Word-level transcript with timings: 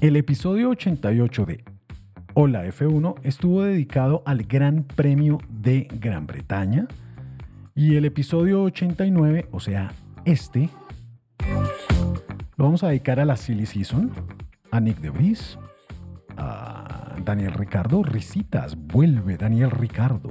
El 0.00 0.14
episodio 0.14 0.70
88 0.70 1.44
de 1.44 1.64
Hola 2.34 2.64
F1 2.66 3.16
estuvo 3.24 3.64
dedicado 3.64 4.22
al 4.26 4.44
Gran 4.44 4.84
Premio 4.84 5.40
de 5.48 5.88
Gran 5.92 6.24
Bretaña 6.24 6.86
y 7.74 7.96
el 7.96 8.04
episodio 8.04 8.62
89, 8.62 9.48
o 9.50 9.58
sea, 9.58 9.90
este, 10.24 10.70
lo 12.56 12.64
vamos 12.64 12.84
a 12.84 12.88
dedicar 12.90 13.18
a 13.18 13.24
la 13.24 13.36
Silly 13.36 13.66
Season, 13.66 14.12
a 14.70 14.78
Nick 14.78 15.00
de 15.00 15.10
Vries, 15.10 15.58
a 16.36 17.16
Daniel 17.24 17.54
Ricardo, 17.54 18.04
risitas, 18.04 18.76
vuelve 18.76 19.36
Daniel 19.36 19.72
Ricardo. 19.72 20.28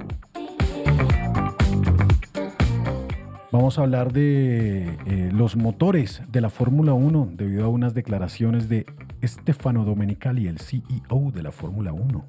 Vamos 3.52 3.78
a 3.78 3.82
hablar 3.82 4.14
de 4.14 4.96
eh, 5.04 5.30
los 5.30 5.56
motores 5.56 6.22
de 6.30 6.40
la 6.40 6.48
Fórmula 6.48 6.94
1 6.94 7.32
debido 7.34 7.66
a 7.66 7.68
unas 7.68 7.92
declaraciones 7.92 8.70
de 8.70 8.86
Stefano 9.22 9.84
Domenicali, 9.84 10.46
el 10.46 10.58
CEO 10.58 11.30
de 11.32 11.42
la 11.42 11.52
Fórmula 11.52 11.92
1. 11.92 12.24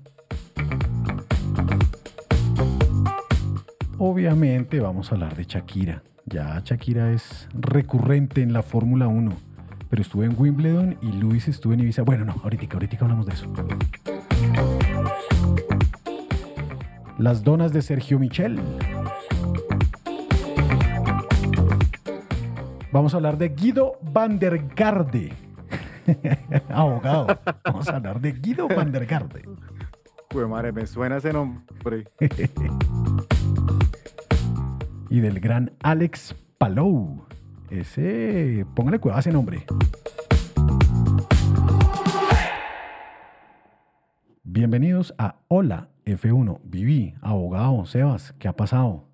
Obviamente 3.97 4.79
vamos 4.79 5.11
a 5.11 5.15
hablar 5.15 5.35
de 5.35 5.43
Shakira. 5.43 6.03
Ya 6.25 6.61
Shakira 6.63 7.11
es 7.11 7.47
recurrente 7.53 8.41
en 8.41 8.53
la 8.53 8.63
Fórmula 8.63 9.07
1, 9.07 9.33
pero 9.89 10.01
estuve 10.01 10.25
en 10.25 10.35
Wimbledon 10.37 10.97
y 11.01 11.11
Luis 11.11 11.47
estuvo 11.47 11.73
en 11.73 11.81
Ibiza. 11.81 12.03
Bueno, 12.03 12.25
no, 12.25 12.35
ahorita, 12.43 12.73
ahorita 12.73 12.97
hablamos 13.01 13.25
de 13.25 13.33
eso. 13.33 13.51
Las 17.17 17.43
donas 17.43 17.73
de 17.73 17.81
Sergio 17.81 18.19
Michel. 18.19 18.59
Vamos 22.91 23.13
a 23.13 23.17
hablar 23.17 23.37
de 23.37 23.49
Guido 23.49 23.99
van 24.01 24.39
der 24.39 24.65
Garde. 24.75 25.48
Abogado. 26.69 27.27
Vamos 27.65 27.87
a 27.89 27.95
hablar 27.97 28.19
de 28.21 28.31
Guido 28.33 28.67
van 28.67 28.91
der 28.91 29.05
Garde. 29.05 29.43
Pues 30.29 30.47
madre, 30.47 30.71
me 30.71 30.85
suena 30.85 31.17
ese 31.17 31.33
nombre. 31.33 32.05
y 35.09 35.19
del 35.19 35.39
gran 35.39 35.71
Alex 35.81 36.35
Palou. 36.57 37.25
Ese, 37.69 38.65
póngale 38.75 38.99
cuidado 38.99 39.17
a 39.17 39.21
ese 39.21 39.31
nombre. 39.31 39.65
Bienvenidos 44.43 45.13
a 45.17 45.35
Hola 45.47 45.89
F1. 46.05 46.59
Viví, 46.63 47.15
abogado, 47.21 47.85
Sebas, 47.85 48.33
¿qué 48.39 48.47
ha 48.47 48.55
pasado? 48.55 49.05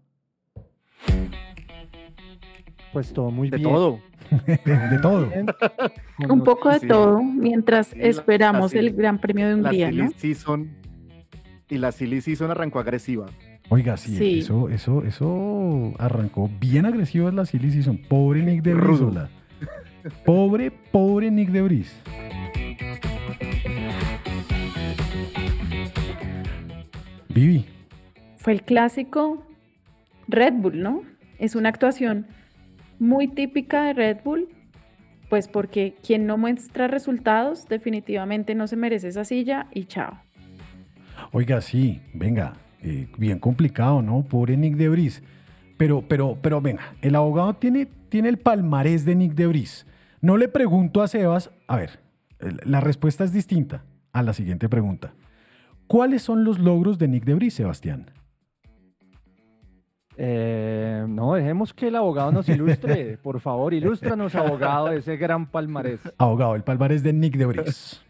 Pues 2.94 3.12
todo 3.14 3.32
muy 3.32 3.50
De 3.50 3.58
bien. 3.58 3.70
todo. 3.70 4.00
De 4.66 5.00
todo. 5.02 5.30
Un 6.30 6.44
poco 6.44 6.70
de 6.70 6.80
Sí. 6.80 6.88
todo 6.88 7.22
mientras 7.24 7.88
Sí, 7.88 8.00
la- 8.00 8.08
esperamos 8.08 8.74
la 8.74 8.80
el 8.80 8.94
Gran 8.96 9.20
Premio 9.20 9.48
de 9.48 9.54
La 9.54 9.70
Hungría, 9.70 9.88
silly 9.90 10.02
¿no? 10.04 10.12
season 10.18 10.70
y 11.70 11.78
la 11.78 11.92
silly 11.92 12.22
season 12.22 12.52
arrancó 12.52 12.80
agresiva. 12.80 13.28
Oiga, 13.70 13.98
sí, 13.98 14.16
Sí. 14.16 14.40
Eso, 14.40 14.70
eso, 14.70 15.04
eso 15.04 15.94
arrancó 15.98 16.50
bien 16.60 16.86
agresivo 16.86 17.32
la 17.32 17.46
Silly 17.48 17.72
Season. 17.72 17.98
Pobre 17.98 18.44
Nick 18.44 18.62
de 18.62 18.74
hola. 18.76 19.30
Pobre, 20.24 20.70
pobre 20.92 21.32
Nick 21.32 21.50
de 21.50 21.62
Vries. 21.64 21.96
Vivi, 27.30 27.66
Fue 28.38 28.54
el 28.54 28.64
clásico 28.64 29.44
Red 30.28 30.54
Bull, 30.54 30.82
¿no? 30.82 31.02
Es 31.40 31.56
una 31.56 31.70
actuación 31.70 32.28
muy 33.00 33.28
típica 33.28 33.84
de 33.86 33.94
Red 33.94 34.18
Bull, 34.24 34.50
pues 35.30 35.48
porque 35.48 35.96
quien 36.06 36.26
no 36.26 36.38
muestra 36.38 36.88
resultados 36.88 37.68
definitivamente 37.68 38.56
no 38.56 38.68
se 38.68 38.76
merece 38.76 39.10
esa 39.10 39.26
silla 39.26 39.68
y 39.74 39.86
chao. 39.86 40.20
oiga, 41.32 41.62
sí, 41.62 42.02
venga, 42.14 42.54
eh, 42.82 43.08
bien 43.18 43.40
complicado, 43.40 44.02
¿no? 44.02 44.24
Pobre 44.24 44.58
Nick 44.58 44.76
de 44.76 44.90
Vries. 44.90 45.24
Pero, 45.78 46.04
pero, 46.08 46.38
pero 46.42 46.62
venga, 46.62 46.94
el 47.02 47.16
abogado 47.16 47.56
tiene, 47.56 47.88
tiene 48.10 48.30
el 48.30 48.38
palmarés 48.38 49.04
de 49.06 49.16
Nick 49.16 49.34
de 49.34 49.48
Vries. 49.48 49.86
No 50.22 50.38
le 50.38 50.48
pregunto 50.48 51.02
a 51.02 51.08
Sebas, 51.08 51.52
a 51.68 51.76
ver, 51.76 52.00
la 52.66 52.80
respuesta 52.80 53.24
es 53.24 53.34
distinta 53.34 53.84
a 54.14 54.24
la 54.24 54.34
siguiente 54.34 54.70
pregunta. 54.70 55.14
¿Cuáles 55.88 56.22
son 56.22 56.44
los 56.44 56.60
logros 56.60 56.98
de 56.98 57.08
Nick 57.08 57.26
de 57.26 57.36
Vries, 57.36 57.54
Sebastián? 57.54 58.12
Eh, 60.18 61.06
no, 61.08 61.34
dejemos 61.34 61.74
que 61.74 61.88
el 61.88 61.96
abogado 61.96 62.32
nos 62.32 62.48
ilustre. 62.48 63.18
Por 63.24 63.40
favor, 63.40 63.74
ilústranos, 63.74 64.34
abogado, 64.36 64.92
ese 64.92 65.18
gran 65.18 65.46
palmarés. 65.46 66.00
Abogado, 66.18 66.56
el 66.56 66.64
palmarés 66.64 67.04
de 67.04 67.14
Nick 67.14 67.38
de 67.38 67.46
Vries. 67.46 68.02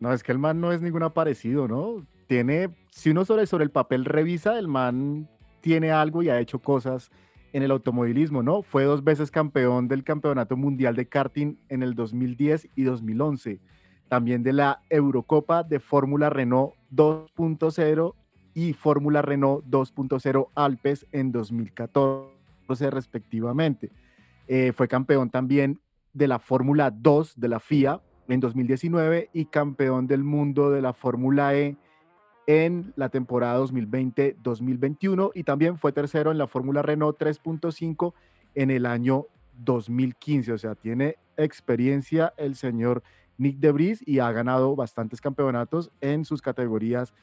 No, 0.00 0.12
es 0.12 0.22
que 0.22 0.32
el 0.32 0.38
man 0.38 0.60
no 0.60 0.72
es 0.72 0.80
ningún 0.80 1.02
aparecido, 1.02 1.68
¿no? 1.68 2.04
Tiene, 2.26 2.70
si 2.90 3.10
uno 3.10 3.24
sobre, 3.24 3.46
sobre 3.46 3.64
el 3.64 3.70
papel 3.70 4.04
revisa, 4.04 4.58
el 4.58 4.66
man 4.66 5.28
tiene 5.60 5.92
algo 5.92 6.22
y 6.22 6.28
ha 6.28 6.40
hecho 6.40 6.58
cosas 6.58 7.10
en 7.52 7.62
el 7.62 7.70
automovilismo, 7.70 8.42
¿no? 8.42 8.62
Fue 8.62 8.84
dos 8.84 9.04
veces 9.04 9.30
campeón 9.30 9.86
del 9.86 10.04
Campeonato 10.04 10.56
Mundial 10.56 10.96
de 10.96 11.06
Karting 11.06 11.56
en 11.68 11.82
el 11.82 11.94
2010 11.94 12.68
y 12.74 12.82
2011. 12.82 13.60
También 14.08 14.42
de 14.42 14.52
la 14.52 14.82
Eurocopa 14.90 15.62
de 15.62 15.78
Fórmula 15.78 16.30
Renault 16.30 16.74
2.0 16.94 18.14
y 18.54 18.72
Fórmula 18.72 19.22
Renault 19.22 19.64
2.0 19.66 20.48
Alpes 20.54 21.06
en 21.12 21.32
2014 21.32 22.32
respectivamente. 22.90 23.90
Eh, 24.48 24.72
fue 24.72 24.88
campeón 24.88 25.30
también 25.30 25.80
de 26.12 26.28
la 26.28 26.38
Fórmula 26.38 26.90
2 26.90 27.34
de 27.36 27.48
la 27.48 27.60
FIA 27.60 28.00
en 28.28 28.40
2019 28.40 29.30
y 29.32 29.46
campeón 29.46 30.06
del 30.06 30.24
mundo 30.24 30.70
de 30.70 30.82
la 30.82 30.92
Fórmula 30.92 31.54
E 31.54 31.76
en 32.46 32.92
la 32.96 33.08
temporada 33.08 33.60
2020-2021 33.60 35.30
y 35.34 35.44
también 35.44 35.78
fue 35.78 35.92
tercero 35.92 36.30
en 36.30 36.38
la 36.38 36.46
Fórmula 36.46 36.82
Renault 36.82 37.18
3.5 37.18 38.14
en 38.54 38.70
el 38.70 38.86
año 38.86 39.26
2015. 39.58 40.52
O 40.52 40.58
sea, 40.58 40.74
tiene 40.74 41.16
experiencia 41.36 42.34
el 42.36 42.56
señor 42.56 43.02
Nick 43.38 43.58
de 43.58 43.72
Vries 43.72 44.06
y 44.06 44.18
ha 44.18 44.30
ganado 44.32 44.74
bastantes 44.76 45.20
campeonatos 45.20 45.90
en 46.00 46.24
sus 46.24 46.42
categorías 46.42 47.14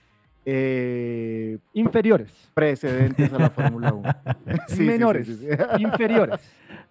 eh, 0.51 1.57
Inferiores, 1.74 2.31
precedentes 2.54 3.31
a 3.31 3.38
la 3.38 3.50
Fórmula 3.50 3.94
1. 3.94 4.10
Sí, 4.68 4.75
sí, 4.75 4.75
sí, 4.75 4.84
menores, 4.84 5.28
sí, 5.28 5.36
sí. 5.36 5.48
inferiores, 5.80 6.40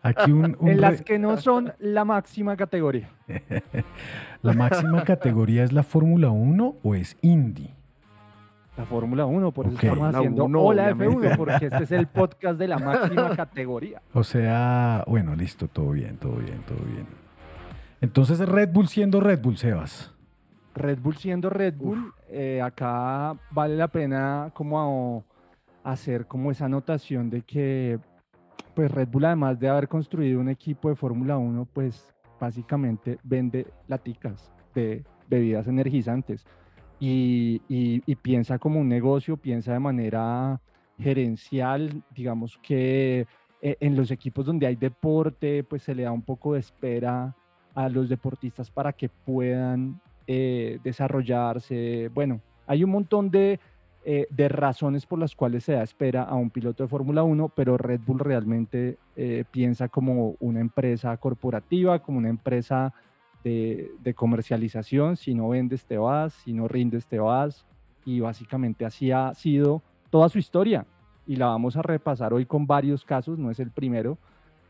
Aquí 0.03 0.31
un, 0.31 0.57
un 0.61 0.69
en 0.69 0.81
las 0.81 1.03
que 1.03 1.19
no 1.19 1.37
son 1.39 1.73
la 1.81 2.05
máxima 2.05 2.57
categoría. 2.57 3.11
¿La 4.43 4.53
máxima 4.53 5.03
categoría 5.03 5.65
es 5.65 5.73
la 5.73 5.83
Fórmula 5.83 6.31
1 6.31 6.77
o 6.83 6.95
es 6.95 7.17
Indy? 7.21 7.75
La 8.77 8.85
Fórmula 8.85 9.27
1, 9.27 9.51
por 9.51 9.67
eso 9.67 9.75
estamos 9.75 9.99
Fórmula 9.99 10.19
haciendo 10.19 10.45
1, 10.45 10.63
Hola 10.63 10.83
obviamente. 10.85 11.31
F1, 11.31 11.37
porque 11.37 11.67
este 11.67 11.83
es 11.83 11.91
el 11.91 12.07
podcast 12.07 12.61
de 12.61 12.69
la 12.69 12.79
máxima 12.79 13.35
categoría. 13.35 14.01
O 14.13 14.23
sea, 14.23 15.03
bueno, 15.09 15.35
listo, 15.35 15.67
todo 15.67 15.91
bien, 15.91 16.17
todo 16.17 16.37
bien, 16.37 16.63
todo 16.65 16.79
bien. 16.87 17.07
Entonces 18.01 18.39
Red 18.39 18.71
Bull 18.73 18.87
siendo 18.87 19.19
Red 19.21 19.41
Bull, 19.41 19.57
Sebas. 19.57 20.15
Red 20.79 21.01
Bull 21.01 21.17
siendo 21.17 21.51
Red 21.51 21.75
Bull, 21.75 22.13
eh, 22.29 22.61
acá 22.63 23.37
vale 23.51 23.77
la 23.77 23.89
pena 23.89 24.51
como 24.55 25.25
hacer 25.85 26.27
como 26.27 26.51
esa 26.51 26.67
anotación 26.67 27.31
de 27.31 27.43
que 27.43 27.99
pues 28.75 28.91
Red 28.91 29.09
Bull, 29.09 29.25
además 29.25 29.59
de 29.59 29.69
haber 29.69 29.89
construido 29.89 30.41
un 30.41 30.49
equipo 30.49 30.89
de 30.89 30.95
Fórmula 30.95 31.37
1, 31.37 31.67
pues 31.73 32.15
básicamente 32.39 33.19
vende 33.25 33.67
laticas 33.89 34.53
de 34.75 35.05
bebidas 35.29 35.67
energizantes 35.67 36.47
y, 37.01 37.61
y, 37.69 38.15
piensa 38.17 38.59
como 38.59 38.81
un 38.81 38.89
negocio, 38.89 39.37
piensa 39.37 39.73
de 39.73 39.79
manera 39.79 40.61
gerencial, 40.99 42.03
digamos 42.15 42.59
que 42.59 43.27
eh, 43.63 43.77
en 43.81 43.97
los 43.97 44.11
equipos 44.11 44.47
donde 44.47 44.67
hay 44.67 44.77
deporte, 44.77 45.65
pues 45.65 45.83
se 45.83 45.95
le 45.95 46.05
da 46.05 46.13
un 46.13 46.23
poco 46.23 46.55
de 46.55 46.61
espera 46.61 47.35
a 47.75 47.89
los 47.89 48.09
deportistas 48.09 48.71
para 48.71 48.93
que 48.93 49.09
puedan 49.09 50.01
eh, 50.29 50.79
desarrollarse. 50.85 52.09
Bueno, 52.15 52.41
hay 52.69 52.85
un 52.85 52.91
montón 52.91 53.31
de, 53.31 53.59
eh, 54.05 54.29
de, 54.31 54.49
razones 54.49 55.07
por 55.07 55.19
las 55.19 55.35
cuales 55.35 55.65
se 55.65 55.73
da 55.73 55.83
espera 55.83 56.23
a 56.23 56.37
un 56.37 56.51
piloto 56.51 56.85
de 56.85 56.89
Fórmula 56.89 57.25
1, 57.25 57.49
pero 57.57 57.77
Red 57.77 58.03
Bull 58.07 58.21
realmente 58.21 58.97
piensa 59.51 59.89
como 59.89 60.37
una 60.39 60.61
empresa 60.61 61.17
corporativa, 61.17 61.99
como 61.99 62.19
una 62.19 62.29
empresa 62.29 62.95
de, 63.43 64.15
comercialización. 64.15 65.17
Si 65.17 65.35
no 65.35 65.49
vendes, 65.49 65.85
te 65.85 65.99
vas, 65.99 66.35
si 66.35 66.53
no 66.53 66.69
rindes, 66.69 67.07
te 67.07 67.19
vas. 67.19 67.65
Y 68.05 68.21
básicamente 68.21 68.85
así 68.85 69.11
ha 69.11 69.35
sido 69.35 69.83
toda 70.11 70.29
su 70.29 70.39
historia 70.39 70.87
y 71.29 71.37
la 71.37 71.47
vamos 71.47 71.77
a 71.77 71.83
repasar 71.83 72.33
hoy 72.33 72.47
con 72.47 72.67
varios 72.67 73.05
casos, 73.05 73.39
no 73.39 73.51
es 73.51 73.61
el 73.61 73.71
primero. 73.71 74.17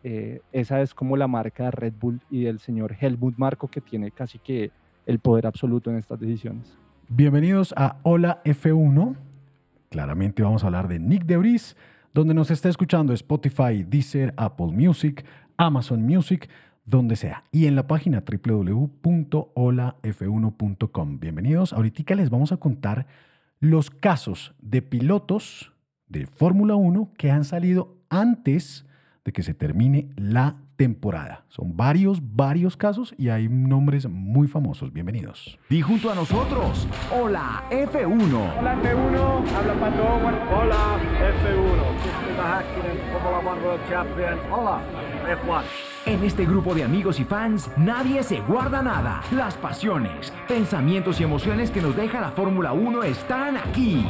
Eh, 0.02 0.40
esa 0.52 0.80
es 0.80 0.92
como 0.92 1.16
la 1.16 1.28
marca 1.28 1.64
de 1.64 1.70
Red 1.70 1.94
Bull 2.00 2.20
y 2.30 2.42
del 2.42 2.58
señor 2.58 2.96
Helmut 3.00 3.36
Marco 3.36 3.68
que 3.68 3.80
tiene 3.80 4.10
casi 4.10 4.38
que 4.38 4.72
el 5.08 5.18
poder 5.18 5.46
absoluto 5.46 5.90
en 5.90 5.96
estas 5.96 6.20
decisiones. 6.20 6.76
Bienvenidos 7.08 7.74
a 7.76 7.96
Hola 8.02 8.42
F1. 8.44 9.16
Claramente 9.88 10.42
vamos 10.42 10.62
a 10.62 10.66
hablar 10.66 10.86
de 10.86 10.98
Nick 10.98 11.24
Debris, 11.24 11.78
donde 12.12 12.34
nos 12.34 12.50
está 12.50 12.68
escuchando 12.68 13.14
Spotify, 13.14 13.86
Deezer, 13.88 14.34
Apple 14.36 14.66
Music, 14.66 15.24
Amazon 15.56 16.02
Music, 16.02 16.50
donde 16.84 17.16
sea. 17.16 17.44
Y 17.50 17.64
en 17.66 17.74
la 17.74 17.86
página 17.86 18.22
www.holaf1.com. 18.22 21.20
Bienvenidos. 21.20 21.72
Ahorita 21.72 22.14
les 22.14 22.28
vamos 22.28 22.52
a 22.52 22.58
contar 22.58 23.06
los 23.60 23.90
casos 23.90 24.54
de 24.60 24.82
pilotos 24.82 25.72
de 26.06 26.26
Fórmula 26.26 26.76
1 26.76 27.12
que 27.16 27.30
han 27.30 27.44
salido 27.44 27.96
antes 28.10 28.84
de 29.24 29.32
que 29.32 29.42
se 29.42 29.54
termine 29.54 30.10
la 30.16 30.56
temporada. 30.78 31.44
Son 31.48 31.76
varios, 31.76 32.20
varios 32.22 32.76
casos 32.76 33.12
y 33.18 33.28
hay 33.30 33.48
nombres 33.48 34.08
muy 34.08 34.46
famosos. 34.46 34.92
Bienvenidos. 34.92 35.58
Y 35.68 35.82
junto 35.82 36.08
a 36.08 36.14
nosotros, 36.14 36.86
hola 37.12 37.64
F1. 37.68 38.58
Hola 38.60 38.76
F1, 38.76 39.48
habla 39.56 39.74
Pato. 39.74 40.04
Hola 40.56 40.98
F1. 41.42 41.98
Hola 44.52 44.80
F1. 45.26 45.62
En 46.06 46.22
este 46.22 46.46
grupo 46.46 46.74
de 46.74 46.84
amigos 46.84 47.18
y 47.18 47.24
fans, 47.24 47.68
nadie 47.76 48.22
se 48.22 48.40
guarda 48.42 48.80
nada. 48.80 49.20
Las 49.32 49.56
pasiones, 49.56 50.32
pensamientos 50.46 51.20
y 51.20 51.24
emociones 51.24 51.72
que 51.72 51.82
nos 51.82 51.96
deja 51.96 52.20
la 52.20 52.30
Fórmula 52.30 52.72
1 52.72 53.02
están 53.02 53.56
aquí. 53.56 54.06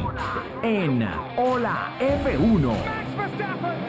En 0.61 1.03
Hola 1.35 1.97
F1. 1.99 3.88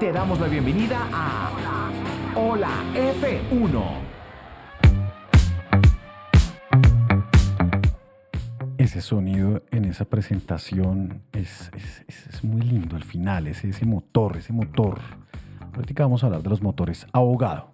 Te 0.00 0.12
damos 0.12 0.38
la 0.38 0.46
bienvenida 0.46 1.08
a 1.10 1.90
Hola 2.34 2.68
F1. 2.94 3.82
Ese 8.76 9.00
sonido 9.00 9.62
en 9.70 9.86
esa 9.86 10.04
presentación 10.04 11.22
es, 11.32 11.70
es, 12.06 12.44
muy 12.44 12.60
lindo 12.60 12.96
al 12.96 13.04
final, 13.04 13.46
ese, 13.46 13.70
ese 13.70 13.86
motor, 13.86 14.36
ese 14.36 14.52
motor. 14.52 15.00
Ahorita 15.74 16.02
vamos 16.02 16.22
a 16.22 16.26
hablar 16.26 16.42
de 16.42 16.50
los 16.50 16.60
motores. 16.60 17.06
Abogado, 17.14 17.70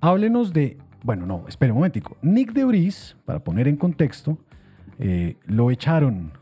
háblenos 0.00 0.52
de, 0.52 0.78
bueno, 1.04 1.26
no, 1.26 1.44
espere 1.46 1.70
un 1.70 1.78
momentico. 1.78 2.16
Nick 2.22 2.52
Debris, 2.52 3.16
para 3.24 3.38
poner 3.38 3.68
en 3.68 3.76
contexto, 3.76 4.36
eh, 4.98 5.36
lo 5.46 5.70
echaron 5.70 6.32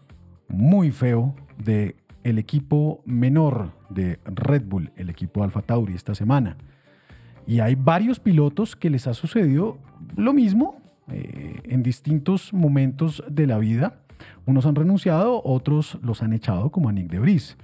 muy 0.48 0.90
feo 0.90 1.34
de 1.58 1.94
el 2.24 2.38
equipo 2.38 3.02
menor 3.04 3.72
de 3.90 4.18
Red 4.24 4.64
Bull, 4.66 4.92
el 4.96 5.10
equipo 5.10 5.42
Alfa 5.42 5.62
Tauri, 5.62 5.94
esta 5.94 6.14
semana. 6.14 6.56
Y 7.46 7.60
hay 7.60 7.74
varios 7.74 8.20
pilotos 8.20 8.76
que 8.76 8.90
les 8.90 9.06
ha 9.06 9.14
sucedido 9.14 9.78
lo 10.16 10.32
mismo 10.32 10.80
eh, 11.10 11.60
en 11.64 11.82
distintos 11.82 12.52
momentos 12.52 13.24
de 13.28 13.46
la 13.46 13.58
vida. 13.58 14.02
Unos 14.46 14.66
han 14.66 14.76
renunciado, 14.76 15.42
otros 15.44 15.98
los 16.02 16.22
han 16.22 16.32
echado, 16.32 16.70
como 16.70 16.88
a 16.88 16.92
Nick 16.92 17.10
de 17.10 17.18
Bris. 17.18 17.56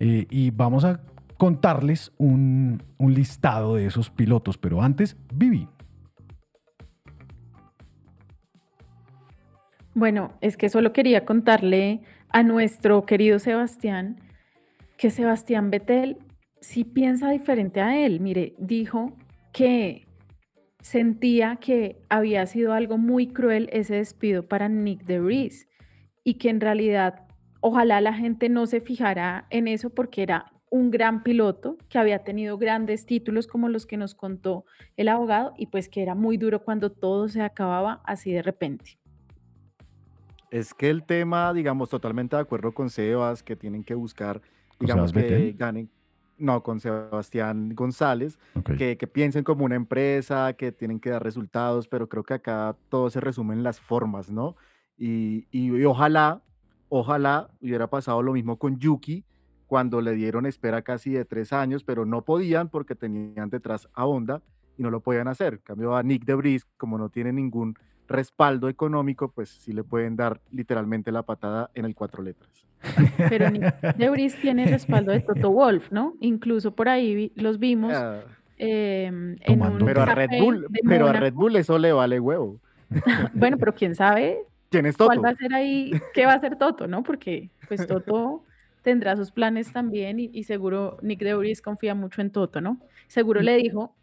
Eh, 0.00 0.26
y 0.30 0.50
vamos 0.50 0.84
a 0.84 1.00
contarles 1.36 2.12
un, 2.16 2.82
un, 2.98 3.14
listado 3.14 3.76
de 3.76 3.86
esos 3.86 4.10
pilotos. 4.10 4.56
Pero 4.56 4.80
antes, 4.80 5.16
Vivi. 5.34 5.68
Bueno, 9.94 10.32
es 10.40 10.56
que 10.56 10.70
solo 10.70 10.94
quería 10.94 11.26
contarle 11.26 12.00
a 12.32 12.42
nuestro 12.42 13.04
querido 13.04 13.38
Sebastián 13.38 14.16
que 14.96 15.10
Sebastián 15.10 15.70
Vettel 15.70 16.18
si 16.60 16.84
piensa 16.84 17.30
diferente 17.30 17.80
a 17.80 17.98
él. 17.98 18.20
Mire, 18.20 18.54
dijo 18.58 19.12
que 19.52 20.06
sentía 20.80 21.56
que 21.56 22.00
había 22.08 22.46
sido 22.46 22.72
algo 22.72 22.98
muy 22.98 23.28
cruel 23.28 23.68
ese 23.72 23.96
despido 23.96 24.48
para 24.48 24.68
Nick 24.68 25.04
DeVries 25.04 25.68
y 26.24 26.34
que 26.34 26.50
en 26.50 26.60
realidad 26.60 27.26
ojalá 27.60 28.00
la 28.00 28.14
gente 28.14 28.48
no 28.48 28.66
se 28.66 28.80
fijara 28.80 29.46
en 29.50 29.68
eso 29.68 29.90
porque 29.90 30.22
era 30.22 30.52
un 30.70 30.90
gran 30.90 31.22
piloto 31.22 31.76
que 31.88 31.98
había 31.98 32.24
tenido 32.24 32.56
grandes 32.56 33.04
títulos 33.04 33.46
como 33.46 33.68
los 33.68 33.86
que 33.86 33.98
nos 33.98 34.14
contó 34.14 34.64
el 34.96 35.08
abogado 35.08 35.52
y 35.58 35.66
pues 35.66 35.88
que 35.88 36.02
era 36.02 36.14
muy 36.14 36.38
duro 36.38 36.64
cuando 36.64 36.90
todo 36.90 37.28
se 37.28 37.42
acababa 37.42 38.00
así 38.04 38.32
de 38.32 38.42
repente. 38.42 39.01
Es 40.52 40.74
que 40.74 40.90
el 40.90 41.02
tema, 41.02 41.54
digamos, 41.54 41.88
totalmente 41.88 42.36
de 42.36 42.42
acuerdo 42.42 42.72
con 42.72 42.90
Sebas, 42.90 43.42
que 43.42 43.56
tienen 43.56 43.82
que 43.82 43.94
buscar, 43.94 44.42
digamos, 44.78 45.10
que 45.10 45.54
ganen 45.56 45.90
no, 46.36 46.62
con 46.62 46.78
Sebastián 46.78 47.74
González, 47.74 48.38
que, 48.76 48.96
piensen 49.10 49.44
como 49.44 49.64
una 49.64 49.76
empresa, 49.76 50.52
que 50.52 50.70
tienen 50.70 51.00
que 51.00 51.08
dar 51.08 51.22
resultados, 51.22 51.88
pero 51.88 52.06
creo 52.06 52.22
que 52.22 52.34
acá 52.34 52.76
todo 52.90 53.08
se 53.08 53.20
resume 53.20 53.54
en 53.54 53.62
las 53.62 53.80
formas, 53.80 54.30
¿no? 54.30 54.56
Y, 54.98 55.46
y, 55.50 55.84
ojalá, 55.84 56.42
ojalá 56.90 57.48
hubiera 57.62 57.88
pasado 57.88 58.22
lo 58.22 58.34
mismo 58.34 58.58
con 58.58 58.78
Yuki, 58.78 59.24
cuando 59.66 60.02
le 60.02 60.12
dieron 60.12 60.44
espera 60.44 60.82
casi 60.82 61.12
de 61.12 61.24
tres 61.24 61.54
años, 61.54 61.82
pero 61.82 62.04
no 62.04 62.26
podían 62.26 62.68
porque 62.68 62.94
tenían 62.94 63.48
detrás 63.48 63.88
a 63.94 64.04
Honda 64.04 64.42
y 64.76 64.82
no 64.82 64.90
lo 64.90 65.00
podían 65.00 65.28
hacer. 65.28 65.62
cambio 65.62 65.96
a 65.96 66.02
Nick 66.02 66.26
Debris, 66.26 66.66
como 66.76 66.98
no 66.98 67.08
tiene 67.08 67.32
ningún 67.32 67.74
respaldo 68.12 68.68
económico, 68.68 69.30
pues 69.30 69.48
sí 69.48 69.72
le 69.72 69.84
pueden 69.84 70.16
dar 70.16 70.40
literalmente 70.50 71.12
la 71.12 71.22
patada 71.22 71.70
en 71.74 71.84
el 71.84 71.94
cuatro 71.94 72.22
letras. 72.22 72.50
Pero 73.28 73.46
Debris 73.96 74.36
tiene 74.42 74.66
respaldo 74.66 75.12
de 75.12 75.20
Toto 75.20 75.50
Wolf, 75.50 75.90
¿no? 75.92 76.14
Incluso 76.20 76.74
por 76.74 76.88
ahí 76.88 77.32
los 77.36 77.58
vimos. 77.58 77.92
Ah. 77.94 78.20
Em, 78.58 79.36
pero 79.84 80.02
a 80.02 80.14
Red 80.14 80.30
Bull, 80.38 80.66
pero 80.86 81.08
a 81.08 81.12
Red 81.12 81.34
Bull 81.34 81.56
eso 81.56 81.78
le 81.78 81.92
vale 81.92 82.20
huevo. 82.20 82.60
bueno, 83.34 83.56
pero 83.58 83.74
quién 83.74 83.94
sabe 83.94 84.38
¿Quién 84.70 84.86
es 84.86 84.96
Toto? 84.96 85.08
cuál 85.08 85.24
va 85.24 85.30
a 85.30 85.36
ser 85.36 85.52
ahí, 85.54 85.92
qué 86.14 86.26
va 86.26 86.32
a 86.32 86.36
hacer 86.36 86.56
Toto, 86.56 86.86
¿no? 86.86 87.02
Porque 87.02 87.50
pues 87.68 87.86
Toto 87.86 88.44
tendrá 88.82 89.16
sus 89.16 89.30
planes 89.30 89.72
también 89.72 90.18
y, 90.18 90.44
seguro 90.44 90.98
Nick 91.02 91.20
Debris 91.20 91.62
confía 91.62 91.94
mucho 91.94 92.20
en 92.20 92.30
Toto, 92.30 92.60
¿no? 92.60 92.78
Seguro 93.06 93.40
le 93.40 93.56
dijo, 93.56 93.94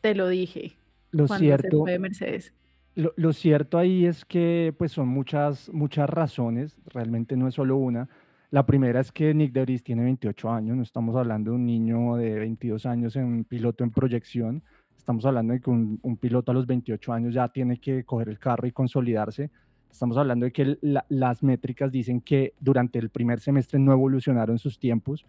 te 0.00 0.14
lo 0.14 0.28
dije. 0.28 0.76
Lo 1.10 1.28
cierto, 1.28 1.68
se 1.70 1.76
fue 1.76 1.92
de 1.92 1.98
Mercedes. 1.98 2.54
Lo, 2.96 3.32
cierto 3.34 3.76
ahí 3.76 4.06
es 4.06 4.24
que 4.24 4.74
pues 4.78 4.90
son 4.90 5.08
muchas, 5.08 5.70
muchas 5.70 6.08
razones, 6.08 6.78
realmente 6.86 7.36
no 7.36 7.46
es 7.46 7.54
solo 7.54 7.76
una. 7.76 8.08
La 8.50 8.64
primera 8.64 9.00
es 9.00 9.12
que 9.12 9.34
Nick 9.34 9.52
Debris 9.52 9.84
tiene 9.84 10.02
28 10.02 10.50
años, 10.50 10.76
no 10.76 10.82
estamos 10.82 11.14
hablando 11.14 11.50
de 11.50 11.56
un 11.56 11.66
niño 11.66 12.16
de 12.16 12.38
22 12.38 12.86
años 12.86 13.14
en 13.16 13.24
un 13.24 13.44
piloto 13.44 13.84
en 13.84 13.90
proyección, 13.90 14.62
estamos 15.06 15.24
hablando 15.24 15.54
de 15.54 15.60
que 15.60 15.70
un, 15.70 16.16
piloto 16.20 16.50
a 16.50 16.54
los 16.54 16.66
28 16.66 17.12
años 17.12 17.32
ya 17.32 17.46
tiene 17.46 17.78
que 17.78 18.02
coger 18.02 18.28
el 18.28 18.40
carro 18.40 18.66
y 18.66 18.72
consolidarse. 18.72 19.50
Estamos 19.88 20.16
hablando 20.16 20.46
de 20.46 20.52
que 20.52 20.78
las 21.08 21.44
métricas 21.44 21.92
dicen 21.92 22.20
que 22.20 22.54
durante 22.58 22.98
el 22.98 23.10
primer 23.10 23.38
semestre 23.38 23.78
no 23.78 23.92
evolucionaron 23.92 24.58
sus 24.58 24.80
tiempos. 24.80 25.24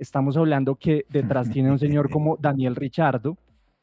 Estamos 0.00 0.36
hablando 0.36 0.74
que 0.74 1.06
detrás 1.08 1.48
tiene 1.48 1.70
un 1.70 1.78
señor 1.78 2.10
como 2.10 2.36
Daniel 2.40 2.74
Richardo, 2.74 3.38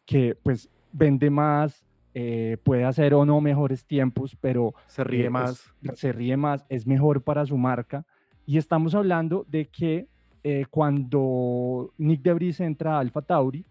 que 0.05 0.35
pues 0.43 0.69
vende 0.91 1.29
más, 1.29 1.86
eh, 2.19 2.57
puede 2.63 2.83
hacer 2.83 3.13
o 3.13 3.27
no 3.27 3.39
mejores 3.41 3.85
tiempos, 3.85 4.35
pero 4.41 4.73
se 4.87 5.03
ríe 5.03 5.25
eh, 5.25 5.29
más. 5.29 5.71
se 5.93 6.11
ríe 6.11 6.35
más, 6.35 6.65
es 6.67 6.87
mejor 6.87 7.21
para 7.21 7.45
su 7.45 7.59
marca. 7.59 8.07
Y 8.47 8.57
estamos 8.57 8.95
hablando 8.95 9.45
de 9.47 9.67
que 9.67 10.07
eh, 10.43 10.65
cuando 10.71 11.93
Nick 11.99 12.23
Debris 12.23 12.59
entra 12.59 12.95
a 12.95 13.01
Alfa 13.01 13.21
Tauri, 13.21 13.63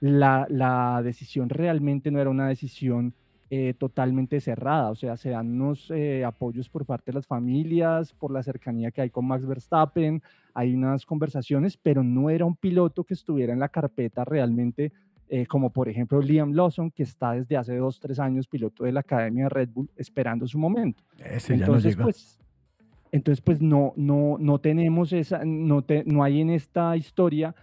la, 0.00 0.46
la, 0.50 1.00
decisión 1.02 1.48
realmente 1.48 2.10
no 2.10 2.20
era 2.20 2.28
una 2.28 2.48
decisión 2.48 3.14
totalmente 3.78 4.40
cerrada, 4.40 4.90
o 4.90 4.96
sea, 4.96 5.16
se 5.16 5.30
dan 5.30 5.52
unos 5.52 5.92
apoyos 6.26 6.68
por 6.68 6.84
parte 6.84 7.12
de 7.12 7.14
las 7.14 7.28
familias, 7.28 8.12
por 8.12 8.32
la 8.32 8.42
cercanía 8.42 8.90
que 8.90 9.02
hay 9.02 9.10
con 9.10 9.24
Max 9.24 9.46
Verstappen, 9.46 10.20
hay 10.52 10.74
unas 10.74 11.06
conversaciones, 11.06 11.76
pero 11.76 12.02
no 12.02 12.28
era 12.28 12.44
un 12.44 12.56
piloto 12.56 13.04
que 13.04 13.14
estuviera 13.14 13.52
en 13.52 13.60
la 13.60 13.68
carpeta 13.68 14.24
realmente 14.24 14.92
eh, 15.28 15.46
como 15.46 15.70
por 15.70 15.88
ejemplo 15.88 16.20
Liam 16.20 16.52
Lawson, 16.52 16.90
que 16.90 17.02
está 17.02 17.32
desde 17.32 17.56
hace 17.56 17.76
dos, 17.76 18.00
tres 18.00 18.18
años 18.18 18.46
piloto 18.46 18.84
de 18.84 18.92
la 18.92 19.00
Academia 19.00 19.44
de 19.44 19.48
Red 19.50 19.68
Bull 19.70 19.90
esperando 19.96 20.46
su 20.46 20.58
momento. 20.58 21.02
Ese 21.18 21.54
entonces, 21.54 21.94
ya 21.94 21.98
no 21.98 22.04
pues, 22.04 22.38
entonces, 23.12 23.40
pues 23.40 23.62
no, 23.62 23.92
no, 23.96 24.36
no 24.38 24.58
tenemos 24.58 25.12
esa, 25.12 25.42
no, 25.44 25.82
te, 25.82 26.04
no 26.04 26.22
hay 26.22 26.40
en 26.40 26.50
esta 26.50 26.96
historia 26.96 27.54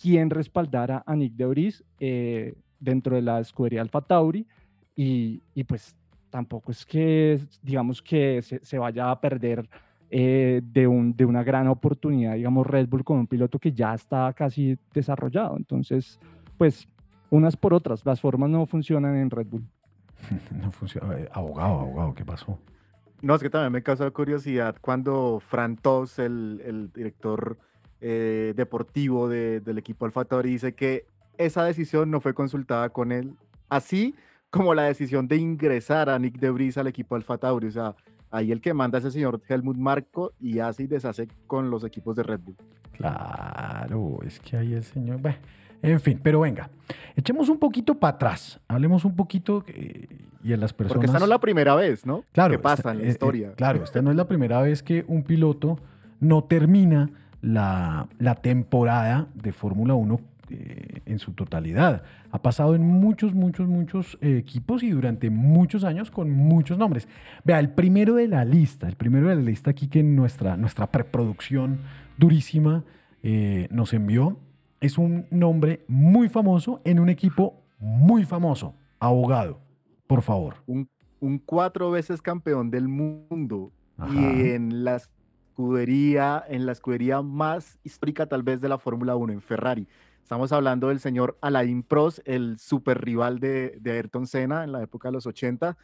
quien 0.00 0.30
respaldara 0.30 1.02
a 1.06 1.16
Nick 1.16 1.34
De 1.34 1.72
eh, 2.00 2.54
dentro 2.78 3.16
de 3.16 3.22
la 3.22 3.40
escudería 3.40 3.80
Alfa 3.80 4.00
Tauri 4.00 4.46
y, 4.94 5.42
y, 5.54 5.64
pues 5.64 5.96
tampoco 6.30 6.72
es 6.72 6.84
que, 6.84 7.38
digamos 7.62 8.02
que 8.02 8.42
se, 8.42 8.64
se 8.64 8.78
vaya 8.78 9.10
a 9.10 9.20
perder 9.20 9.68
eh, 10.10 10.62
de, 10.64 10.86
un, 10.86 11.14
de 11.14 11.24
una 11.24 11.42
gran 11.42 11.68
oportunidad, 11.68 12.34
digamos, 12.34 12.66
Red 12.66 12.88
Bull 12.88 13.04
con 13.04 13.18
un 13.18 13.26
piloto 13.26 13.58
que 13.58 13.72
ya 13.72 13.94
está 13.94 14.32
casi 14.32 14.76
desarrollado. 14.92 15.56
Entonces, 15.56 16.18
pues 16.56 16.88
unas 17.30 17.56
por 17.56 17.74
otras. 17.74 18.04
Las 18.04 18.20
formas 18.20 18.50
no 18.50 18.66
funcionan 18.66 19.16
en 19.16 19.30
Red 19.30 19.46
Bull. 19.46 19.68
no 20.62 20.70
funciona. 20.70 21.18
Eh, 21.18 21.28
abogado, 21.32 21.80
abogado, 21.80 22.14
¿qué 22.14 22.24
pasó? 22.24 22.58
No, 23.20 23.34
es 23.34 23.42
que 23.42 23.50
también 23.50 23.72
me 23.72 23.82
causa 23.82 24.08
curiosidad 24.10 24.76
cuando 24.80 25.40
Fran 25.40 25.76
Tos, 25.76 26.18
el, 26.18 26.90
director 26.94 27.58
eh, 28.00 28.54
deportivo 28.56 29.28
del 29.28 29.78
equipo 29.78 30.04
Alfa 30.04 30.24
Tauri, 30.24 30.50
dice 30.50 30.74
que 30.74 31.06
esa 31.36 31.64
decisión 31.64 32.10
no 32.10 32.20
fue 32.20 32.32
consultada 32.32 32.90
con 32.90 33.10
él, 33.10 33.34
así 33.68 34.14
como 34.50 34.74
la 34.74 34.84
decisión 34.84 35.26
de 35.26 35.36
ingresar 35.36 36.08
a 36.10 36.18
Nick 36.18 36.38
De 36.38 36.72
al 36.76 36.86
equipo 36.86 37.16
Alfa 37.16 37.38
Tauri. 37.38 37.66
O 37.66 37.72
sea, 37.72 37.96
ahí 38.30 38.52
el 38.52 38.60
que 38.60 38.72
manda 38.72 38.98
es 38.98 39.04
el 39.04 39.12
señor 39.12 39.40
Helmut 39.48 39.76
Marco 39.76 40.32
y 40.38 40.60
hace 40.60 40.84
y 40.84 40.86
deshace 40.86 41.28
con 41.48 41.70
los 41.70 41.82
equipos 41.84 42.14
de 42.14 42.22
Red 42.22 42.40
Bull. 42.40 42.56
Claro, 42.92 44.18
es 44.22 44.38
que 44.40 44.56
ahí 44.56 44.74
el 44.74 44.84
señor... 44.84 45.20
En 45.82 46.00
fin, 46.00 46.20
pero 46.22 46.40
venga, 46.40 46.70
echemos 47.16 47.48
un 47.48 47.58
poquito 47.58 47.94
para 47.94 48.16
atrás, 48.16 48.60
hablemos 48.68 49.04
un 49.04 49.14
poquito 49.14 49.64
eh, 49.68 50.06
y 50.42 50.52
en 50.52 50.60
las 50.60 50.72
personas... 50.72 50.94
Porque 50.94 51.06
esta 51.06 51.18
no 51.18 51.24
es 51.24 51.30
la 51.30 51.40
primera 51.40 51.74
vez, 51.74 52.06
¿no? 52.06 52.24
Claro. 52.32 52.52
¿Qué 52.52 52.58
pasa 52.58 52.92
en 52.92 52.98
la 52.98 53.04
eh, 53.04 53.06
eh, 53.06 53.10
historia? 53.10 53.52
claro, 53.54 53.84
esta 53.84 54.02
no 54.02 54.10
es 54.10 54.16
la 54.16 54.26
primera 54.26 54.60
vez 54.60 54.82
que 54.82 55.04
un 55.08 55.22
piloto 55.22 55.78
no 56.20 56.44
termina 56.44 57.10
la, 57.40 58.08
temporada 58.42 59.28
de 59.34 59.52
Fórmula 59.52 59.94
1 59.94 60.20
en 60.50 61.18
su 61.18 61.32
totalidad. 61.32 62.02
Ha 62.30 62.40
pasado 62.40 62.74
en 62.74 62.82
muchos, 62.82 63.34
muchos, 63.34 63.68
muchos 63.68 64.18
equipos 64.22 64.82
y 64.82 64.90
durante 64.90 65.30
muchos 65.30 65.84
años 65.84 66.10
con 66.10 66.30
muchos 66.30 66.78
nombres. 66.78 67.06
Vea, 67.44 67.60
el 67.60 67.70
primero 67.70 68.14
de 68.14 68.28
la 68.28 68.44
lista, 68.44 68.88
el 68.88 68.96
primero 68.96 69.28
de 69.28 69.36
la 69.36 69.42
lista 69.42 69.70
aquí 69.70 69.88
que 69.88 70.02
nuestra, 70.02 70.56
nuestra 70.56 70.90
preproducción 70.90 71.80
durísima 72.16 72.82
nos 73.70 73.92
envió 73.92 74.38
es 74.80 74.98
un 74.98 75.26
nombre 75.30 75.84
muy 75.88 76.28
famoso 76.28 76.80
en 76.84 77.00
un 77.00 77.08
equipo 77.08 77.62
muy 77.78 78.24
famoso. 78.24 78.74
Abogado, 79.00 79.60
por 80.06 80.22
favor. 80.22 80.56
Un, 80.66 80.88
cuatro 81.44 81.90
veces 81.90 82.22
campeón 82.22 82.70
del 82.70 82.88
mundo 82.88 83.72
y 84.12 84.50
en 84.50 84.84
la 84.84 84.96
escudería, 84.96 86.44
en 86.48 86.66
la 86.66 86.72
escudería 86.72 87.22
más 87.22 87.78
histórica 87.82 88.26
tal 88.26 88.44
vez 88.44 88.60
de 88.60 88.68
la 88.68 88.78
Fórmula 88.78 89.16
1, 89.16 89.32
en 89.32 89.40
Ferrari. 89.40 89.88
Estamos 90.22 90.52
hablando 90.52 90.88
del 90.88 91.00
señor 91.00 91.36
Alain 91.40 91.82
Prost, 91.82 92.20
el 92.24 92.58
super 92.58 93.00
rival 93.02 93.40
de, 93.40 93.80
Ayrton 93.84 94.26
Senna 94.26 94.62
en 94.62 94.72
la 94.72 94.82
época 94.82 95.08
de 95.08 95.12
los 95.12 95.26
80. 95.26 95.76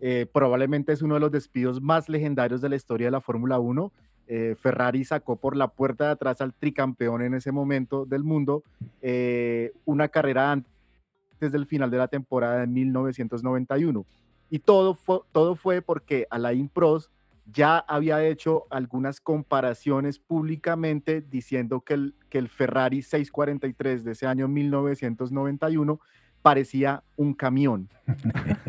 Eh, 0.00 0.26
probablemente 0.32 0.92
es 0.92 1.02
uno 1.02 1.14
de 1.14 1.20
los 1.20 1.30
despidos 1.30 1.80
más 1.80 2.08
legendarios 2.08 2.60
de 2.60 2.70
la 2.70 2.76
historia 2.76 3.06
de 3.06 3.12
la 3.12 3.20
Fórmula 3.20 3.60
1 3.60 3.92
eh, 4.26 4.56
Ferrari 4.58 5.04
sacó 5.04 5.36
por 5.36 5.56
la 5.56 5.68
puerta 5.68 6.06
de 6.06 6.10
atrás 6.12 6.40
al 6.40 6.54
tricampeón 6.54 7.22
en 7.22 7.34
ese 7.34 7.52
momento 7.52 8.04
del 8.06 8.24
mundo, 8.24 8.62
eh, 9.00 9.72
una 9.84 10.08
carrera 10.08 10.52
antes 10.52 11.52
del 11.52 11.66
final 11.66 11.90
de 11.90 11.98
la 11.98 12.08
temporada 12.08 12.60
de 12.60 12.66
1991. 12.66 14.06
Y 14.50 14.58
todo 14.60 14.94
fue, 14.94 15.20
todo 15.32 15.54
fue 15.56 15.82
porque 15.82 16.26
Alain 16.30 16.68
Prost 16.68 17.10
ya 17.52 17.78
había 17.78 18.24
hecho 18.24 18.64
algunas 18.70 19.20
comparaciones 19.20 20.18
públicamente 20.18 21.20
diciendo 21.20 21.80
que 21.80 21.94
el, 21.94 22.14
que 22.28 22.38
el 22.38 22.48
Ferrari 22.48 23.02
643 23.02 24.04
de 24.04 24.12
ese 24.12 24.26
año 24.26 24.46
1991 24.48 26.00
parecía 26.42 27.02
un 27.16 27.34
camión. 27.34 27.88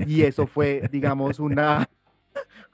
Y 0.08 0.22
eso 0.22 0.48
fue, 0.48 0.88
digamos, 0.92 1.40
una, 1.40 1.88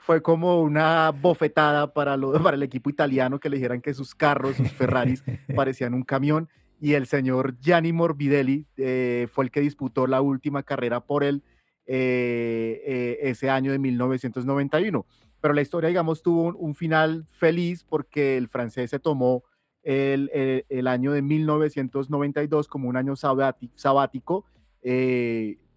fue 0.09 0.23
como 0.23 0.59
una 0.63 1.11
bofetada 1.11 1.93
para, 1.93 2.17
lo, 2.17 2.33
para 2.41 2.55
el 2.55 2.63
equipo 2.63 2.89
italiano 2.89 3.39
que 3.39 3.47
le 3.47 3.57
dijeran 3.57 3.79
que 3.79 3.93
sus 3.93 4.15
carros, 4.15 4.55
sus 4.55 4.71
Ferraris, 4.71 5.23
parecían 5.55 5.93
un 5.93 6.01
camión. 6.01 6.49
Y 6.81 6.93
el 6.93 7.05
señor 7.05 7.59
Gianni 7.59 7.93
Morbidelli 7.93 8.65
eh, 8.77 9.27
fue 9.31 9.45
el 9.45 9.51
que 9.51 9.61
disputó 9.61 10.07
la 10.07 10.21
última 10.21 10.63
carrera 10.63 11.01
por 11.01 11.23
él 11.23 11.43
eh, 11.85 12.81
eh, 12.87 13.19
ese 13.21 13.51
año 13.51 13.71
de 13.71 13.77
1991. 13.77 15.05
Pero 15.41 15.53
la 15.53 15.61
historia, 15.61 15.89
digamos, 15.89 16.23
tuvo 16.23 16.57
un, 16.57 16.73
final 16.73 17.27
feliz 17.29 17.83
porque 17.83 18.35
el 18.35 18.47
francés 18.47 18.89
se 18.89 18.97
tomó 18.97 19.43
el, 19.83 20.31
el, 20.69 20.87
año 20.87 21.11
de 21.11 21.21
1992 21.21 22.67
como 22.67 22.89
un 22.89 22.97
año 22.97 23.15
sabático 23.15 24.45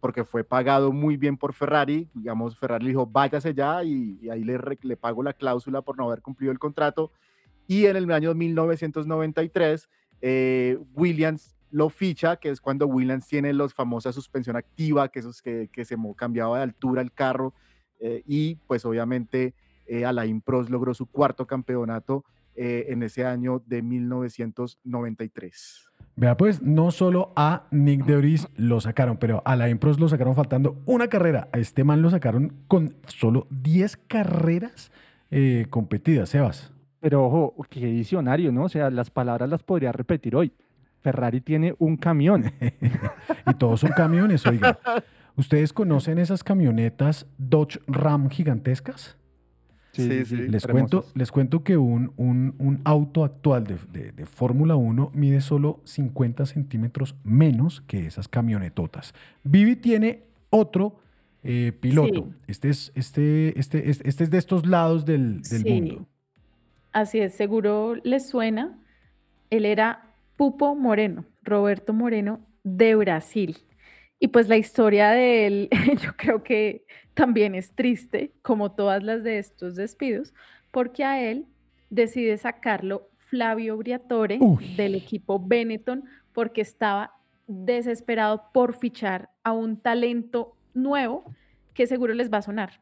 porque 0.03 0.25
fue 0.25 0.43
pagado 0.43 0.91
muy 0.91 1.17
bien 1.17 1.37
por 1.37 1.53
Ferrari. 1.53 2.09
Digamos, 2.13 2.59
Ferrari 2.59 2.89
dijo, 2.89 3.07
váyase 3.07 3.55
ya 3.55 3.85
y, 3.85 4.29
ahí 4.29 4.43
le, 4.43 4.59
le 4.83 4.97
pago 4.97 5.23
la 5.23 5.33
cláusula 5.33 5.81
por 5.81 5.97
no 5.97 6.07
haber 6.07 6.23
cumplido 6.23 6.51
el 6.51 6.59
contrato. 6.59 7.13
Y 7.69 7.87
en 7.87 7.95
el 7.95 8.11
año 8.11 8.35
1993, 8.35 9.89
eh, 10.21 10.77
Williams 10.95 11.55
lo 11.71 11.89
ficha, 11.89 12.35
que 12.35 12.51
es 12.51 12.61
cuando 12.61 12.89
Williams 12.89 13.29
tiene 13.29 13.53
la 13.53 13.69
famosa 13.69 14.13
suspensión 14.13 14.57
activa, 14.57 15.09
que, 15.09 15.21
es 15.21 15.41
que, 15.41 15.71
que 15.73 15.85
se 15.85 15.97
cambiaba 16.17 16.57
de 16.57 16.65
altura 16.65 17.01
el 17.01 17.13
carro. 17.13 17.55
Eh, 18.01 18.25
y 18.27 18.57
pues 18.67 18.85
obviamente 18.85 19.55
eh, 19.87 20.05
Alain 20.05 20.41
Prost 20.41 20.69
logró 20.69 20.95
su 20.95 21.07
cuarto 21.07 21.47
campeonato 21.47 22.25
eh, 22.57 22.87
en 22.89 23.05
ese 23.05 23.25
año 23.25 23.63
de 23.67 23.83
1993. 23.83 25.92
Vea, 26.15 26.37
pues 26.37 26.61
no 26.61 26.91
solo 26.91 27.33
a 27.37 27.65
Nick 27.71 28.05
Debris 28.05 28.47
lo 28.57 28.81
sacaron, 28.81 29.17
pero 29.17 29.43
a 29.47 29.57
la 29.57 29.71
Impros 29.71 29.99
lo 29.99 30.09
sacaron 30.09 30.35
faltando 30.35 30.77
una 30.85 31.09
carrera. 31.09 31.49
A 31.53 31.59
este 31.59 31.85
man 31.85 32.03
lo 32.03 32.11
sacaron 32.11 32.53
con 32.69 32.95
solo 33.07 33.47
10 33.51 33.97
carreras 34.09 34.93
eh, 35.31 35.67
competidas, 35.71 36.29
Sebas. 36.29 36.73
Pero 37.01 37.25
ojo, 37.25 37.55
qué 37.71 37.87
diccionario, 37.87 38.53
¿no? 38.53 38.65
O 38.65 38.69
sea, 38.69 38.91
las 38.91 39.11
palabras 39.11 39.49
las 39.49 39.63
podría 39.63 39.91
repetir 39.91 40.37
hoy. 40.37 40.53
Ferrari 41.01 41.41
tiene 41.41 41.75
un 41.79 41.97
camión. 41.97 42.53
y 43.47 43.55
todos 43.55 43.81
son 43.81 43.91
camiones, 43.91 44.47
oiga. 44.47 44.79
¿Ustedes 45.37 45.73
conocen 45.73 46.19
esas 46.19 46.45
camionetas 46.45 47.27
Dodge 47.39 47.81
Ram 47.87 48.29
gigantescas? 48.29 49.17
Sí, 49.93 50.25
sí, 50.25 50.37
Les, 50.49 50.67
cuento, 50.67 51.05
les 51.15 51.31
cuento 51.31 51.63
que 51.63 51.77
un, 51.77 52.15
un, 52.17 52.81
auto 52.85 53.25
actual 53.25 53.65
de, 53.65 54.13
de, 54.13 54.25
Fórmula 54.27 54.75
1 54.75 55.11
mide 55.13 55.43
solo 55.43 55.81
50 55.85 56.47
centímetros 56.47 57.15
menos 57.25 57.83
que 57.83 58.07
esas 58.07 58.27
camionetotas. 58.27 59.13
Vivi 59.45 59.77
tiene 59.77 60.23
otro 60.49 60.97
eh, 61.43 61.73
piloto. 61.79 62.31
Este, 62.47 62.71
es, 62.71 62.91
este, 62.95 63.59
este, 63.61 63.91
este, 63.91 64.25
es 64.25 64.31
de 64.31 64.39
estos 64.39 64.67
lados 64.67 65.05
del, 65.05 65.43
del 65.43 65.65
mundo. 65.65 66.07
Así 66.93 67.19
es, 67.19 67.35
seguro 67.35 67.95
les 67.97 68.29
suena. 68.29 68.79
Él 69.51 69.67
era 69.67 70.15
Pupo 70.37 70.75
Moreno, 70.75 71.27
Roberto 71.43 71.93
Moreno 71.93 72.41
de 72.65 72.95
Brasil. 72.95 73.59
Y 74.23 74.29
pues 74.29 74.49
la 74.49 74.57
historia 74.57 75.11
de 75.11 75.49
él, 75.49 75.69
yo 76.01 76.17
creo 76.17 76.45
que 76.45 76.87
también 77.13 77.57
es 77.57 77.75
triste, 77.75 78.33
como 78.43 78.71
todas 78.71 79.03
las 79.03 79.25
de 79.25 79.39
estos 79.39 79.75
despidos, 79.75 80.33
porque 80.71 81.03
a 81.03 81.21
él 81.29 81.47
decide 81.91 82.39
sacarlo 82.39 83.09
Flavio 83.17 83.77
Briatore 83.77 84.39
del 84.77 84.95
equipo 84.95 85.45
Benetton 85.45 86.05
porque 86.33 86.61
estaba 86.61 87.17
desesperado 87.49 88.45
por 88.55 88.75
fichar 88.75 89.29
a 89.43 89.51
un 89.51 89.77
talento 89.77 90.55
nuevo 90.73 91.25
que 91.75 91.89
seguro 91.89 92.15
les 92.15 92.33
va 92.33 92.39
a 92.39 92.43
sonar. 92.43 92.81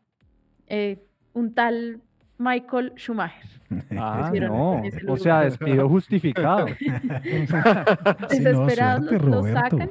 Eh, 0.67 1.03
un 1.33 1.55
tal 1.55 2.03
Michael 2.37 2.93
Schumacher. 2.97 3.49
Ah, 3.97 4.31
no. 4.35 4.83
O 5.07 5.17
sea, 5.17 5.43
despido 5.43 5.89
justificado. 5.89 6.67
Sí, 6.79 6.89
no, 6.89 8.29
Desesperados 8.29 9.09
suerte, 9.09 9.27
lo, 9.27 9.43
lo 9.43 9.53
sacan, 9.53 9.91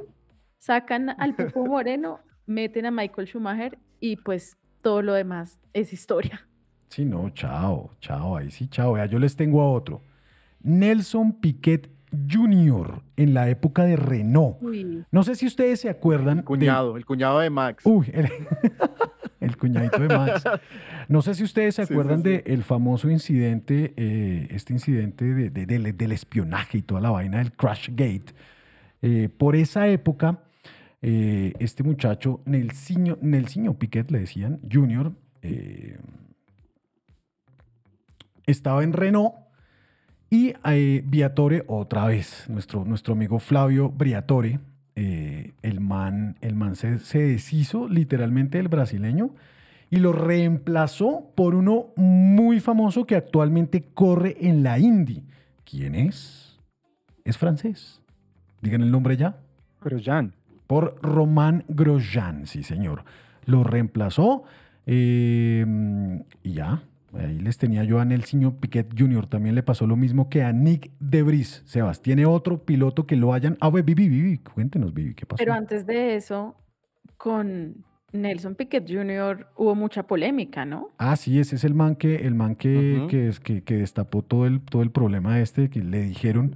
sacan 0.60 1.10
al 1.18 1.34
Pupo 1.34 1.66
Moreno, 1.66 2.20
meten 2.46 2.86
a 2.86 2.92
Michael 2.92 3.28
Schumacher 3.28 3.80
y 4.00 4.18
pues 4.18 4.58
todo 4.84 5.01
lo 5.01 5.13
demás 5.13 5.60
es 5.74 5.92
historia. 5.94 6.48
Sí, 6.89 7.06
no, 7.06 7.30
chao, 7.32 7.96
chao, 8.00 8.38
ahí 8.38 8.51
sí, 8.51 8.68
chao. 8.68 8.94
Vea, 8.94 9.06
yo 9.08 9.18
les 9.20 9.36
tengo 9.36 9.62
a 9.62 9.70
otro. 9.72 10.01
Nelson 10.62 11.34
Piquet 11.39 11.89
Jr. 12.32 13.04
en 13.18 13.34
la 13.36 13.50
época 13.50 13.84
de 13.86 13.96
Renault. 13.96 14.58
Uy, 14.62 15.06
No 15.12 15.24
sé 15.24 15.36
si 15.36 15.46
ustedes 15.46 15.80
se 15.82 15.89
acuerdan. 15.89 16.38
del- 16.38 16.46
Cuñado, 16.46 16.98
el 16.98 17.06
cuñado 17.06 17.39
de 17.39 17.50
Max. 17.51 17.86
Uy, 17.86 18.10
el, 18.13 18.28
el 19.39 19.58
cuñadito 19.58 20.00
de 20.00 20.08
Max. 20.18 20.44
No 21.08 21.22
sé 21.22 21.36
si 21.36 21.44
ustedes 21.44 21.75
se 21.75 21.84
Sí, 21.84 21.88
sí, 21.89 21.94
acuerdan 21.94 22.24
sí. 22.24 22.30
del 22.44 22.63
famoso 22.63 23.10
incidente, 23.12 23.94
eh, 23.96 24.48
este 24.50 24.74
incidente 24.74 25.25
de- 25.25 25.50
de- 25.51 25.66
del- 25.68 25.96
del 25.96 26.12
espionaje 26.12 26.80
y 26.80 26.82
toda 26.82 27.01
la 27.01 27.12
vaina 27.12 27.38
del 27.38 27.51
Crash 27.51 27.89
Gate. 27.92 28.34
Eh, 29.04 29.30
por 29.38 29.56
esa 29.56 29.88
época, 29.88 30.39
eh, 31.01 31.53
este 31.60 31.84
muchacho, 31.84 32.41
Nelsinho, 32.46 33.77
Piquet, 33.77 34.12
le 34.12 34.20
decían, 34.20 34.60
Junior, 34.72 35.13
eh, 35.41 35.98
estaba 38.46 38.84
en 38.84 38.94
Renault 38.94 39.36
y 40.29 40.53
eh, 40.63 41.03
Briatore, 41.06 41.63
otra 41.68 42.06
vez, 42.06 42.46
nuestro, 42.50 42.86
nuestro 42.86 43.13
amigo 43.13 43.39
Flavio 43.39 43.89
Briatore, 43.89 44.60
eh, 44.96 45.53
el 45.62 45.79
man, 45.79 46.38
el 46.41 46.56
man 46.56 46.75
se, 46.75 47.00
se 47.00 47.20
deshizo 47.20 47.88
literalmente 47.88 48.58
del 48.58 48.68
brasileño 48.68 49.32
y 49.89 49.98
lo 49.98 50.12
reemplazó 50.13 51.32
por 51.36 51.56
uno 51.56 51.94
muy 51.96 52.60
famoso 52.60 53.06
que 53.06 53.15
actualmente 53.15 53.86
corre 53.94 54.38
en 54.41 54.62
la 54.62 54.77
Indy. 54.77 55.24
¿Quién 55.63 55.96
es? 55.96 56.60
Es 57.24 57.38
francés. 57.38 58.01
Digan 58.62 58.82
el 58.82 58.91
nombre 58.91 59.18
ya. 59.18 59.38
Pero 59.82 59.98
Jan, 60.03 60.34
Por 60.70 61.00
Román 61.02 61.64
Grosjean, 61.68 62.46
sí 62.46 62.62
señor. 62.62 63.04
Lo 63.46 63.64
reemplazó 63.64 64.44
eh, 64.86 65.66
y 66.44 66.54
ya. 66.54 66.84
Ahí 67.12 67.40
les 67.40 67.58
tenía 67.58 67.84
yo 67.86 68.00
a 68.00 68.06
Nelson 68.06 68.52
Piquet 68.60 68.88
Jr. 68.96 69.26
También 69.26 69.56
le 69.56 69.64
pasó 69.64 69.88
lo 69.88 69.96
mismo 69.96 70.30
que 70.30 70.44
a 70.44 70.54
Nick 70.54 70.92
Debris. 71.00 71.64
Sebas, 71.66 72.04
¿tiene 72.04 72.28
otro 72.28 72.66
piloto 72.66 73.08
que 73.08 73.16
lo 73.16 73.34
hayan... 73.34 73.58
Ah, 73.62 73.72
Vivi, 73.72 73.96
Vivi, 74.08 74.38
cuéntenos, 74.38 74.94
Vivi, 74.94 75.16
¿qué 75.16 75.26
pasó? 75.26 75.40
pero 75.40 75.54
antes 75.54 75.88
de 75.88 76.16
eso, 76.16 76.56
con 77.18 77.84
Nelson 78.14 78.54
Piquet 78.54 78.86
Jr. 78.88 79.48
hubo 79.56 79.74
mucha 79.74 80.04
polémica, 80.04 80.66
¿no? 80.66 80.90
Ah, 81.00 81.16
sí, 81.16 81.40
ese 81.40 81.56
es 81.56 81.64
el 81.64 81.74
man 81.74 81.96
que, 81.96 82.18
el 82.28 82.36
man 82.36 82.54
que, 82.56 82.98
Ujú. 83.00 83.08
que, 83.08 83.28
es- 83.30 83.40
que, 83.40 83.64
que 83.64 83.78
destapó 83.78 84.22
todo 84.22 84.46
el, 84.46 84.62
todo 84.62 84.84
el 84.84 84.92
problema 84.92 85.40
este, 85.40 85.72
que 85.72 85.82
le 85.82 86.04
dijeron 86.04 86.56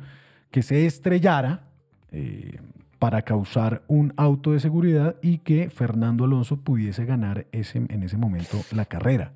que 0.52 0.62
se 0.62 0.86
estrellara 0.86 1.64
eh, 2.12 2.60
para 3.04 3.24
causar 3.24 3.84
un 3.88 4.14
auto 4.16 4.54
de 4.54 4.62
seguridad 4.62 5.18
y 5.22 5.40
que 5.40 5.70
Fernando 5.70 6.24
Alonso 6.24 6.62
pudiese 6.62 7.04
ganar 7.04 7.48
ese, 7.52 7.80
en 7.80 8.02
ese 8.02 8.16
momento 8.16 8.60
la 8.74 8.86
carrera. 8.86 9.34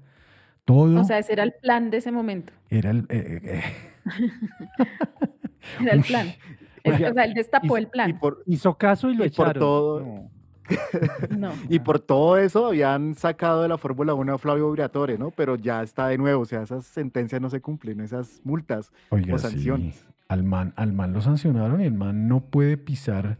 Todo 0.63 1.01
O 1.01 1.03
sea, 1.03 1.17
ese 1.19 1.33
era 1.33 1.43
el 1.43 1.51
plan 1.51 1.89
de 1.89 1.97
ese 1.97 2.13
momento. 2.13 2.53
era 2.69 2.91
el... 2.91 2.99
eh, 3.09 3.41
eh, 3.43 3.63
Era 5.81 5.91
el 5.91 6.01
plan. 6.01 6.27
O 6.85 7.13
sea, 7.13 7.25
él 7.25 7.33
destapó 7.33 7.77
y- 7.77 7.81
el 7.81 7.87
plan. 7.87 8.09
Y 8.09 8.13
por, 8.13 8.41
hizo 8.45 8.75
caso 8.77 9.09
y 9.09 9.15
lo 9.15 9.25
Y 9.25 9.31
por 9.31 9.47
echaron. 9.47 9.59
todo- 9.59 9.99
No. 9.99 10.29
No. 11.37 11.51
y 11.69 11.79
por 11.79 11.99
todo 11.99 12.37
eso 12.37 12.67
habían 12.67 13.15
sacado 13.15 13.63
de 13.63 13.67
la 13.67 13.77
Fórmula 13.77 14.13
1 14.13 14.33
a 14.33 14.37
Flavio 14.37 14.71
Briatore, 14.71 15.17
¿no? 15.17 15.31
Pero 15.31 15.57
ya 15.57 15.83
está 15.83 16.07
de 16.07 16.17
nuevo, 16.17 16.43
o 16.43 16.45
sea, 16.45 16.61
esas 16.61 16.85
sentencias 16.85 17.41
no 17.41 17.49
se 17.49 17.59
cumplen, 17.59 17.99
esas 17.99 18.39
multas. 18.45 18.93
Oiga, 19.09 19.35
o 19.35 19.37
sí, 19.37 19.47
sanciones. 19.49 20.05
al 20.29 20.45
man, 20.45 20.71
al 20.77 20.93
man 20.93 21.11
lo 21.11 21.21
sancionaron 21.21 21.81
y 21.81 21.83
el 21.85 21.93
man 21.95 22.29
no 22.29 22.39
puede 22.39 22.77
pisar 22.77 23.39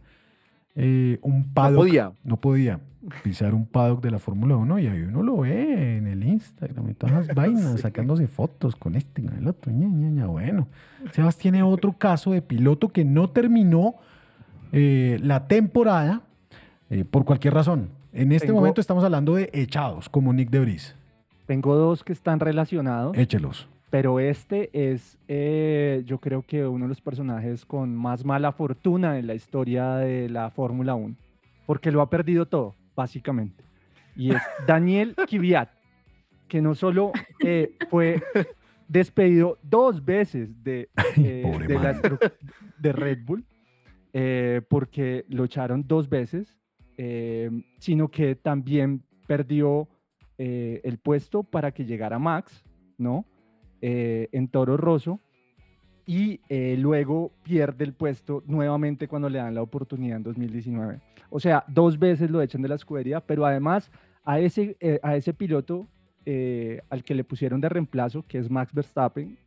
eh, 0.80 1.18
un 1.22 1.40
No 1.40 1.46
paddock. 1.54 1.76
podía. 1.76 2.12
no 2.24 2.36
podía 2.40 2.80
pisar 3.22 3.54
un 3.54 3.66
paddock 3.66 4.02
de 4.02 4.10
la 4.10 4.18
Fórmula 4.18 4.56
1 4.56 4.78
y 4.80 4.86
ahí 4.86 5.00
uno 5.02 5.22
lo 5.22 5.38
ve 5.38 5.96
en 5.96 6.06
el 6.06 6.22
Instagram 6.24 6.90
y 6.90 6.94
todas 6.94 7.26
las 7.26 7.28
vainas, 7.36 7.72
Sí. 7.72 7.78
sacándose 7.78 8.26
fotos 8.26 8.76
con 8.76 8.94
este, 8.94 9.22
con 9.24 9.36
el 9.36 9.48
otro. 9.48 9.72
ña, 9.72 9.86
ña, 9.88 10.10
ña. 10.10 10.26
Bueno, 10.26 10.68
Sebas 11.12 11.36
tiene 11.36 11.62
otro 11.62 11.92
caso 11.98 12.32
de 12.32 12.42
piloto 12.42 12.88
que 12.90 13.04
no 13.04 13.30
terminó 13.30 13.94
eh, 14.72 15.18
la 15.22 15.46
temporada 15.48 16.22
eh, 16.90 17.04
por 17.04 17.24
cualquier 17.24 17.54
razón. 17.54 17.90
En 18.12 18.32
este 18.32 18.48
Tengo- 18.48 18.60
momento 18.60 18.80
estamos 18.80 19.04
hablando 19.04 19.34
de 19.34 19.50
echados, 19.52 20.08
como 20.08 20.32
Nick 20.32 20.50
de 20.50 20.60
Vries. 20.60 20.94
Tengo 21.46 21.74
dos 21.76 22.04
que 22.04 22.12
están 22.12 22.40
relacionados, 22.40 23.16
Échelos. 23.16 23.68
Pero 23.90 24.20
este 24.20 24.70
es, 24.72 25.18
eh, 25.28 26.02
yo 26.04 26.18
creo 26.18 26.42
que 26.42 26.66
uno 26.66 26.84
de 26.84 26.90
los 26.90 27.00
personajes 27.00 27.64
con 27.64 27.96
más 27.96 28.24
mala 28.24 28.52
fortuna 28.52 29.18
en 29.18 29.26
la 29.26 29.34
historia 29.34 29.94
de 29.96 30.28
la 30.28 30.50
Fórmula 30.50 30.94
1, 30.94 31.16
porque 31.66 31.90
lo 31.90 32.02
ha 32.02 32.10
perdido 32.10 32.46
todo, 32.46 32.74
básicamente. 32.94 33.64
Y 34.14 34.34
es 34.34 34.42
Daniel 34.66 35.14
Kvyat, 35.14 35.70
que 36.48 36.60
no 36.60 36.74
solo 36.74 37.12
eh, 37.42 37.76
fue 37.88 38.22
despedido 38.88 39.58
dos 39.62 40.04
veces 40.04 40.62
de, 40.62 40.90
eh, 41.16 41.58
de, 41.66 41.74
la 41.74 42.92
Red 42.92 43.18
Bull, 43.24 43.44
porque 44.68 45.24
lo 45.28 45.44
echaron 45.44 45.86
dos 45.86 46.08
veces, 46.08 46.58
sino 47.78 48.08
que 48.08 48.34
también 48.34 49.02
perdió 49.26 49.88
el 50.36 50.98
puesto 50.98 51.42
para 51.42 51.70
que 51.70 51.84
llegara 51.84 52.18
Max, 52.18 52.64
¿no? 52.96 53.24
Eh, 53.80 54.28
en 54.32 54.48
Toro 54.48 54.76
Rosso. 54.76 55.20
Y 56.06 56.40
eh, 56.48 56.76
luego 56.78 57.32
pierde 57.42 57.84
el 57.84 57.92
puesto 57.92 58.42
nuevamente 58.46 59.08
cuando 59.08 59.28
le 59.28 59.38
dan 59.38 59.54
la 59.54 59.62
oportunidad 59.62 60.16
en 60.16 60.22
2019. 60.22 61.00
O 61.28 61.38
sea, 61.38 61.64
dos 61.68 61.98
veces 61.98 62.30
lo 62.30 62.40
echan 62.40 62.62
de 62.62 62.68
la 62.68 62.76
escudería, 62.76 63.20
pero 63.20 63.44
además 63.44 63.90
a 64.24 64.40
ese, 64.40 64.76
eh, 64.80 64.98
a 65.02 65.16
ese 65.16 65.34
piloto 65.34 65.86
eh, 66.24 66.82
al 66.90 67.04
que 67.04 67.14
le 67.14 67.24
pusieron 67.24 67.60
de 67.60 67.68
reemplazo, 67.68 68.24
que 68.26 68.38
es 68.38 68.50
Max 68.50 68.72
Verstappen, 68.72 69.38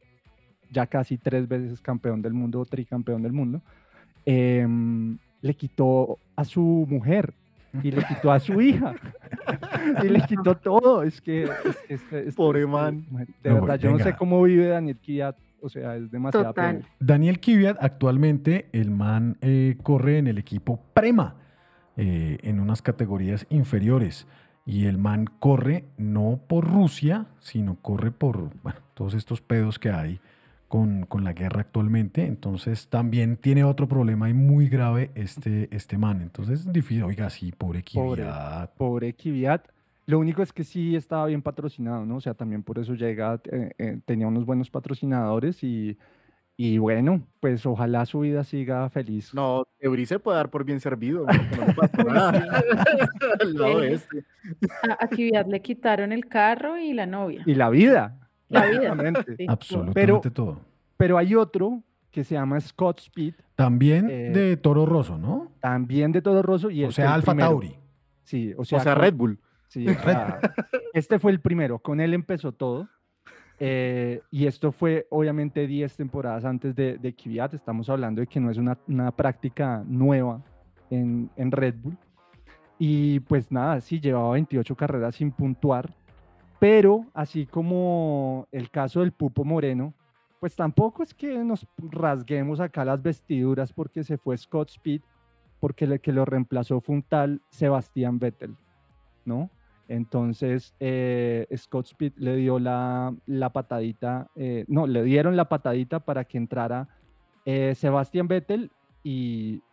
ya 0.72 0.88
casi 0.88 1.18
tres 1.18 1.48
veces 1.48 1.82
campeón 1.82 2.22
del 2.22 2.34
mundo, 2.34 2.66
tricampeón 2.66 3.22
del 3.22 3.34
mundo, 3.34 3.62
em, 4.26 5.18
le 5.42 5.54
quitó 5.54 6.18
a 6.36 6.46
su 6.46 6.88
mujer 6.90 7.34
y 7.84 7.92
le 7.92 8.04
quitó 8.04 8.32
a 8.32 8.40
su 8.40 8.60
hija 8.62 8.94
y 10.04 10.10
le 10.10 10.22
quitó 10.22 10.56
todo. 10.56 11.04
Es 11.04 11.22
que, 11.22 11.44
es 11.44 11.50
este- 11.90 12.20
este- 12.20 12.32
Pobre 12.34 12.66
man. 12.66 13.06
De 13.44 13.50
No, 13.50 13.62
verdad, 13.62 13.80
yo 13.80 13.92
no 13.92 14.00
sé 14.00 14.16
cómo 14.16 14.42
vive 14.44 14.68
Daniel 14.68 14.98
Kiat. 14.98 15.38
O 15.64 15.70
sea, 15.70 15.96
es 15.96 16.10
demasiado. 16.10 16.48
Total. 16.48 16.84
Daniel 17.00 17.40
Kvyat, 17.40 17.78
actualmente 17.82 18.68
el 18.72 18.90
man 18.90 19.38
eh, 19.42 19.78
corre 19.84 20.18
en 20.18 20.26
el 20.26 20.40
equipo 20.40 20.82
Prema, 20.96 21.36
eh, 21.98 22.40
en 22.42 22.60
unas 22.60 22.82
categorías 22.82 23.46
inferiores. 23.50 24.26
Y 24.66 24.86
el 24.86 24.98
man 24.98 25.26
corre 25.40 25.86
no 25.98 26.40
por 26.48 26.68
Rusia, 26.68 27.28
sino 27.40 27.76
corre 27.76 28.12
por 28.12 28.50
bueno, 28.64 28.80
todos 28.96 29.14
estos 29.14 29.42
pedos 29.42 29.78
que 29.78 29.92
hay 29.92 30.20
con, 30.72 31.06
con 31.06 31.26
la 31.26 31.34
guerra 31.34 31.60
actualmente. 31.60 32.26
Entonces 32.26 32.88
también 32.88 33.36
tiene 33.36 33.66
otro 33.66 33.90
problema 33.90 34.30
y 34.30 34.34
muy 34.34 34.70
grave 34.70 35.12
este, 35.16 35.68
este 35.76 35.98
man. 35.98 36.22
Entonces 36.22 36.62
es 36.62 36.72
difícil, 36.72 37.04
oiga, 37.04 37.30
sí, 37.30 37.52
pobre 37.52 37.84
Pobre. 37.94 38.22
Kvyat. 38.24 38.72
Pobre 38.78 39.14
Kvyat. 39.14 39.68
Lo 40.06 40.18
único 40.18 40.42
es 40.42 40.54
que 40.54 40.64
sí 40.64 40.96
estaba 40.96 41.26
bien 41.26 41.42
patrocinado, 41.42 42.06
¿no? 42.06 42.16
O 42.16 42.22
sea, 42.22 42.36
también 42.36 42.64
por 42.64 42.80
eso 42.80 42.94
llega, 42.94 43.42
eh, 43.52 43.72
eh, 43.78 44.00
tenía 44.06 44.28
unos 44.28 44.46
buenos 44.46 44.70
patrocinadores 44.70 45.62
y, 45.62 45.98
y 46.56 46.78
bueno, 46.78 47.28
pues 47.42 47.66
ojalá 47.66 48.06
su 48.06 48.22
vida 48.22 48.46
siga 48.46 48.90
feliz. 48.90 49.34
No, 49.34 49.68
se 50.06 50.20
puede 50.20 50.38
dar 50.38 50.50
por 50.52 50.64
bien 50.64 50.80
servido. 50.80 51.26
¿no? 51.26 51.34
No 53.66 53.82
este. 53.84 54.24
A, 54.90 55.04
a 55.04 55.08
Kvyat 55.10 55.48
le 55.48 55.62
quitaron 55.62 56.14
el 56.14 56.28
carro 56.28 56.78
y 56.78 56.94
la 56.94 57.08
novia. 57.08 57.44
Y 57.46 57.56
la 57.56 57.70
vida. 57.70 58.22
La 58.52 58.66
vida. 58.68 59.24
Sí. 59.38 59.46
Absolutamente 59.48 60.30
todo. 60.32 60.60
Pero 60.98 61.18
hay 61.18 61.34
otro 61.36 61.82
que 62.12 62.24
se 62.24 62.36
llama 62.36 62.60
Scott 62.60 63.00
Speed, 63.00 63.34
También 63.56 64.10
Eh, 64.10 64.32
de 64.32 64.58
Toro 64.58 64.86
Rosso, 64.86 65.18
¿no? 65.18 65.52
también 65.62 66.12
de 66.12 66.22
Todo 66.22 66.42
Rosso. 66.42 66.70
Y 66.70 66.84
O 66.84 66.92
sea, 66.92 67.14
Alfa 67.14 67.32
primero. 67.32 67.50
Tauri. 67.52 67.76
Sí, 68.24 68.54
o 68.58 68.62
O 68.62 68.66
sea, 68.66 68.80
sea, 68.82 68.94
con- 68.94 69.02
Red 69.02 69.14
Bull. 69.16 69.40
Sí, 69.68 69.86
o 69.88 69.94
sea, 70.04 70.40
este 70.94 71.18
fue 71.20 71.32
el 71.32 71.40
primero, 71.40 71.80
con 71.80 72.02
él 72.02 72.14
empezó 72.14 72.52
todo. 72.52 72.90
eh, 73.60 74.22
y 74.32 74.46
esto 74.48 74.72
fue 74.72 75.08
obviamente 75.10 75.66
10 75.68 75.96
temporadas 75.96 76.44
antes 76.46 76.76
de, 76.76 76.98
de 76.98 77.14
Kvyat. 77.14 77.54
Estamos 77.54 77.90
hablando 77.90 78.20
de 78.22 78.28
que 78.28 78.40
no 78.40 78.50
es 78.52 78.58
una, 78.58 78.78
una 78.88 79.12
práctica 79.12 79.84
nueva 79.88 80.42
en, 80.90 81.30
en 81.38 81.52
Red 81.52 81.76
Bull. 81.82 81.98
Y 82.80 83.20
pues 83.22 83.52
nada, 83.52 83.80
sí, 83.80 84.00
llevaba 84.00 84.32
28 84.34 84.76
carreras 84.76 85.16
sin 85.16 85.32
puntuar. 85.32 85.94
Pero 86.62 87.08
así 87.16 87.48
como 87.48 88.48
el 88.52 88.70
caso 88.70 89.00
del 89.00 89.14
Pupo 89.14 89.44
Moreno, 89.44 89.96
pues 90.40 90.56
tampoco 90.56 91.02
es 91.02 91.12
que 91.12 91.44
nos 91.44 91.66
rasguemos 91.80 92.60
acá 92.60 92.86
las 92.86 93.02
vestiduras 93.02 93.74
porque 93.74 94.04
se 94.04 94.20
fue 94.20 94.38
Scott 94.38 94.70
Speed, 94.70 95.02
porque 95.60 95.86
el 95.86 96.00
que 96.00 96.12
lo 96.12 96.24
reemplazó 96.24 96.80
fue 96.80 96.94
un 96.94 97.02
tal 97.02 97.42
Sebastián 97.50 98.20
Vettel, 98.20 98.56
¿no? 99.26 99.50
Entonces, 99.88 100.76
eh, 100.80 101.48
Scott 101.58 101.88
Speed 101.88 102.14
le 102.18 102.36
dio 102.36 102.60
la, 102.60 103.12
la 103.26 103.50
patadita, 103.50 104.30
eh, 104.36 104.64
no, 104.68 104.86
le 104.86 105.02
dieron 105.02 105.36
la 105.36 105.50
patadita 105.50 106.02
para 106.02 106.26
que 106.26 106.38
entrara 106.38 106.90
eh, 107.44 107.74
Sebastián 107.74 108.28
Vettel 108.28 108.70
y 109.04 109.64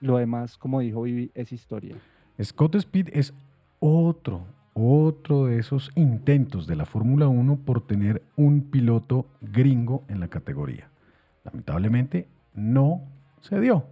lo 0.00 0.16
demás, 0.16 0.58
como 0.58 0.80
dijo 0.80 1.02
Vivi, 1.02 1.30
es 1.32 1.52
historia. 1.52 1.94
Scott 2.42 2.74
Speed 2.74 3.10
es 3.12 3.32
otro, 3.78 4.44
otro 4.78 5.46
de 5.46 5.58
esos 5.58 5.90
intentos 5.94 6.66
de 6.66 6.76
la 6.76 6.86
Fórmula 6.86 7.28
1 7.28 7.56
por 7.64 7.86
tener 7.86 8.22
un 8.36 8.70
piloto 8.70 9.26
gringo 9.40 10.04
en 10.08 10.20
la 10.20 10.28
categoría. 10.28 10.90
Lamentablemente 11.44 12.28
no 12.54 13.02
se 13.40 13.58
dio. 13.60 13.86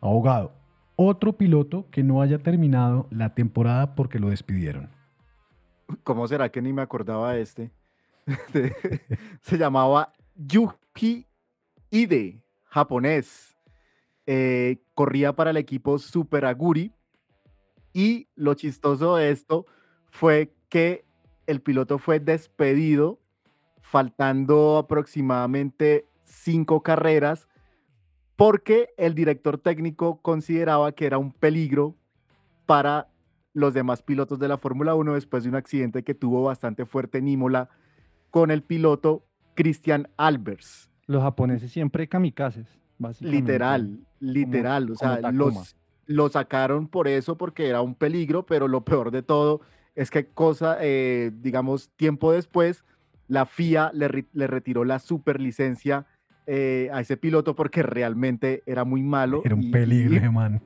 Abogado, 0.00 0.52
otro 0.96 1.34
piloto 1.34 1.88
que 1.90 2.02
no 2.02 2.22
haya 2.22 2.38
terminado 2.38 3.06
la 3.10 3.34
temporada 3.34 3.94
porque 3.94 4.18
lo 4.18 4.30
despidieron. 4.30 4.90
¿Cómo 6.02 6.26
será 6.26 6.48
que 6.48 6.62
ni 6.62 6.72
me 6.72 6.82
acordaba 6.82 7.36
este? 7.36 7.70
Se 9.42 9.56
llamaba 9.56 10.12
Yuki 10.34 11.26
Ide, 11.90 12.42
japonés. 12.64 13.56
Eh, 14.26 14.82
corría 14.94 15.34
para 15.34 15.50
el 15.50 15.56
equipo 15.56 15.98
Super 15.98 16.44
Aguri. 16.44 16.92
Y 17.92 18.28
lo 18.34 18.54
chistoso 18.54 19.16
de 19.16 19.30
esto 19.30 19.66
fue 20.16 20.54
que 20.70 21.04
el 21.46 21.60
piloto 21.60 21.98
fue 21.98 22.20
despedido 22.20 23.20
faltando 23.80 24.78
aproximadamente 24.78 26.06
cinco 26.24 26.82
carreras 26.82 27.48
porque 28.34 28.94
el 28.96 29.14
director 29.14 29.58
técnico 29.58 30.22
consideraba 30.22 30.92
que 30.92 31.04
era 31.04 31.18
un 31.18 31.32
peligro 31.32 31.96
para 32.64 33.08
los 33.52 33.74
demás 33.74 34.02
pilotos 34.02 34.38
de 34.38 34.48
la 34.48 34.56
Fórmula 34.56 34.94
1 34.94 35.14
después 35.14 35.44
de 35.44 35.50
un 35.50 35.54
accidente 35.54 36.02
que 36.02 36.14
tuvo 36.14 36.42
bastante 36.42 36.86
fuerte 36.86 37.18
en 37.18 37.28
Imola 37.28 37.68
con 38.30 38.50
el 38.50 38.62
piloto 38.62 39.26
Christian 39.54 40.08
Albers. 40.16 40.90
Los 41.06 41.22
japoneses 41.22 41.70
siempre 41.70 42.08
kamikazes, 42.08 42.66
básicamente. 42.98 43.52
Literal, 43.52 44.00
literal. 44.20 44.90
o 44.90 44.96
sea, 44.96 45.30
los, 45.30 45.76
lo 46.06 46.28
sacaron 46.30 46.88
por 46.88 47.06
eso, 47.06 47.36
porque 47.36 47.68
era 47.68 47.82
un 47.82 47.94
peligro, 47.94 48.46
pero 48.46 48.66
lo 48.66 48.84
peor 48.84 49.10
de 49.10 49.22
todo 49.22 49.60
es 49.96 50.10
que 50.10 50.26
cosa, 50.26 50.76
eh, 50.80 51.32
digamos, 51.40 51.90
tiempo 51.96 52.30
después, 52.30 52.84
la 53.26 53.46
FIA 53.46 53.90
le, 53.92 54.26
le 54.32 54.46
retiró 54.46 54.84
la 54.84 55.00
superlicencia 55.00 56.06
eh, 56.46 56.88
a 56.92 57.00
ese 57.00 57.16
piloto 57.16 57.56
porque 57.56 57.82
realmente 57.82 58.62
era 58.66 58.84
muy 58.84 59.02
malo. 59.02 59.42
Era 59.44 59.56
un 59.56 59.72
peligro, 59.72 60.30
man. 60.30 60.62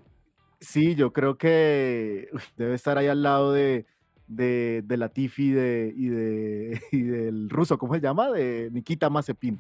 Sí, 0.61 0.95
yo 0.95 1.13
creo 1.15 1.39
que 1.39 2.29
debe 2.59 2.75
estar 2.75 2.99
ahí 2.99 3.07
al 3.07 3.23
lado 3.23 3.53
de, 3.53 3.87
de, 4.27 4.83
de 4.85 4.97
Latifi 4.99 5.53
de, 5.53 5.95
y, 5.97 6.09
de, 6.09 6.81
y 6.93 7.01
del 7.03 7.49
ruso, 7.49 7.79
¿cómo 7.79 7.95
se 7.95 8.01
llama? 8.03 8.31
De 8.31 8.69
Nikita 8.73 9.09
Mazepin. 9.09 9.59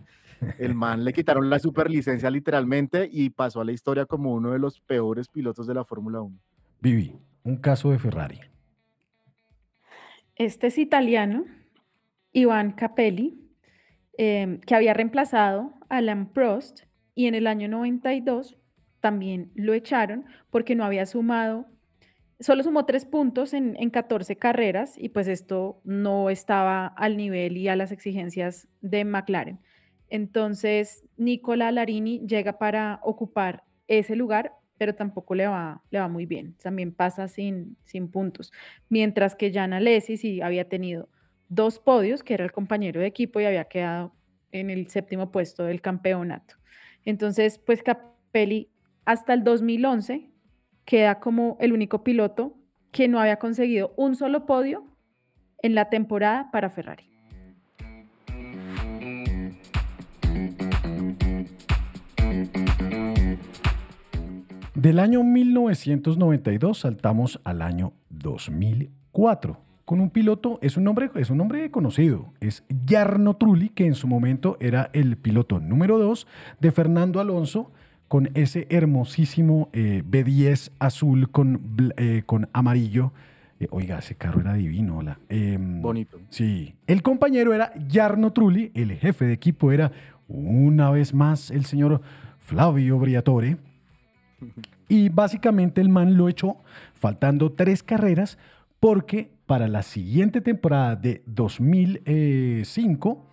El 0.58 0.74
man 0.74 1.04
le 1.04 1.12
quitaron 1.12 1.48
la 1.48 1.58
superlicencia 1.58 2.30
literalmente 2.30 3.08
y 3.10 3.30
pasó 3.30 3.60
a 3.60 3.64
la 3.64 3.72
historia 3.72 4.06
como 4.06 4.32
uno 4.32 4.52
de 4.52 4.58
los 4.58 4.80
peores 4.80 5.28
pilotos 5.28 5.66
de 5.66 5.74
la 5.74 5.84
Fórmula 5.84 6.22
1. 6.22 6.38
Vivi, 6.80 7.14
un 7.44 7.56
caso 7.56 7.90
de 7.90 7.98
Ferrari. 7.98 8.40
Este 10.40 10.68
es 10.68 10.78
italiano, 10.78 11.44
Iván 12.32 12.72
Capelli, 12.72 13.40
Em, 14.22 14.60
que 14.60 14.74
había 14.74 14.92
reemplazado 14.92 15.72
a 15.88 15.96
Alan 15.96 16.30
Prost 16.30 16.80
y 17.14 17.26
en 17.26 17.34
el 17.34 17.46
año 17.46 17.68
92 17.68 18.58
también 19.00 19.50
lo 19.54 19.72
echaron 19.72 20.26
porque 20.50 20.74
no 20.74 20.84
había 20.84 21.06
sumado, 21.06 21.64
solo 22.38 22.62
sumó 22.62 22.84
tres 22.84 23.06
puntos 23.06 23.54
en, 23.54 23.76
en 23.78 23.88
14 23.88 24.36
carreras 24.36 24.92
y 24.98 25.08
pues 25.08 25.26
esto 25.26 25.80
no 25.84 26.28
estaba 26.28 26.86
al 26.86 27.16
nivel 27.16 27.56
y 27.56 27.68
a 27.68 27.76
las 27.76 27.92
exigencias 27.92 28.68
de 28.82 29.06
McLaren. 29.06 29.58
Entonces, 30.10 31.02
Nicola 31.16 31.72
Larini 31.72 32.20
llega 32.26 32.58
para 32.58 33.00
ocupar 33.02 33.64
ese 33.88 34.16
lugar, 34.16 34.52
pero 34.80 34.94
tampoco 34.94 35.34
le 35.34 35.46
va, 35.46 35.82
le 35.90 35.98
va 35.98 36.08
muy 36.08 36.24
bien. 36.24 36.54
También 36.54 36.94
pasa 36.94 37.28
sin, 37.28 37.76
sin 37.84 38.10
puntos. 38.10 38.50
Mientras 38.88 39.36
que 39.36 39.52
Jan 39.52 39.74
Alesi 39.74 40.16
sí 40.16 40.40
había 40.40 40.70
tenido 40.70 41.10
dos 41.50 41.78
podios, 41.78 42.22
que 42.22 42.32
era 42.32 42.46
el 42.46 42.50
compañero 42.50 42.98
de 42.98 43.06
equipo 43.06 43.40
y 43.40 43.44
había 43.44 43.66
quedado 43.66 44.14
en 44.52 44.70
el 44.70 44.88
séptimo 44.88 45.30
puesto 45.30 45.64
del 45.64 45.82
campeonato. 45.82 46.54
Entonces, 47.04 47.58
pues 47.58 47.82
Capelli 47.82 48.70
hasta 49.04 49.34
el 49.34 49.44
2011 49.44 50.30
queda 50.86 51.20
como 51.20 51.58
el 51.60 51.74
único 51.74 52.02
piloto 52.02 52.56
que 52.90 53.06
no 53.06 53.20
había 53.20 53.36
conseguido 53.36 53.92
un 53.98 54.16
solo 54.16 54.46
podio 54.46 54.96
en 55.62 55.74
la 55.74 55.90
temporada 55.90 56.50
para 56.50 56.70
Ferrari. 56.70 57.19
Del 64.80 64.98
año 64.98 65.22
1992 65.22 66.78
saltamos 66.78 67.38
al 67.44 67.60
año 67.60 67.92
2004 68.08 69.60
con 69.84 70.00
un 70.00 70.08
piloto, 70.08 70.58
es 70.62 70.78
un 70.78 70.84
nombre, 70.84 71.10
es 71.16 71.28
un 71.28 71.36
nombre 71.36 71.70
conocido, 71.70 72.32
es 72.40 72.64
Jarno 72.88 73.36
Trulli, 73.36 73.68
que 73.68 73.84
en 73.84 73.94
su 73.94 74.08
momento 74.08 74.56
era 74.58 74.88
el 74.94 75.18
piloto 75.18 75.60
número 75.60 75.98
2 75.98 76.26
de 76.60 76.72
Fernando 76.72 77.20
Alonso, 77.20 77.70
con 78.08 78.30
ese 78.32 78.66
hermosísimo 78.70 79.68
eh, 79.74 80.02
B10 80.02 80.70
azul 80.78 81.30
con, 81.30 81.92
eh, 81.98 82.22
con 82.24 82.48
amarillo. 82.54 83.12
Eh, 83.58 83.68
oiga, 83.72 83.98
ese 83.98 84.14
carro 84.14 84.40
era 84.40 84.54
divino, 84.54 84.96
hola. 84.96 85.18
Em, 85.28 85.82
Bonito. 85.82 86.18
Sí. 86.30 86.74
El 86.86 87.02
compañero 87.02 87.52
era 87.52 87.74
Jarno 87.92 88.32
Trulli, 88.32 88.70
el 88.72 88.92
jefe 88.92 89.26
de 89.26 89.34
equipo 89.34 89.72
era 89.72 89.92
una 90.26 90.90
vez 90.90 91.12
más 91.12 91.50
el 91.50 91.66
señor 91.66 92.00
Flavio 92.38 92.98
Briatore. 92.98 93.58
Y 94.88 95.08
básicamente 95.08 95.80
el 95.80 95.88
man 95.88 96.16
lo 96.16 96.28
echó 96.28 96.56
faltando 96.94 97.52
tres 97.52 97.82
carreras 97.82 98.38
porque 98.80 99.30
para 99.46 99.68
la 99.68 99.82
siguiente 99.82 100.40
temporada 100.40 100.96
de 100.96 101.22
2005, 101.26 103.26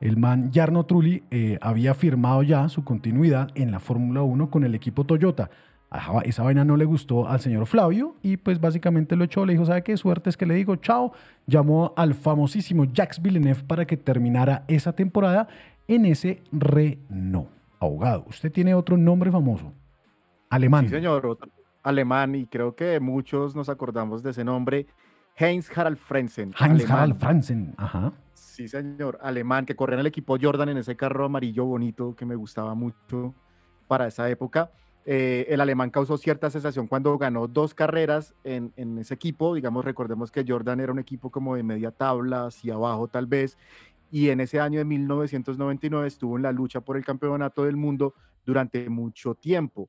el 0.00 0.16
man 0.16 0.50
Jarno 0.52 0.86
Trulli 0.86 1.22
eh, 1.30 1.58
había 1.60 1.94
firmado 1.94 2.42
ya 2.42 2.68
su 2.68 2.84
continuidad 2.84 3.50
en 3.54 3.70
la 3.70 3.78
Fórmula 3.78 4.22
1 4.22 4.50
con 4.50 4.64
el 4.64 4.74
equipo 4.74 5.04
Toyota. 5.04 5.50
esa 6.24 6.42
vaina 6.42 6.64
no 6.64 6.76
le 6.76 6.86
gustó 6.86 7.28
al 7.28 7.40
señor 7.40 7.66
Flavio 7.66 8.16
y 8.22 8.38
pues 8.38 8.60
básicamente 8.60 9.16
lo 9.16 9.24
echó, 9.24 9.44
le 9.44 9.52
dijo, 9.52 9.66
¿sabe 9.66 9.82
qué 9.82 9.96
suerte 9.96 10.30
es 10.30 10.36
que 10.36 10.46
le 10.46 10.54
digo? 10.54 10.76
Chao. 10.76 11.12
Llamó 11.46 11.92
al 11.96 12.14
famosísimo 12.14 12.86
Jacques 12.86 13.20
Villeneuve 13.20 13.62
para 13.64 13.86
que 13.86 13.96
terminara 13.96 14.64
esa 14.66 14.94
temporada 14.94 15.48
en 15.86 16.06
ese 16.06 16.42
Renault. 16.52 17.50
Abogado, 17.78 18.24
usted 18.28 18.50
tiene 18.50 18.74
otro 18.74 18.96
nombre 18.96 19.30
famoso. 19.30 19.72
Alemán. 20.50 20.84
Sí, 20.84 20.90
señor 20.90 21.38
alemán 21.82 22.34
y 22.34 22.46
creo 22.46 22.74
que 22.74 23.00
muchos 23.00 23.54
nos 23.56 23.68
acordamos 23.68 24.22
de 24.22 24.30
ese 24.30 24.44
nombre, 24.44 24.86
Heinz 25.36 25.70
Harald 25.76 25.96
Frenzen. 25.96 26.52
Heinz 26.58 26.90
Harald 26.90 27.18
Frenzen, 27.18 27.74
ajá. 27.78 28.12
Sí, 28.34 28.68
señor, 28.68 29.18
alemán, 29.22 29.64
que 29.64 29.76
corría 29.76 29.94
en 29.94 30.00
el 30.00 30.06
equipo 30.06 30.36
Jordan 30.40 30.70
en 30.70 30.78
ese 30.78 30.96
carro 30.96 31.24
amarillo 31.24 31.64
bonito 31.64 32.14
que 32.14 32.26
me 32.26 32.34
gustaba 32.34 32.74
mucho 32.74 33.34
para 33.86 34.06
esa 34.06 34.28
época. 34.28 34.70
Eh, 35.06 35.46
el 35.48 35.60
alemán 35.62 35.90
causó 35.90 36.18
cierta 36.18 36.50
sensación 36.50 36.86
cuando 36.86 37.16
ganó 37.16 37.48
dos 37.48 37.72
carreras 37.72 38.34
en, 38.44 38.72
en, 38.76 38.98
ese 38.98 39.14
equipo. 39.14 39.54
Digamos, 39.54 39.84
recordemos 39.84 40.30
que 40.30 40.44
Jordan 40.46 40.80
era 40.80 40.92
un 40.92 40.98
equipo 40.98 41.30
como 41.30 41.56
de 41.56 41.62
media 41.62 41.90
tabla, 41.90 42.46
hacia 42.46 42.74
abajo 42.74 43.08
tal 43.08 43.26
vez. 43.26 43.56
Y 44.10 44.28
en 44.28 44.40
ese 44.40 44.60
año 44.60 44.78
de 44.78 44.84
1999 44.84 46.06
estuvo 46.06 46.36
en 46.36 46.42
la 46.42 46.52
lucha 46.52 46.82
por 46.82 46.98
el 46.98 47.04
campeonato 47.04 47.64
del 47.64 47.76
mundo 47.76 48.14
durante 48.44 48.88
mucho 48.90 49.34
tiempo. 49.34 49.88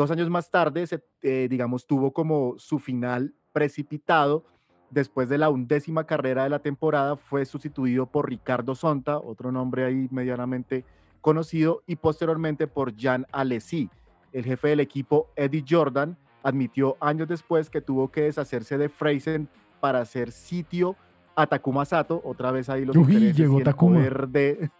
Dos 0.00 0.10
años 0.10 0.30
más 0.30 0.50
tarde, 0.50 0.86
se, 0.86 1.04
eh, 1.20 1.46
digamos, 1.50 1.86
tuvo 1.86 2.14
como 2.14 2.54
su 2.56 2.78
final 2.78 3.34
precipitado. 3.52 4.46
Después 4.88 5.28
de 5.28 5.36
la 5.36 5.50
undécima 5.50 6.04
carrera 6.04 6.44
de 6.44 6.48
la 6.48 6.60
temporada, 6.60 7.16
fue 7.16 7.44
sustituido 7.44 8.06
por 8.06 8.30
Ricardo 8.30 8.74
Sonta, 8.74 9.18
otro 9.18 9.52
nombre 9.52 9.84
ahí 9.84 10.08
medianamente 10.10 10.86
conocido, 11.20 11.82
y 11.86 11.96
posteriormente 11.96 12.66
por 12.66 12.98
Jan 12.98 13.26
Alesi. 13.30 13.90
El 14.32 14.46
jefe 14.46 14.68
del 14.68 14.80
equipo, 14.80 15.28
Eddie 15.36 15.66
Jordan, 15.68 16.16
admitió 16.42 16.96
años 16.98 17.28
después 17.28 17.68
que 17.68 17.82
tuvo 17.82 18.10
que 18.10 18.22
deshacerse 18.22 18.78
de 18.78 18.88
Freisen 18.88 19.50
para 19.80 20.00
hacer 20.00 20.32
sitio 20.32 20.96
a 21.36 21.46
Takuma 21.46 21.84
Sato. 21.84 22.22
Otra 22.24 22.52
vez 22.52 22.70
ahí 22.70 22.86
los 22.86 22.96
Uy, 22.96 23.34
llegó 23.34 23.58
el 23.58 23.74
poder 23.74 24.28
de, 24.28 24.70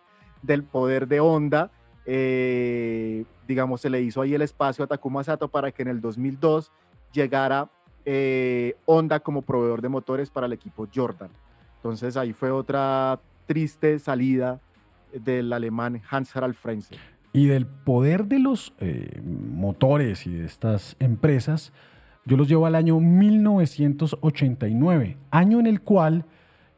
del 0.41 0.65
poder 0.65 1.07
de 1.09 1.21
Honda 1.21 1.71
eh, 2.07 3.25
digamos, 3.47 3.81
se 3.81 3.91
le 3.91 4.01
hizo 4.01 4.23
ahí 4.23 4.35
el 4.35 4.43
espacio 4.43 4.85
a 4.85 4.89
Takuma 4.89 5.25
Sato 5.25 5.49
para 5.49 5.73
que 5.73 5.83
en 5.83 5.89
el 5.89 6.01
2002 6.01 6.71
llegara 7.13 7.69
eh, 8.05 8.77
Honda 8.87 9.21
como 9.21 9.43
proveedor 9.43 9.83
de 9.83 9.89
motores 9.89 10.31
para 10.31 10.47
el 10.47 10.53
equipo 10.53 10.89
Jordan. 10.95 11.31
Entonces 11.77 12.17
ahí 12.17 12.33
fue 12.33 12.51
otra 12.51 13.21
triste 13.47 13.99
salida 13.99 14.61
del 15.13 15.53
alemán 15.53 16.01
Hans-Harald 16.09 16.55
Frenzel. 16.55 16.99
Y 17.33 17.47
del 17.47 17.67
poder 17.67 18.27
de 18.27 18.39
los 18.39 18.73
eh, 18.81 19.21
motores 19.23 20.27
y 20.27 20.33
de 20.33 20.47
estas 20.47 20.97
empresas, 20.99 21.73
Yo 22.27 22.37
los 22.37 22.49
llevo 22.49 22.67
al 22.67 22.75
año 22.75 23.01
1989, 23.01 25.17
año 25.31 25.59
en 25.59 25.67
el 25.67 25.81
cual 25.81 26.27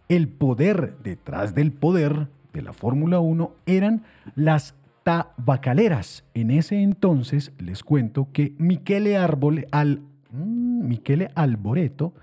el 0.08 0.28
poder 0.28 0.96
detrás 1.02 1.52
del 1.54 1.72
poder 1.72 2.28
de 2.52 2.62
la 2.62 2.72
Fórmula 2.72 3.18
1 3.18 3.52
eran 3.66 4.04
las 4.36 4.76
tabacaleras. 5.02 6.24
En 6.34 6.50
ese 6.50 6.82
entonces 6.82 7.52
les 7.58 7.82
cuento 7.82 8.28
que 8.32 8.54
Michele, 8.58 9.16
Arbole, 9.16 9.66
al, 9.70 10.00
mm, 10.30 10.88
Michele 10.88 11.30
Alboreto 11.34 12.14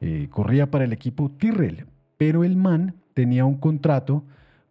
eh, 0.00 0.28
corría 0.30 0.70
para 0.70 0.84
el 0.84 0.92
equipo 0.92 1.30
Tyrrell, 1.30 1.86
pero 2.18 2.44
el 2.44 2.56
man 2.56 2.94
tenía 3.14 3.44
un 3.44 3.56
contrato 3.56 4.24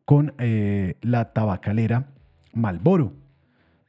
con 0.06 0.34
eh, 0.38 0.96
la 1.02 1.34
tabacalera 1.34 2.08
Malboro, 2.54 3.14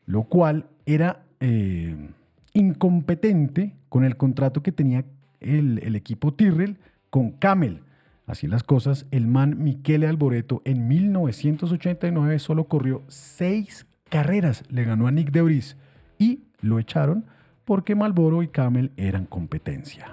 lo 0.07 0.25
cual 0.25 0.67
era 0.87 1.25
eh, 1.41 2.11
incompetente 2.55 3.75
con 3.89 4.05
el 4.05 4.17
contrato 4.17 4.63
que 4.63 4.73
tenía 4.73 5.05
el, 5.41 5.81
el 5.83 5.95
equipo 5.95 6.33
Tyrrell 6.33 6.79
con 7.11 7.33
Camel. 7.33 7.83
Así 8.27 8.49
las 8.49 8.65
cosas, 8.65 9.07
el 9.13 9.29
man 9.29 9.63
Michele 9.63 10.09
Alboreto 10.09 10.61
en 10.65 10.89
1989 10.89 12.41
solo 12.41 12.65
corrió 12.65 13.05
seis 13.07 13.87
carreras, 14.09 14.65
le 14.69 14.83
ganó 14.83 15.07
a 15.07 15.13
Nick 15.13 15.31
Debris 15.31 15.77
y 16.19 16.41
lo 16.61 16.81
echaron 16.81 17.25
porque 17.65 17.95
Malboro 17.95 18.43
y 18.43 18.49
Camel 18.49 18.91
eran 18.97 19.27
competencia. 19.27 20.09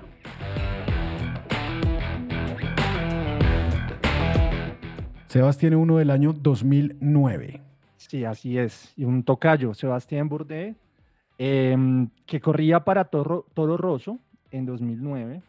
Sebas 5.26 5.58
tiene 5.58 5.76
uno 5.76 5.98
del 5.98 6.12
año 6.12 6.34
2009. 6.34 7.62
Sí, 7.98 8.26
así 8.26 8.60
es. 8.60 8.94
Y 8.96 9.06
un 9.06 9.24
tocayo, 9.24 9.74
Sebastián 9.74 10.30
Bourdais, 10.30 10.76
em, 11.40 12.10
que 12.28 12.40
corría 12.40 12.82
para 12.82 13.06
Toro, 13.06 13.48
Toro 13.56 13.76
Rosso 13.76 14.20
en 14.52 14.68
2009 14.68 15.42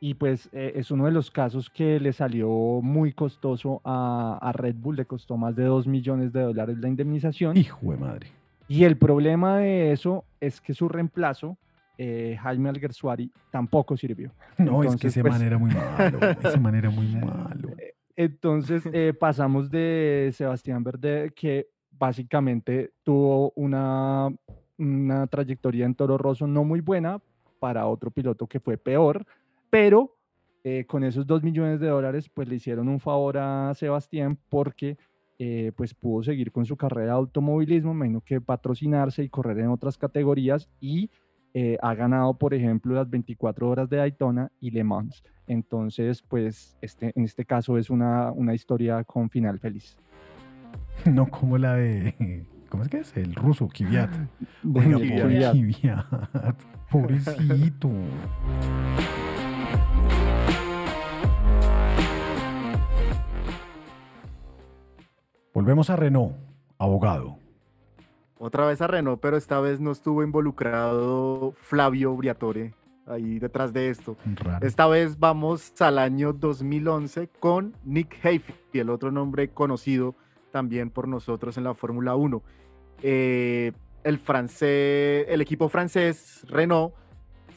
y 0.00 0.14
pues 0.14 0.48
eh, 0.52 0.72
es 0.76 0.90
uno 0.90 1.06
de 1.06 1.12
los 1.12 1.30
casos 1.30 1.70
que 1.70 1.98
le 1.98 2.12
salió 2.12 2.48
muy 2.48 3.12
costoso 3.12 3.80
a, 3.84 4.38
a, 4.40 4.52
Red 4.52 4.76
Bull, 4.76 4.96
le 4.96 5.06
costó 5.06 5.36
más 5.36 5.56
de 5.56 5.64
2 5.64 5.86
millones 5.86 6.32
de 6.32 6.42
dólares 6.42 6.78
la 6.78 6.88
indemnización. 6.88 7.56
Hijo 7.56 7.90
de 7.90 7.96
madre. 7.96 8.28
Y 8.68 8.84
el 8.84 8.96
problema 8.96 9.58
de 9.58 9.92
eso 9.92 10.24
es 10.40 10.60
que 10.60 10.74
su 10.74 10.88
reemplazo, 10.88 11.56
eh, 11.96 12.36
Jaime 12.40 12.68
Alguersuari, 12.68 13.32
tampoco 13.50 13.96
sirvió. 13.96 14.30
No, 14.58 14.82
Entonces, 14.82 14.94
es 14.94 15.00
que 15.00 15.06
ese 15.08 15.20
pues, 15.22 15.32
man 15.32 15.42
era 15.42 15.58
muy 15.58 15.70
malo, 15.98 16.18
ese 16.44 16.60
man 16.60 16.74
era 16.74 16.90
muy 16.90 17.06
malo. 17.06 17.70
Entonces 18.14 18.82
eh, 18.92 19.14
pasamos 19.18 19.70
de 19.70 20.30
Sebastián 20.34 20.84
Verde, 20.84 21.32
que 21.34 21.68
básicamente 21.90 22.92
tuvo 23.02 23.52
una, 23.56 24.28
una 24.76 25.26
trayectoria 25.26 25.86
en 25.86 25.94
Toro 25.94 26.18
Rosso 26.18 26.46
no 26.46 26.62
muy 26.62 26.80
buena, 26.80 27.20
para 27.58 27.86
otro 27.86 28.10
piloto 28.10 28.46
que 28.46 28.60
fue 28.60 28.76
peor, 28.76 29.26
pero 29.70 30.16
eh, 30.64 30.84
con 30.86 31.04
esos 31.04 31.26
dos 31.26 31.42
millones 31.42 31.80
de 31.80 31.88
dólares, 31.88 32.28
pues 32.28 32.48
le 32.48 32.56
hicieron 32.56 32.88
un 32.88 33.00
favor 33.00 33.38
a 33.38 33.72
Sebastián 33.74 34.38
porque 34.48 34.98
eh, 35.38 35.72
pues 35.76 35.94
pudo 35.94 36.22
seguir 36.24 36.50
con 36.50 36.66
su 36.66 36.76
carrera 36.76 37.12
de 37.12 37.18
automovilismo, 37.18 37.94
menos 37.94 38.24
que 38.24 38.40
patrocinarse 38.40 39.22
y 39.22 39.28
correr 39.28 39.60
en 39.60 39.68
otras 39.68 39.96
categorías 39.96 40.68
y 40.80 41.10
eh, 41.54 41.78
ha 41.80 41.94
ganado, 41.94 42.34
por 42.34 42.54
ejemplo, 42.54 42.94
las 42.94 43.08
24 43.08 43.68
horas 43.68 43.88
de 43.88 43.98
Daytona 43.98 44.50
y 44.60 44.70
Le 44.72 44.84
Mans. 44.84 45.22
Entonces, 45.46 46.22
pues 46.22 46.76
este, 46.82 47.12
en 47.14 47.24
este 47.24 47.44
caso 47.44 47.78
es 47.78 47.88
una, 47.88 48.32
una 48.32 48.54
historia 48.54 49.04
con 49.04 49.30
final 49.30 49.58
feliz. 49.58 49.96
No 51.06 51.28
como 51.28 51.56
la 51.58 51.74
de, 51.74 52.44
¿cómo 52.68 52.82
es 52.82 52.88
que 52.88 52.98
es? 52.98 53.16
El 53.16 53.34
ruso, 53.34 53.68
Kvyat. 53.68 54.10
Bueno, 54.64 54.98
Kvyat. 54.98 55.54
Pobrecito. 56.90 57.90
Volvemos 65.58 65.90
a 65.90 65.96
Renault, 65.96 66.36
abogado. 66.78 67.36
Otra 68.38 68.64
vez 68.64 68.80
a 68.80 68.86
Renault, 68.86 69.20
pero 69.20 69.36
esta 69.36 69.58
vez 69.58 69.80
no 69.80 69.90
estuvo 69.90 70.22
involucrado 70.22 71.50
Flavio 71.50 72.14
Briatore 72.14 72.74
ahí 73.06 73.40
detrás 73.40 73.72
de 73.72 73.88
esto. 73.88 74.16
Raro. 74.36 74.64
Esta 74.64 74.86
vez 74.86 75.18
vamos 75.18 75.72
al 75.82 75.98
año 75.98 76.32
2011 76.32 77.28
con 77.40 77.74
Nick 77.82 78.24
Heidfeld, 78.24 78.88
otro 78.88 79.10
nombre 79.10 79.48
conocido 79.48 80.14
también 80.52 80.90
por 80.90 81.08
nosotros 81.08 81.58
en 81.58 81.64
la 81.64 81.74
Fórmula 81.74 82.14
1. 82.14 82.40
Eh, 83.02 83.72
el 84.04 84.18
francés, 84.18 85.26
el 85.28 85.40
equipo 85.40 85.68
francés 85.68 86.46
Renault 86.48 86.94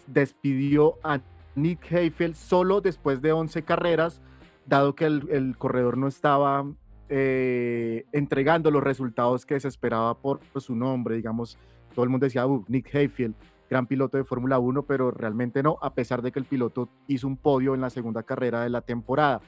despidió 0.08 0.98
a 1.04 1.20
Nick 1.54 1.92
Heidfeld 1.92 2.34
solo 2.34 2.82
después 2.82 3.22
de 3.22 3.32
11 3.32 3.62
carreras, 3.62 4.24
dado 4.66 4.96
que 4.96 5.06
el, 5.06 5.28
el 5.30 5.56
corredor 5.56 6.00
no 6.00 6.08
estaba 6.08 6.66
eh, 7.14 8.06
entregando 8.14 8.72
los 8.72 8.82
resultados 8.82 9.46
que 9.46 9.60
se 9.60 9.68
esperaba 9.68 10.18
por, 10.18 10.40
por, 10.40 10.62
su 10.62 10.74
nombre. 10.74 11.18
Digamos, 11.18 11.58
todo 11.94 12.06
el 12.06 12.10
mundo 12.10 12.26
decía, 12.26 12.48
uh, 12.48 12.64
Nick 12.70 12.96
Hayfield, 12.96 13.36
gran 13.70 13.86
piloto 13.86 14.16
de 14.16 14.24
Fórmula 14.24 14.60
1, 14.60 14.84
pero 14.84 15.12
realmente 15.12 15.62
no, 15.62 15.78
a 15.82 15.94
pesar 15.94 16.22
de 16.22 16.32
que 16.32 16.40
el 16.40 16.46
piloto 16.46 16.88
hizo 17.08 17.28
un 17.28 17.36
podio 17.36 17.76
en 17.76 17.82
la 17.82 17.90
segunda 17.90 18.24
carrera 18.24 18.62
de 18.64 18.70
la 18.70 18.80
temporada. 18.80 19.42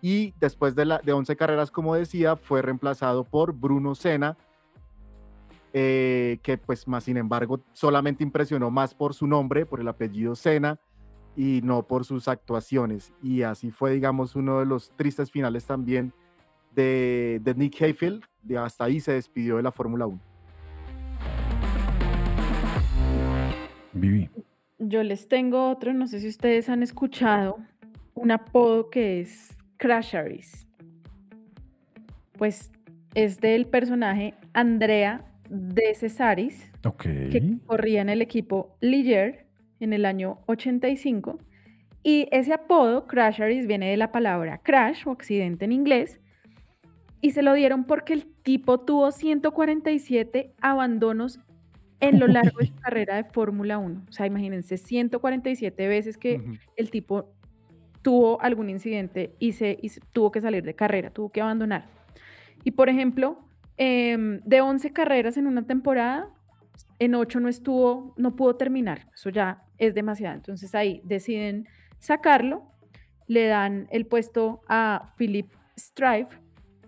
Y 0.00 0.32
después 0.40 0.74
de, 0.74 0.86
la, 0.86 0.98
de 1.00 1.12
11 1.12 1.36
carreras, 1.36 1.70
como 1.70 1.94
decía, 1.94 2.36
fue 2.36 2.62
reemplazado 2.62 3.22
por 3.22 3.52
Bruno 3.52 3.94
Senna, 3.94 4.38
eh, 5.74 6.38
que 6.42 6.56
pues 6.56 6.88
más 6.88 7.04
sin 7.04 7.18
embargo 7.18 7.60
solamente 7.72 8.24
impresionó 8.24 8.70
más 8.70 8.94
por 8.94 9.12
su 9.12 9.26
nombre, 9.26 9.66
por 9.66 9.80
el 9.80 9.88
apellido 9.88 10.34
Senna, 10.34 10.80
y 11.36 11.60
no 11.62 11.86
por 11.86 12.06
sus 12.06 12.28
actuaciones. 12.28 13.12
Y 13.22 13.42
así 13.42 13.70
fue, 13.70 13.90
digamos, 13.90 14.36
uno 14.36 14.60
de 14.60 14.64
los 14.64 14.90
tristes 14.96 15.30
finales 15.30 15.66
también 15.66 16.14
de, 16.74 17.40
de 17.42 17.54
Nick 17.54 17.80
Hayfield, 17.82 18.24
de 18.42 18.58
hasta 18.58 18.84
ahí 18.84 19.00
se 19.00 19.12
despidió 19.12 19.56
de 19.56 19.62
la 19.62 19.72
Fórmula 19.72 20.06
1. 20.06 20.20
Vivi. 23.92 24.30
Yo 24.78 25.02
les 25.02 25.28
tengo 25.28 25.70
otro, 25.70 25.92
no 25.92 26.06
sé 26.06 26.20
si 26.20 26.28
ustedes 26.28 26.68
han 26.68 26.82
escuchado, 26.82 27.58
un 28.14 28.30
apodo 28.30 28.90
que 28.90 29.20
es 29.20 29.56
Crasharis. 29.76 30.66
Pues 32.32 32.70
es 33.14 33.40
del 33.40 33.66
personaje 33.66 34.34
Andrea 34.52 35.24
de 35.48 35.94
Cesaris, 35.94 36.72
okay. 36.84 37.28
que 37.28 37.58
corría 37.66 38.00
en 38.00 38.08
el 38.08 38.22
equipo 38.22 38.76
Ligier 38.80 39.46
en 39.80 39.92
el 39.92 40.06
año 40.06 40.38
85. 40.46 41.38
Y 42.02 42.28
ese 42.30 42.54
apodo, 42.54 43.06
Crasharis, 43.06 43.66
viene 43.66 43.90
de 43.90 43.96
la 43.96 44.12
palabra 44.12 44.58
crash 44.62 45.06
o 45.06 45.10
accidente 45.10 45.64
en 45.64 45.72
inglés, 45.72 46.20
y 47.20 47.32
se 47.32 47.42
lo 47.42 47.54
dieron 47.54 47.84
porque 47.84 48.12
el 48.14 48.26
tipo 48.26 48.80
tuvo 48.80 49.10
147 49.10 50.54
abandonos 50.60 51.40
en 52.00 52.18
lo 52.18 52.26
largo 52.26 52.58
de 52.58 52.66
su 52.66 52.74
carrera 52.82 53.16
de 53.16 53.24
Fórmula 53.24 53.78
1. 53.78 54.06
O 54.08 54.12
sea, 54.12 54.26
imagínense, 54.26 54.78
147 54.78 55.88
veces 55.88 56.16
que 56.16 56.36
uh 56.36 56.40
-huh. 56.40 56.60
el 56.76 56.90
tipo 56.90 57.34
tuvo 58.02 58.40
algún 58.40 58.70
incidente 58.70 59.34
y 59.38 59.52
se, 59.52 59.78
y 59.80 59.90
tuvo 60.12 60.30
que 60.30 60.40
salir 60.40 60.64
de 60.64 60.74
carrera, 60.74 61.10
tuvo 61.10 61.30
que 61.30 61.40
abandonar. 61.40 61.88
Y 62.64 62.72
por 62.72 62.88
ejemplo, 62.88 63.38
eh, 63.76 64.40
de 64.44 64.60
11 64.60 64.92
carreras 64.92 65.36
en 65.36 65.46
una 65.46 65.66
temporada, 65.66 66.28
en 66.98 67.14
8 67.14 67.40
no 67.40 67.48
estuvo, 67.48 68.14
no 68.16 68.36
pudo 68.36 68.56
terminar. 68.56 69.08
Eso 69.14 69.30
ya 69.30 69.62
es 69.78 69.94
demasiado. 69.94 70.36
Entonces 70.36 70.74
ahí 70.74 71.00
deciden 71.04 71.68
sacarlo, 71.98 72.62
le 73.26 73.46
dan 73.46 73.88
el 73.90 74.06
puesto 74.06 74.60
a 74.68 75.12
Philip 75.16 75.50
Strife, 75.78 76.36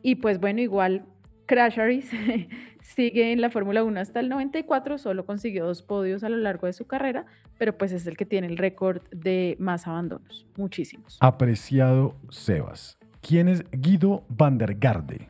y 0.03 0.17
pues 0.17 0.41
bueno, 0.41 0.61
igual 0.61 1.05
Crasharis 1.47 2.11
sigue 2.81 3.33
en 3.33 3.41
la 3.41 3.51
Fórmula 3.51 3.85
1 3.85 4.01
hasta 4.01 4.21
el 4.21 4.29
94, 4.29 4.99
solo 4.99 5.27
consiguió 5.27 5.67
dos 5.67 5.83
podios 5.83 6.25
a 6.25 6.29
lo 6.29 6.37
largo 6.37 6.67
de 6.67 6.73
su 6.73 6.87
carrera, 6.87 7.27
pero 7.59 7.77
pues 7.77 7.93
es 7.93 8.07
el 8.07 8.17
que 8.17 8.27
tiene 8.27 8.47
el 8.47 8.57
récord 8.57 9.03
de 9.11 9.57
más 9.59 9.87
abandonos, 9.87 10.47
muchísimos. 10.57 11.19
Apreciado 11.21 12.17
Sebas, 12.31 12.99
¿quién 13.21 13.49
es 13.49 13.65
Guido 13.71 14.25
van 14.29 14.59
der 14.59 14.77
Garde? 14.79 15.29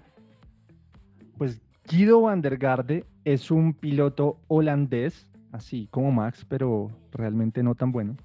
Pues 1.37 1.61
Guido 1.89 2.23
van 2.23 2.41
der 2.41 2.57
Garde 2.57 3.05
es 3.25 3.51
un 3.51 3.75
piloto 3.75 4.39
holandés, 4.49 5.27
así 5.51 5.89
como 5.91 6.13
Max, 6.13 6.47
pero 6.49 6.91
realmente 7.13 7.63
no 7.63 7.75
tan 7.75 7.93
bueno. 7.93 8.17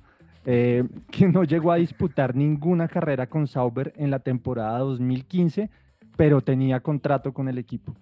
Eh, 0.46 0.84
que 1.12 1.28
no 1.28 1.44
llegó 1.44 1.72
a 1.72 1.78
disputar 1.78 2.36
ninguna 2.36 2.88
carrera 2.88 3.28
con 3.28 3.48
Sauber 3.48 3.94
en 3.98 4.12
la 4.12 4.20
temporada 4.20 4.80
2015 4.80 5.70
pero 6.18 6.42
tenía 6.42 6.80
contrato 6.82 7.32
con 7.32 7.48
el 7.48 7.60
equipo. 7.60 7.94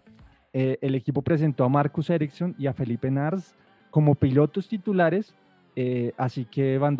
Eh, 0.54 0.80
el 0.82 0.96
equipo 0.96 1.22
presentó 1.22 1.66
a 1.66 1.70
Marcus 1.70 2.10
Ericsson 2.10 2.56
y 2.58 2.68
a 2.68 2.74
Felipe 2.74 3.12
Nars 3.12 3.54
como 3.92 4.16
pilotos 4.16 4.70
titulares, 4.70 5.36
eh, 5.76 6.14
así 6.18 6.46
que 6.46 6.78
Van 6.78 6.98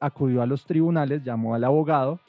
acudió 0.00 0.40
a 0.40 0.46
los 0.46 0.64
tribunales, 0.64 1.24
llamó 1.24 1.54
al 1.56 1.64
abogado 1.64 2.20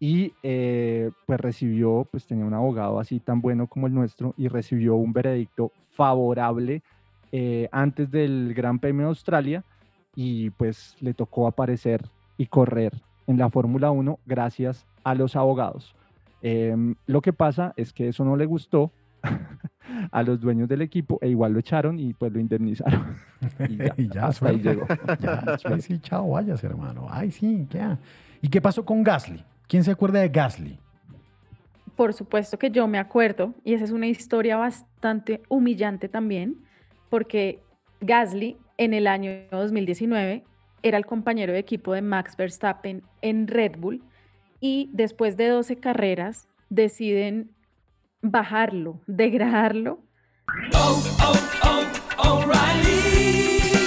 y 0.00 0.32
eh, 0.42 1.10
pues 1.26 1.38
recibió, 1.40 2.08
pues 2.10 2.26
tenía 2.26 2.46
un 2.46 2.54
abogado 2.54 2.98
así 2.98 3.20
tan 3.20 3.42
bueno 3.42 3.66
como 3.66 3.86
el 3.86 3.94
nuestro 3.94 4.34
y 4.38 4.48
recibió 4.48 4.96
un 4.96 5.12
veredicto 5.12 5.70
favorable 5.90 6.82
antes 7.72 8.12
del 8.12 8.54
Gran 8.54 8.78
Premio 8.78 9.06
de 9.06 9.08
Australia 9.08 9.64
y 10.14 10.50
pues 10.50 10.96
le 11.00 11.14
tocó 11.14 11.48
aparecer 11.48 12.00
y 12.38 12.46
correr 12.46 12.92
en 13.26 13.38
la 13.38 13.50
Fórmula 13.50 13.90
1 13.90 14.20
gracias 14.24 14.86
a 15.02 15.16
los 15.16 15.34
abogados. 15.34 15.96
Em, 16.46 16.94
lo 17.06 17.22
que 17.22 17.32
pasa 17.32 17.72
es 17.74 17.94
que 17.94 18.08
eso 18.08 18.22
no 18.22 18.36
le 18.36 18.44
gustó 18.44 18.92
a 20.12 20.22
los 20.22 20.42
dueños 20.42 20.68
del 20.68 20.82
equipo 20.82 21.18
e 21.22 21.30
igual 21.30 21.54
lo 21.54 21.58
echaron 21.58 21.98
y 21.98 22.12
pues 22.12 22.30
lo 22.34 22.38
indemnizaron. 22.38 23.16
y 23.66 23.76
ya, 23.78 23.94
y 23.96 24.08
ya 24.08 24.26
hasta 24.26 24.48
ahí 24.50 24.58
llegó. 24.58 24.86
ya, 25.20 25.56
sí, 25.80 25.98
chao, 26.00 26.32
vayas, 26.32 26.62
hermano. 26.62 27.06
Ay, 27.10 27.30
sí, 27.30 27.66
ya. 27.70 27.98
¿Y 28.42 28.48
qué 28.50 28.60
pasó 28.60 28.84
con 28.84 29.02
Gasly? 29.02 29.42
¿Quién 29.66 29.84
se 29.84 29.90
acuerda 29.90 30.20
de 30.20 30.28
Gasly? 30.28 30.78
Por 31.96 32.12
supuesto 32.12 32.58
que 32.58 32.70
yo 32.70 32.86
me 32.88 32.98
acuerdo, 32.98 33.54
y 33.64 33.72
esa 33.72 33.84
es 33.84 33.92
una 33.92 34.08
historia 34.08 34.58
bastante 34.58 35.40
humillante 35.48 36.10
también, 36.10 36.58
porque 37.08 37.62
Gasly 38.02 38.58
en 38.76 38.92
el 38.92 39.06
año 39.06 39.30
2019 39.50 40.44
era 40.82 40.98
el 40.98 41.06
compañero 41.06 41.54
de 41.54 41.60
equipo 41.60 41.94
de 41.94 42.02
Max 42.02 42.36
Verstappen 42.36 43.02
en 43.22 43.48
Red 43.48 43.78
Bull 43.78 44.02
y 44.64 44.88
después 44.94 45.36
de 45.36 45.48
12 45.48 45.76
carreras 45.76 46.48
deciden 46.70 47.50
bajarlo, 48.22 49.02
degradarlo. 49.06 49.98
Oh, 50.72 51.02
oh, 51.20 51.84
oh, 52.16 52.93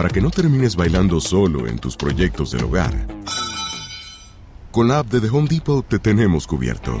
para 0.00 0.08
que 0.08 0.22
no 0.22 0.30
termines 0.30 0.76
bailando 0.76 1.20
solo 1.20 1.66
en 1.66 1.78
tus 1.78 1.94
proyectos 1.94 2.52
del 2.52 2.64
hogar. 2.64 2.90
Con 4.72 4.88
la 4.88 5.00
app 5.00 5.08
de 5.08 5.20
The 5.20 5.28
Home 5.28 5.46
Depot 5.46 5.86
te 5.86 5.98
tenemos 5.98 6.46
cubierto. 6.46 6.98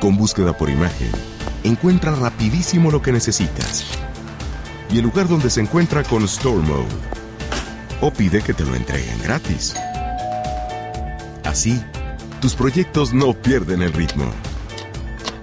Con 0.00 0.16
búsqueda 0.16 0.56
por 0.56 0.70
imagen, 0.70 1.10
encuentra 1.64 2.14
rapidísimo 2.14 2.92
lo 2.92 3.02
que 3.02 3.10
necesitas. 3.10 3.84
Y 4.92 4.98
el 4.98 5.02
lugar 5.02 5.26
donde 5.26 5.50
se 5.50 5.60
encuentra 5.60 6.04
con 6.04 6.22
Store 6.22 6.62
Mode. 6.64 6.86
O 8.00 8.12
pide 8.12 8.42
que 8.42 8.54
te 8.54 8.64
lo 8.64 8.76
entreguen 8.76 9.20
gratis. 9.20 9.74
Así, 11.42 11.82
tus 12.40 12.54
proyectos 12.54 13.12
no 13.12 13.32
pierden 13.32 13.82
el 13.82 13.92
ritmo. 13.92 14.30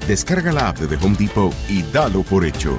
Descarga 0.08 0.54
la 0.54 0.70
app 0.70 0.78
de 0.78 0.96
The 0.96 1.06
Home 1.06 1.18
Depot 1.18 1.54
y 1.68 1.82
dalo 1.92 2.24
por 2.24 2.46
hecho 2.46 2.78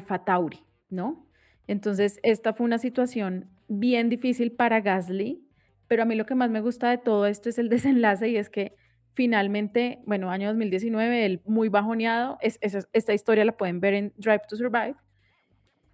Alfa 0.00 0.24
Tauri, 0.24 0.64
¿no? 0.88 1.26
Entonces, 1.66 2.18
esta 2.22 2.52
fue 2.52 2.64
una 2.64 2.78
situación 2.78 3.50
bien 3.68 4.08
difícil 4.08 4.52
para 4.52 4.80
Gasly, 4.80 5.44
pero 5.86 6.02
a 6.02 6.06
mí 6.06 6.14
lo 6.14 6.26
que 6.26 6.34
más 6.34 6.50
me 6.50 6.60
gusta 6.60 6.90
de 6.90 6.98
todo 6.98 7.26
esto 7.26 7.48
es 7.48 7.58
el 7.58 7.68
desenlace 7.76 8.28
y 8.28 8.36
es 8.36 8.48
que 8.48 8.74
finalmente, 9.12 10.00
bueno, 10.06 10.30
año 10.30 10.48
2019, 10.48 11.26
él 11.26 11.42
muy 11.44 11.68
bajoneado, 11.68 12.38
es, 12.40 12.58
esta 12.60 13.12
historia 13.12 13.44
la 13.44 13.56
pueden 13.56 13.80
ver 13.80 13.94
en 13.94 14.12
Drive 14.16 14.42
to 14.48 14.56
Survive. 14.56 14.96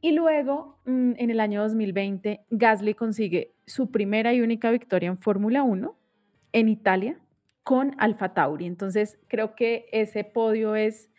Y 0.01 0.12
luego, 0.12 0.79
mm, 0.85 1.12
en 1.16 1.31
el 1.31 1.40
año 1.40 1.62
2020, 1.62 2.40
Gasly 2.51 2.95
consigue 2.95 3.55
su 3.66 3.90
primera 3.90 4.33
y 4.33 4.40
única 4.40 4.71
victoria 4.71 5.09
en 5.09 5.19
Fórmula 5.19 5.62
1 5.62 5.99
en 6.53 6.69
Italia 6.69 7.19
con 7.64 7.97
Alfa 7.99 8.33
Tauri. 8.33 8.66
Entonces, 8.66 9.19
creo 9.27 9.55
que 9.57 9.87
ese 9.90 10.23
podio 10.23 10.77
es 10.77 11.11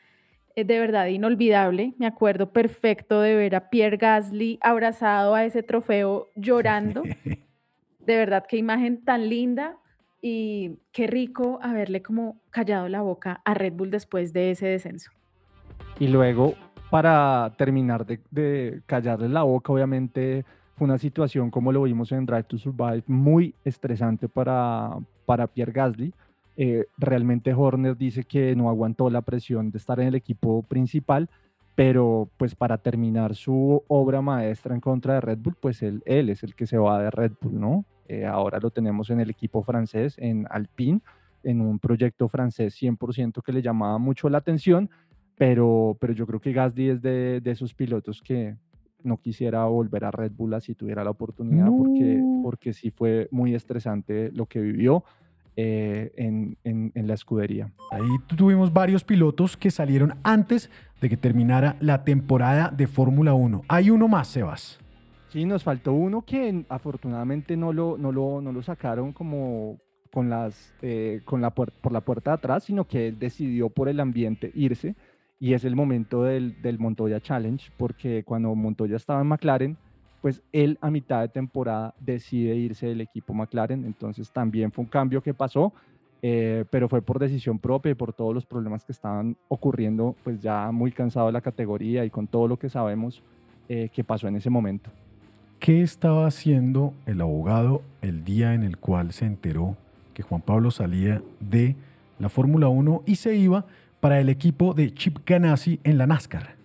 de 0.63 0.79
verdad 0.79 1.07
inolvidable. 1.07 1.93
Me 1.97 2.07
acuerdo 2.07 2.51
perfecto 2.51 3.21
de 3.21 3.35
ver 3.35 3.55
a 3.55 3.69
Pierre 3.69 3.97
Gasly 3.97 4.57
abrazado 4.61 5.35
a 5.35 5.45
ese 5.45 5.63
trofeo 5.63 6.29
llorando. 6.35 7.03
De 7.99 8.15
verdad, 8.15 8.45
qué 8.47 8.55
imagen 8.55 9.03
tan 9.03 9.27
linda 9.27 9.77
y 10.21 10.79
qué 10.93 11.07
rico 11.07 11.59
haberle 11.61 12.01
como 12.01 12.41
callado 12.51 12.87
la 12.87 13.01
boca 13.01 13.41
a 13.43 13.53
Red 13.53 13.73
Bull 13.73 13.91
después 13.91 14.31
de 14.31 14.51
ese 14.51 14.67
descenso. 14.67 15.11
Y 15.99 16.07
luego, 16.07 16.55
para 16.89 17.53
terminar 17.57 18.05
de, 18.05 18.21
de 18.31 18.81
callarle 18.85 19.27
la 19.27 19.43
boca, 19.43 19.73
obviamente 19.73 20.45
fue 20.77 20.85
una 20.85 20.97
situación 20.97 21.51
como 21.51 21.71
lo 21.71 21.83
vimos 21.83 22.11
en 22.13 22.25
Drive 22.25 22.43
to 22.43 22.57
Survive, 22.57 23.03
muy 23.07 23.53
estresante 23.65 24.29
para, 24.29 24.91
para 25.25 25.47
Pierre 25.47 25.73
Gasly 25.73 26.13
eh, 26.57 26.87
realmente 26.97 27.53
Horner 27.53 27.95
dice 27.95 28.23
que 28.23 28.55
no 28.55 28.69
aguantó 28.69 29.09
la 29.09 29.21
presión 29.21 29.69
de 29.69 29.77
estar 29.77 29.99
en 29.99 30.07
el 30.07 30.15
equipo 30.15 30.63
principal, 30.63 31.29
pero 31.75 32.27
pues 32.37 32.55
para 32.55 32.79
terminar 32.79 33.35
su 33.35 33.83
obra 33.87 34.21
maestra 34.21 34.73
en 34.73 34.81
contra 34.81 35.13
de 35.13 35.21
Red 35.21 35.37
Bull, 35.37 35.55
pues 35.59 35.83
él, 35.83 36.01
él 36.05 36.29
es 36.29 36.41
el 36.41 36.55
que 36.55 36.65
se 36.65 36.77
va 36.77 37.01
de 37.01 37.11
Red 37.11 37.33
Bull, 37.39 37.59
¿no? 37.59 37.85
Eh, 38.07 38.25
ahora 38.25 38.59
lo 38.59 38.71
tenemos 38.71 39.11
en 39.11 39.19
el 39.19 39.29
equipo 39.29 39.61
francés, 39.61 40.15
en 40.17 40.47
Alpine, 40.49 41.01
en 41.43 41.61
un 41.61 41.77
proyecto 41.77 42.27
francés 42.27 42.75
100% 42.81 43.43
que 43.43 43.53
le 43.53 43.61
llamaba 43.61 43.99
mucho 43.99 44.27
la 44.27 44.39
atención, 44.39 44.89
pero, 45.37 45.95
pero 45.99 46.13
yo 46.13 46.25
creo 46.25 46.39
que 46.39 46.53
Gasly 46.53 46.89
es 46.89 47.01
de, 47.03 47.39
de 47.39 47.51
esos 47.51 47.75
pilotos 47.75 48.23
que 48.23 48.55
no 49.03 49.17
quisiera 49.17 49.63
volver 49.65 50.05
a 50.05 50.11
Red 50.11 50.31
Bull 50.31 50.59
si 50.61 50.73
tuviera 50.73 51.03
la 51.03 51.11
oportunidad, 51.11 51.67
porque, 51.67 52.21
porque 52.41 52.73
sí 52.73 52.89
fue 52.89 53.27
muy 53.31 53.53
estresante 53.53 54.31
lo 54.31 54.47
que 54.47 54.59
vivió. 54.59 55.03
Eh, 55.59 56.11
en, 56.17 56.55
en, 56.63 57.07
la 57.07 57.15
escudería. 57.15 57.71
Ahí 57.89 58.03
tuvimos 58.27 58.71
varios 58.71 59.03
pilotos 59.03 59.57
que 59.57 59.71
salieron 59.71 60.13
antes 60.21 60.69
de 61.01 61.09
que 61.09 61.17
terminara 61.17 61.77
la 61.79 62.03
temporada 62.03 62.69
de 62.69 62.85
Fórmula 62.85 63.33
1. 63.33 63.63
Hay 63.67 63.89
uno 63.89 64.07
más, 64.07 64.27
Sebas. 64.27 64.79
Sí, 65.29 65.45
nos 65.45 65.63
faltó 65.63 65.93
uno 65.93 66.21
que 66.21 66.63
afortunadamente 66.69 67.57
no 67.57 67.73
lo, 67.73 67.97
no 67.97 68.11
lo, 68.11 68.39
no 68.39 68.51
lo 68.51 68.61
sacaron 68.61 69.13
como 69.13 69.79
con 70.11 70.29
las, 70.29 70.75
eh, 70.83 71.21
con 71.25 71.41
la 71.41 71.49
por 71.49 71.91
la 71.91 72.01
puerta 72.01 72.31
de 72.31 72.35
atrás, 72.35 72.65
sino 72.65 72.85
que 72.85 73.11
decidió 73.11 73.69
por 73.69 73.89
el 73.89 73.99
ambiente 73.99 74.51
irse. 74.53 74.95
Y 75.39 75.53
es 75.53 75.65
el 75.65 75.75
momento 75.75 76.21
del, 76.21 76.61
del 76.61 76.77
Montoya 76.77 77.19
Challenge, 77.19 77.71
porque 77.77 78.23
cuando 78.23 78.53
Montoya 78.53 78.95
estaba 78.95 79.21
en 79.21 79.27
McLaren, 79.27 79.77
pues 80.27 80.43
él 80.51 80.77
a 80.81 80.91
mitad 80.91 81.21
de 81.21 81.29
temporada 81.29 81.95
decide 82.01 82.53
irse 82.53 82.85
del 82.85 82.99
equipo 82.99 83.33
McLaren, 83.33 83.85
entonces 83.85 84.29
también 84.29 84.73
fue 84.73 84.83
un 84.83 84.89
cambio 84.89 85.23
que 85.23 85.33
pasó, 85.33 85.71
eh, 86.21 86.65
pero 86.69 86.89
fue 86.89 87.01
por 87.01 87.17
decisión 87.17 87.59
propia 87.59 87.93
y 87.93 87.95
por 87.95 88.11
todos 88.11 88.33
los 88.33 88.45
problemas 88.45 88.83
que 88.83 88.91
estaban 88.91 89.37
ocurriendo, 89.47 90.17
pues 90.25 90.41
ya 90.41 90.69
muy 90.73 90.91
cansado 90.91 91.27
de 91.27 91.31
la 91.31 91.39
categoría 91.39 92.03
y 92.03 92.09
con 92.09 92.27
todo 92.27 92.49
lo 92.49 92.59
que 92.59 92.67
sabemos 92.67 93.23
eh, 93.69 93.87
que 93.93 94.03
pasó 94.03 94.27
en 94.27 94.35
ese 94.35 94.49
momento. 94.49 94.89
¿Qué 95.59 95.81
estaba 95.81 96.27
haciendo 96.27 96.93
el 97.05 97.21
abogado 97.21 97.81
el 98.01 98.25
día 98.25 98.53
en 98.53 98.63
el 98.63 98.75
cual 98.75 99.13
se 99.13 99.27
enteró 99.27 99.77
que 100.13 100.23
Juan 100.23 100.41
Pablo 100.41 100.71
salía 100.71 101.21
de 101.39 101.77
la 102.19 102.27
Fórmula 102.27 102.67
1 102.67 103.03
y 103.05 103.15
se 103.15 103.33
iba 103.33 103.65
para 104.01 104.19
el 104.19 104.27
equipo 104.27 104.73
de 104.73 104.93
Chip 104.93 105.19
Ganassi 105.25 105.79
en 105.85 105.97
la 105.97 106.05
NASCAR? 106.05 106.56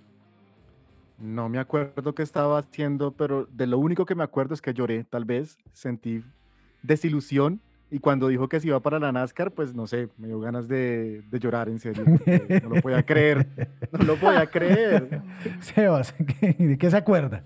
No 1.22 1.48
me 1.48 1.60
acuerdo 1.60 2.16
qué 2.16 2.24
estaba 2.24 2.58
haciendo, 2.58 3.12
pero 3.12 3.46
de 3.46 3.68
lo 3.68 3.78
único 3.78 4.04
que 4.04 4.16
me 4.16 4.24
acuerdo 4.24 4.54
es 4.54 4.60
que 4.60 4.74
lloré, 4.74 5.04
tal 5.04 5.24
vez, 5.24 5.56
sentí 5.72 6.24
desilusión 6.82 7.60
y 7.92 8.00
cuando 8.00 8.26
dijo 8.26 8.48
que 8.48 8.58
se 8.58 8.66
iba 8.66 8.80
para 8.80 8.98
la 8.98 9.12
NASCAR, 9.12 9.52
pues 9.52 9.72
no 9.72 9.86
sé, 9.86 10.08
me 10.18 10.26
dio 10.26 10.40
ganas 10.40 10.66
de, 10.66 11.22
llorar, 11.30 11.68
en 11.68 11.78
serio. 11.78 12.04
No 12.62 12.74
lo 12.74 12.82
podía 12.82 13.04
creer, 13.04 13.46
no 13.92 14.04
lo 14.04 14.16
podía 14.16 14.46
creer. 14.46 15.22
Sebas, 15.60 16.12
¿de 16.58 16.76
qué 16.76 16.90
se 16.90 16.96
acuerda? 16.96 17.44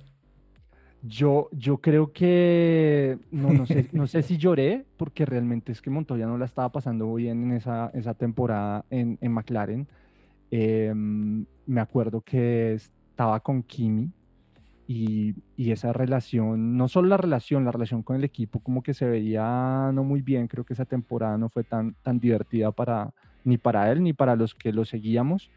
Yo, 1.03 1.51
yo 1.53 1.77
creo 1.77 2.13
que, 2.13 3.19
no, 3.31 3.53
no, 3.53 3.67
sé, 3.67 3.89
no 3.93 4.07
sé 4.07 4.23
si 4.23 4.39
lloré, 4.39 4.87
porque 4.97 5.27
realmente 5.27 5.71
es 5.71 5.83
que 5.83 5.91
Montoya 5.91 6.27
no 6.27 6.39
la 6.39 6.47
estaba 6.47 6.73
pasando 6.73 7.13
bien 7.13 7.43
en 7.43 7.53
esa, 7.53 7.91
esa 7.93 8.15
temporada 8.15 8.87
en, 8.89 9.19
en 9.21 9.33
McLaren. 9.33 9.87
Em, 10.51 11.45
me 11.67 11.81
acuerdo 11.81 12.23
que 12.23 12.79
estaba 13.17 13.41
con 13.41 13.63
Kimi 13.63 14.11
y, 14.87 15.35
y, 15.57 15.71
esa 15.71 15.91
relación, 15.95 16.77
no 16.77 16.87
solo 16.87 17.09
la 17.09 17.17
relación, 17.17 17.65
la 17.65 17.73
relación 17.73 18.03
con 18.03 18.15
el 18.15 18.25
equipo 18.25 18.61
como 18.61 18.83
que 18.83 18.93
se 18.93 19.07
veía 19.07 19.91
no 19.95 20.05
muy 20.05 20.21
bien, 20.21 20.49
creo 20.49 20.65
que 20.65 20.75
esa 20.75 20.85
temporada 20.85 21.39
no 21.39 21.49
fue 21.49 21.65
tan, 21.65 21.95
tan 22.03 22.21
divertida 22.21 22.73
para, 22.73 23.15
ni 23.43 23.57
para 23.57 23.91
él 23.91 24.03
ni 24.03 24.13
para 24.13 24.37
los 24.37 24.55
que 24.55 24.71
lo 24.71 24.85
seguíamos. 24.85 25.51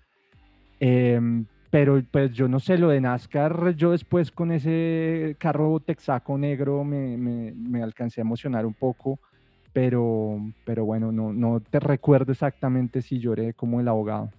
Em, 0.79 1.45
pero 1.69 2.01
pues 2.09 2.31
yo 2.31 2.47
no 2.47 2.61
sé, 2.61 2.77
lo 2.77 2.87
de 2.87 3.01
NASCAR, 3.01 3.75
yo 3.75 3.91
después 3.91 4.31
con 4.31 4.53
ese 4.53 5.35
carro 5.37 5.81
texaco 5.81 6.37
negro 6.37 6.85
me, 6.85 7.17
me, 7.17 7.51
me 7.51 7.83
alcancé 7.83 8.21
a 8.21 8.23
emocionar 8.23 8.65
un 8.65 8.73
poco, 8.73 9.19
pero, 9.73 10.39
pero 10.63 10.85
bueno, 10.85 11.11
no, 11.11 11.33
no 11.33 11.59
te 11.59 11.81
recuerdo 11.81 12.31
exactamente 12.31 13.01
si 13.01 13.19
lloré 13.19 13.53
como 13.53 13.81
el 13.81 13.89
abogado. 13.89 14.31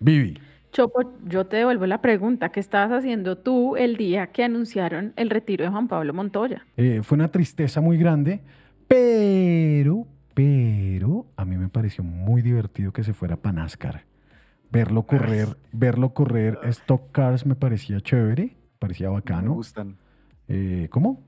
Vivi. 0.00 0.36
Chopo, 0.74 1.02
yo 1.28 1.46
te 1.46 1.58
devuelvo 1.58 1.86
la 1.86 2.02
pregunta. 2.02 2.48
¿Qué 2.48 2.58
estabas 2.58 2.90
haciendo 2.90 3.38
tú 3.38 3.76
el 3.76 3.96
día 3.96 4.32
que 4.32 4.42
anunciaron 4.42 5.12
el 5.14 5.30
retiro 5.30 5.64
de 5.64 5.70
Juan 5.70 5.86
Pablo 5.86 6.12
Montoya? 6.12 6.66
Eh, 6.76 7.00
fue 7.04 7.14
una 7.14 7.30
tristeza 7.30 7.80
muy 7.80 7.96
grande, 7.96 8.42
pero, 8.88 10.04
pero 10.34 11.26
a 11.36 11.44
mí 11.44 11.56
me 11.56 11.68
pareció 11.68 12.02
muy 12.02 12.42
divertido 12.42 12.92
que 12.92 13.04
se 13.04 13.12
fuera 13.12 13.36
para 13.36 13.52
NASCAR. 13.52 14.04
Verlo 14.72 15.04
correr, 15.04 15.56
verlo 15.70 16.12
correr 16.12 16.58
Stock 16.64 17.12
Cars 17.12 17.46
me 17.46 17.54
parecía 17.54 18.00
chévere, 18.00 18.56
parecía 18.80 19.10
bacano. 19.10 19.50
Me 19.50 19.54
gustan. 19.54 19.96
Eh, 20.48 20.88
¿Cómo? 20.90 21.22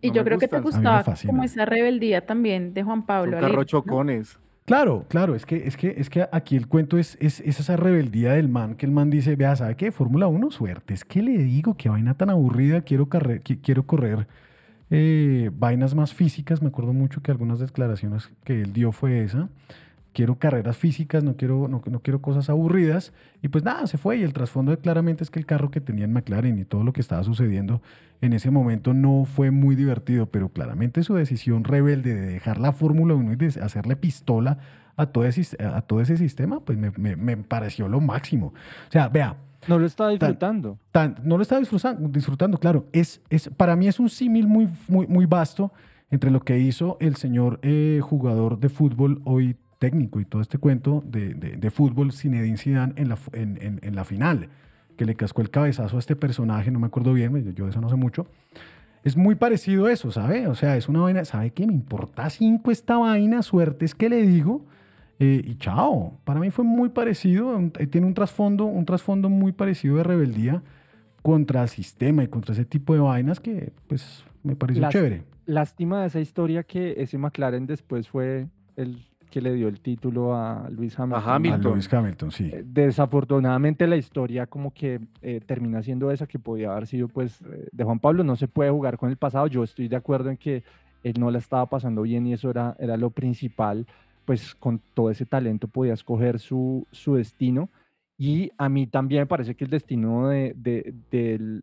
Y 0.00 0.10
No 0.10 0.14
yo 0.14 0.24
creo 0.24 0.38
que 0.38 0.46
te 0.46 0.60
gustaba 0.60 1.02
como 1.26 1.42
esa 1.42 1.64
rebeldía 1.64 2.24
también 2.26 2.74
de 2.74 2.84
Juan 2.84 3.04
Pablo. 3.04 3.40
Son 3.40 3.52
¿no? 3.52 3.64
chocones. 3.64 4.38
Claro, 4.68 5.06
claro, 5.08 5.34
es 5.34 5.46
que, 5.46 5.66
es 5.66 5.78
que, 5.78 5.94
es 5.96 6.10
que 6.10 6.28
aquí 6.30 6.54
el 6.54 6.68
cuento 6.68 6.98
es, 6.98 7.16
es, 7.22 7.40
es 7.40 7.58
esa 7.58 7.76
rebeldía 7.78 8.32
del 8.34 8.50
man, 8.50 8.74
que 8.74 8.84
el 8.84 8.92
man 8.92 9.08
dice, 9.08 9.34
vea, 9.34 9.56
¿sabe 9.56 9.76
qué? 9.76 9.90
Fórmula 9.92 10.26
1, 10.26 10.50
suerte. 10.50 10.92
Es 10.92 11.06
que 11.06 11.22
le 11.22 11.38
digo, 11.38 11.74
qué 11.78 11.88
vaina 11.88 12.12
tan 12.18 12.28
aburrida, 12.28 12.82
quiero, 12.82 13.08
carre- 13.08 13.42
qui- 13.42 13.60
quiero 13.62 13.84
correr 13.86 14.28
eh, 14.90 15.50
vainas 15.54 15.94
más 15.94 16.12
físicas. 16.12 16.60
Me 16.60 16.68
acuerdo 16.68 16.92
mucho 16.92 17.22
que 17.22 17.30
algunas 17.30 17.60
declaraciones 17.60 18.30
que 18.44 18.60
él 18.60 18.74
dio 18.74 18.92
fue 18.92 19.22
esa. 19.24 19.48
Quiero 20.18 20.36
carreras 20.36 20.76
físicas, 20.76 21.22
no 21.22 21.36
quiero, 21.36 21.68
no, 21.68 21.80
no 21.88 22.00
quiero 22.00 22.20
cosas 22.20 22.50
aburridas. 22.50 23.12
Y 23.40 23.46
pues 23.48 23.62
nada, 23.62 23.86
se 23.86 23.98
fue. 23.98 24.16
Y 24.16 24.24
el 24.24 24.32
trasfondo 24.32 24.72
de 24.72 24.78
claramente 24.78 25.22
es 25.22 25.30
que 25.30 25.38
el 25.38 25.46
carro 25.46 25.70
que 25.70 25.80
tenía 25.80 26.06
en 26.06 26.12
McLaren 26.12 26.58
y 26.58 26.64
todo 26.64 26.82
lo 26.82 26.92
que 26.92 27.00
estaba 27.00 27.22
sucediendo 27.22 27.80
en 28.20 28.32
ese 28.32 28.50
momento 28.50 28.94
no 28.94 29.24
fue 29.26 29.52
muy 29.52 29.76
divertido, 29.76 30.26
pero 30.26 30.48
claramente 30.48 31.04
su 31.04 31.14
decisión 31.14 31.62
rebelde 31.62 32.16
de 32.16 32.26
dejar 32.32 32.58
la 32.58 32.72
Fórmula 32.72 33.14
1 33.14 33.32
y 33.32 33.36
de 33.36 33.46
hacerle 33.62 33.94
pistola 33.94 34.58
a 34.96 35.06
todo 35.06 35.24
ese, 35.24 35.56
a 35.64 35.82
todo 35.82 36.00
ese 36.00 36.16
sistema, 36.16 36.58
pues 36.64 36.76
me, 36.76 36.90
me- 36.96 37.14
me 37.14 37.36
pareció 37.36 37.86
lo 37.86 38.00
máximo. 38.00 38.46
O 38.88 38.90
sea, 38.90 39.08
vea, 39.08 39.36
No 39.68 39.78
lo 39.78 39.86
estaba 39.86 40.10
disfrutando. 40.10 40.78
tan- 40.90 41.14
no 41.22 41.36
lo 41.36 41.42
estaba 41.42 41.60
disfrutando, 41.60 42.08
disfrutando 42.08 42.58
claro. 42.58 42.86
Es, 42.92 43.20
es, 43.30 43.50
para 43.56 43.76
mí 43.76 43.86
es 43.86 44.00
un 44.00 44.08
símil 44.10 44.48
muy, 44.48 44.68
muy, 44.88 45.06
muy 45.06 45.26
vasto 45.26 45.72
entre 46.10 46.32
lo 46.32 46.40
que 46.40 46.58
hizo 46.58 46.96
el 46.98 47.14
señor 47.14 47.60
eh, 47.62 48.00
jugador 48.02 48.58
de 48.58 48.68
fútbol 48.68 49.22
hoy 49.24 49.54
técnico 49.78 50.20
y 50.20 50.24
todo 50.24 50.42
este 50.42 50.58
cuento 50.58 51.02
de, 51.06 51.34
de- 51.34 51.56
de 51.56 51.70
fútbol 51.70 52.12
Zinedine 52.12 52.56
Zidane 52.56 52.92
en 52.96 53.08
la, 53.08 53.18
en, 53.32 53.58
en- 53.62 53.80
en 53.82 53.94
la 53.94 54.04
final, 54.04 54.48
que 54.96 55.04
le 55.04 55.14
cascó 55.14 55.42
el 55.42 55.50
cabezazo 55.50 55.96
a 55.96 55.98
este 56.00 56.16
personaje, 56.16 56.70
no 56.70 56.80
me 56.80 56.86
acuerdo 56.86 57.12
bien, 57.12 57.54
yo- 57.54 57.64
de 57.64 57.70
eso 57.70 57.80
no 57.80 57.88
sé 57.88 57.96
mucho. 57.96 58.26
Es 59.04 59.16
muy 59.16 59.36
parecido 59.36 59.86
a 59.86 59.92
eso, 59.92 60.10
¿sabe? 60.10 60.48
O 60.48 60.54
sea, 60.56 60.76
es 60.76 60.88
una 60.88 61.00
vaina, 61.00 61.24
¿sabe 61.24 61.50
qué? 61.50 61.66
Me 61.66 61.72
importa 61.72 62.28
cinco 62.30 62.70
esta 62.72 62.96
vaina, 62.98 63.42
suerte 63.42 63.84
es 63.84 63.94
que 63.94 64.08
le 64.08 64.22
digo. 64.22 64.64
eh, 65.20 65.42
y 65.44 65.56
chao, 65.56 66.16
para 66.24 66.38
mí 66.38 66.50
fue 66.50 66.64
muy 66.64 66.90
parecido, 66.90 67.48
un- 67.56 67.72
eh, 67.80 67.88
tiene 67.88 68.06
un 68.06 68.14
trasfondo, 68.14 68.66
un 68.66 68.84
trasfondo 68.84 69.28
muy 69.28 69.50
parecido 69.50 69.96
de 69.96 70.04
rebeldía 70.04 70.62
contra 71.22 71.62
el 71.64 71.68
sistema 71.68 72.22
y 72.22 72.28
contra 72.28 72.52
ese 72.52 72.64
tipo 72.64 72.94
de 72.94 73.00
vainas 73.00 73.40
que 73.40 73.72
pues 73.88 74.22
me 74.44 74.54
pareció 74.54 74.82
Las- 74.82 74.92
chévere. 74.92 75.24
Lástima 75.46 76.02
de 76.02 76.06
esa 76.06 76.20
historia 76.20 76.62
que 76.62 76.94
ese 76.98 77.18
McLaren 77.18 77.66
después 77.66 78.08
fue 78.08 78.46
el 78.76 79.07
que 79.28 79.40
le 79.40 79.52
dio 79.54 79.68
el 79.68 79.80
título 79.80 80.34
a 80.34 80.68
Luis 80.70 80.98
Hamilton. 80.98 81.22
A 81.28 81.34
Hamilton. 81.34 81.72
Lewis 81.72 81.92
Hamilton, 81.92 82.30
sí. 82.30 82.50
Eh, 82.52 82.64
Desafortunadamente 82.66 83.86
la 83.86 83.96
historia 83.96 84.46
como 84.46 84.72
que 84.72 85.00
eh, 85.22 85.40
termina 85.46 85.82
siendo 85.82 86.10
esa 86.10 86.26
que 86.26 86.38
podía 86.38 86.72
haber 86.72 86.86
sido 86.86 87.08
pues 87.08 87.40
eh, 87.42 87.68
de 87.70 87.84
Juan 87.84 87.98
Pablo, 87.98 88.24
no 88.24 88.36
se 88.36 88.48
puede 88.48 88.70
jugar 88.70 88.98
con 88.98 89.10
el 89.10 89.16
pasado, 89.16 89.46
yo 89.46 89.62
estoy 89.62 89.88
de 89.88 89.96
acuerdo 89.96 90.30
en 90.30 90.36
que 90.36 90.62
él 91.04 91.14
no 91.18 91.30
la 91.30 91.38
estaba 91.38 91.66
pasando 91.66 92.02
bien 92.02 92.26
y 92.26 92.32
eso 92.32 92.50
era, 92.50 92.76
era 92.78 92.96
lo 92.96 93.10
principal, 93.10 93.86
pues 94.24 94.54
con 94.54 94.80
todo 94.94 95.10
ese 95.10 95.24
talento 95.26 95.68
podía 95.68 95.92
escoger 95.94 96.38
su, 96.38 96.86
su 96.90 97.14
destino 97.14 97.68
y 98.18 98.50
a 98.58 98.68
mí 98.68 98.86
también 98.88 99.22
me 99.22 99.26
parece 99.26 99.54
que 99.54 99.64
el 99.64 99.70
destino 99.70 100.28
de, 100.28 100.52
de- 100.56 100.92
del, 101.10 101.62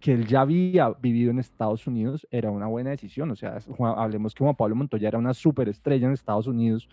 que 0.00 0.12
él 0.12 0.26
ya 0.26 0.42
había 0.42 0.90
vivido 0.90 1.30
en 1.30 1.38
Estados 1.38 1.86
Unidos 1.86 2.26
era 2.30 2.50
una 2.50 2.66
buena 2.66 2.90
decisión, 2.90 3.30
o 3.30 3.36
sea, 3.36 3.58
Juan- 3.60 3.94
hablemos 3.98 4.34
que 4.34 4.44
Juan 4.44 4.54
Pablo 4.54 4.74
Montoya 4.76 5.08
era 5.08 5.18
una 5.18 5.34
superestrella 5.34 6.06
en 6.06 6.12
Estados 6.12 6.46
Unidos 6.46 6.88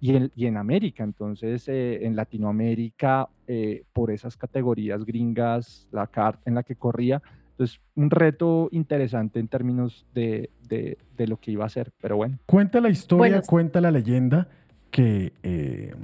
y 0.00 0.14
en, 0.16 0.30
y 0.36 0.46
en 0.46 0.56
América. 0.56 1.02
Entonces, 1.04 1.68
eh, 1.68 2.04
en 2.06 2.14
Latinoamérica, 2.16 3.28
eh, 3.46 3.84
por 3.92 4.10
esas 4.10 4.36
categorías 4.36 5.04
gringas, 5.04 5.88
la 5.92 6.06
CART 6.06 6.40
en 6.46 6.54
la 6.54 6.62
que 6.62 6.74
corría, 6.76 7.22
entonces 7.52 7.80
un 7.96 8.10
reto 8.10 8.68
interesante 8.72 9.40
en 9.40 9.48
términos 9.48 10.06
de, 10.14 10.50
de- 10.68 10.98
de 11.16 11.26
lo 11.26 11.38
que 11.38 11.50
iba 11.52 11.64
a 11.64 11.66
hacer. 11.66 11.92
Pero 12.00 12.16
bueno, 12.16 12.38
Cuenta 12.46 12.80
la 12.80 12.88
historia, 12.90 13.18
Bueno, 13.36 13.42
cuenta 13.46 13.80
la 13.80 13.90
leyenda 13.90 14.48
que 14.90 15.32
eh, 15.42 15.94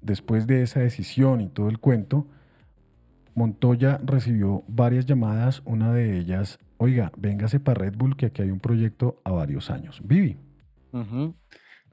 después 0.00 0.46
de 0.46 0.62
esa 0.62 0.80
decisión 0.80 1.40
y 1.40 1.48
todo 1.48 1.68
el 1.68 1.78
cuento, 1.78 2.26
Montoya 3.34 3.98
recibió 4.04 4.62
varias 4.68 5.06
llamadas, 5.06 5.62
una 5.64 5.92
de 5.92 6.18
ellas, 6.18 6.58
oiga, 6.76 7.12
véngase 7.16 7.60
para 7.60 7.80
Red 7.80 7.94
Bull 7.96 8.16
que 8.16 8.26
aquí 8.26 8.42
hay 8.42 8.50
un 8.50 8.60
proyecto 8.60 9.20
a 9.24 9.32
varios 9.32 9.70
años. 9.70 10.00
Vivi. 10.04 10.36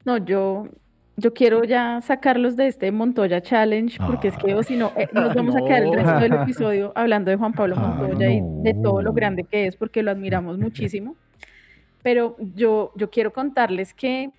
No, 0.05 0.17
yo, 0.17 0.67
yo 1.15 1.33
quiero 1.33 1.63
ya 1.63 2.01
sacarlos 2.01 2.55
de 2.55 2.67
este 2.67 2.91
Montoya 2.91 3.41
Challenge, 3.41 3.97
porque 4.05 4.29
es 4.29 4.37
que 4.37 4.55
o 4.55 4.63
si 4.63 4.75
no, 4.75 4.91
eh, 4.97 5.07
nos 5.13 5.33
vamos 5.35 5.55
a 5.55 5.63
quedar 5.63 5.83
el 5.83 5.93
resto 5.93 6.19
del 6.19 6.33
episodio 6.33 6.91
hablando 6.95 7.31
de 7.31 7.37
Juan 7.37 7.53
Pablo 7.53 7.75
Ay, 7.77 7.83
Montoya 7.83 8.29
y 8.31 8.41
de 8.63 8.73
todo 8.73 9.01
lo 9.01 9.13
grande 9.13 9.43
que 9.43 9.67
es, 9.67 9.75
porque 9.75 10.03
lo 10.03 10.11
admiramos 10.11 10.57
muchísimo. 10.59 11.15
Pero 12.01 12.35
yo, 12.55 12.91
yo 12.95 13.09
quiero 13.09 13.33
contarles 13.33 13.93
que, 13.93 14.31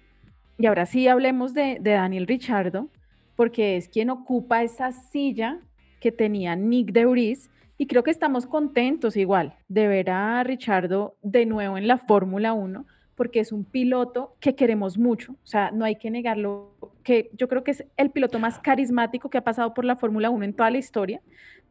y 0.59 0.66
ahora 0.66 0.86
sí 0.86 1.09
hablemos 1.09 1.55
de, 1.55 1.78
de 1.80 1.92
Daniel 1.92 2.26
Richardo, 2.26 2.88
porque 3.36 3.76
es 3.76 3.88
quien 3.88 4.11
ocupa 4.11 4.62
esa 4.62 4.92
silla 4.92 5.61
que 6.01 6.11
tenía 6.11 6.57
Nick 6.57 6.92
de 6.92 7.07
Vries, 7.07 7.51
y 7.78 7.86
creo 7.86 8.03
que 8.03 8.11
estamos 8.11 8.44
contentos 8.44 9.16
igual 9.16 9.55
de 9.68 9.88
ver 9.88 10.11
a 10.11 10.42
Richardo 10.44 11.16
de 11.22 11.46
nuevo 11.46 11.78
en 11.78 11.86
la 11.86 11.96
Fórmula 11.96 12.53
1, 12.53 12.84
porque 13.14 13.40
es 13.40 13.53
un 13.53 13.64
piloto 13.64 14.34
que 14.40 14.55
queremos 14.55 14.98
mucho, 14.98 15.32
o 15.32 15.46
sea, 15.46 15.70
no 15.70 15.84
hay 15.84 15.96
que 15.96 16.11
negarlo, 16.11 16.72
que 17.03 17.30
yo 17.34 17.48
creo 17.48 17.64
que 17.64 17.70
es 17.70 17.84
el 17.96 18.11
piloto 18.11 18.38
más 18.38 18.59
carismático 18.59 19.30
que 19.30 19.38
ha 19.38 19.44
pasado 19.44 19.72
por 19.74 19.84
la 19.84 19.96
Fórmula 19.96 20.30
1 20.30 20.44
en 20.44 20.53
toda 20.55 20.70
la 20.70 20.78
historia, 20.78 21.20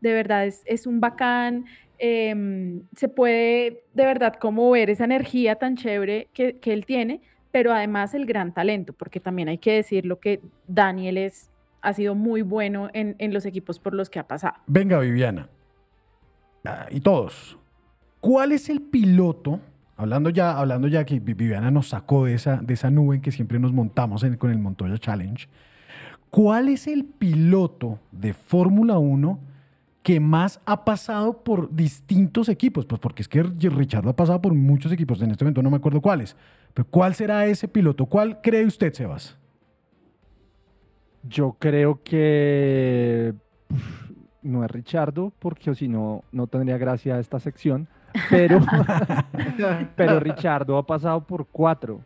de 0.02 0.14
verdad 0.14 0.46
es, 0.46 0.64
es 0.66 0.88
un 0.88 1.00
bacán, 1.00 1.66
em, 1.98 2.84
se 2.96 3.10
puede 3.10 3.84
de 3.94 4.06
verdad 4.06 4.34
como 4.36 4.70
ver 4.72 4.90
esa 4.90 5.06
energía 5.06 5.56
tan 5.56 5.76
chévere 5.76 6.28
que, 6.34 6.58
que 6.60 6.74
él 6.74 6.86
tiene, 6.86 7.22
pero 7.52 7.74
además 7.74 8.14
el 8.14 8.26
gran 8.26 8.54
talento, 8.54 8.94
porque 8.94 9.20
también 9.20 9.50
hay 9.50 9.58
que 9.58 9.74
decirlo 9.74 10.20
que 10.20 10.42
Daniel 10.68 11.18
es, 11.18 11.49
ha 11.82 11.94
sido 11.94 12.16
muy 12.16 12.42
bueno 12.42 12.90
en, 12.94 13.16
en 13.20 13.34
los 13.34 13.46
equipos 13.46 13.80
por 13.80 13.94
los 13.94 14.10
que 14.10 14.20
ha 14.20 14.28
pasado. 14.28 14.56
Venga, 14.68 15.00
Viviana. 15.00 15.48
Ah, 16.66 16.88
y 16.92 17.00
todos. 17.02 17.58
¿Cuál 18.20 18.52
es 18.52 18.70
el 18.70 18.82
piloto? 18.82 19.60
Hablando 19.96 20.30
ya, 20.30 20.58
hablando 20.58 20.88
ya 20.88 21.06
que 21.06 21.20
Vi- 21.20 21.34
Viviana 21.34 21.72
nos 21.72 21.90
sacó 21.90 22.26
de 22.26 22.34
esa, 22.34 22.58
de 22.58 22.74
esa 22.74 22.90
nube 22.90 23.16
en 23.16 23.22
que 23.22 23.32
siempre 23.32 23.60
nos 23.60 23.72
montamos 23.74 24.26
con 24.38 24.52
el 24.52 24.60
Montoya 24.60 24.98
Challenge. 24.98 25.48
¿Cuál 26.30 26.70
es 26.70 26.88
el 26.88 27.06
piloto 27.06 28.00
de 28.12 28.34
Fórmula 28.34 28.98
1 29.00 29.40
que 30.04 30.20
más 30.20 30.62
ha 30.66 30.86
pasado 30.86 31.44
por 31.44 31.74
distintos 31.76 32.50
equipos? 32.50 32.86
Pues 32.86 33.00
porque 33.00 33.22
es 33.24 33.28
que 33.28 33.42
Richard 33.44 34.08
ha 34.08 34.16
pasado 34.16 34.42
por 34.42 34.54
muchos 34.54 34.92
equipos. 34.92 35.22
En 35.22 35.32
este 35.32 35.44
momento 35.44 35.64
no 35.64 35.70
me 35.72 35.78
acuerdo 35.78 36.02
cuáles. 36.02 36.36
Pero 36.74 36.88
¿cuál 36.90 37.16
será 37.16 37.46
ese 37.48 37.68
piloto? 37.68 38.06
¿Cuál 38.06 38.42
cree 38.42 38.66
usted, 38.66 38.94
Sebas? 38.94 39.38
Yo 41.24 41.56
creo 41.60 42.02
que 42.04 43.34
uf, 43.70 44.12
no 44.42 44.64
es 44.64 44.72
Richardo, 44.72 45.32
porque 45.40 45.74
si 45.76 45.88
no, 45.88 46.24
no 46.32 46.48
tendría 46.48 46.78
gracia 46.78 47.20
esta 47.20 47.40
sección. 47.40 47.88
Pero, 48.30 48.60
pero 49.96 50.20
Richardo 50.20 50.78
ha 50.78 50.86
pasado 50.86 51.24
por 51.24 51.46
cuatro, 51.48 52.02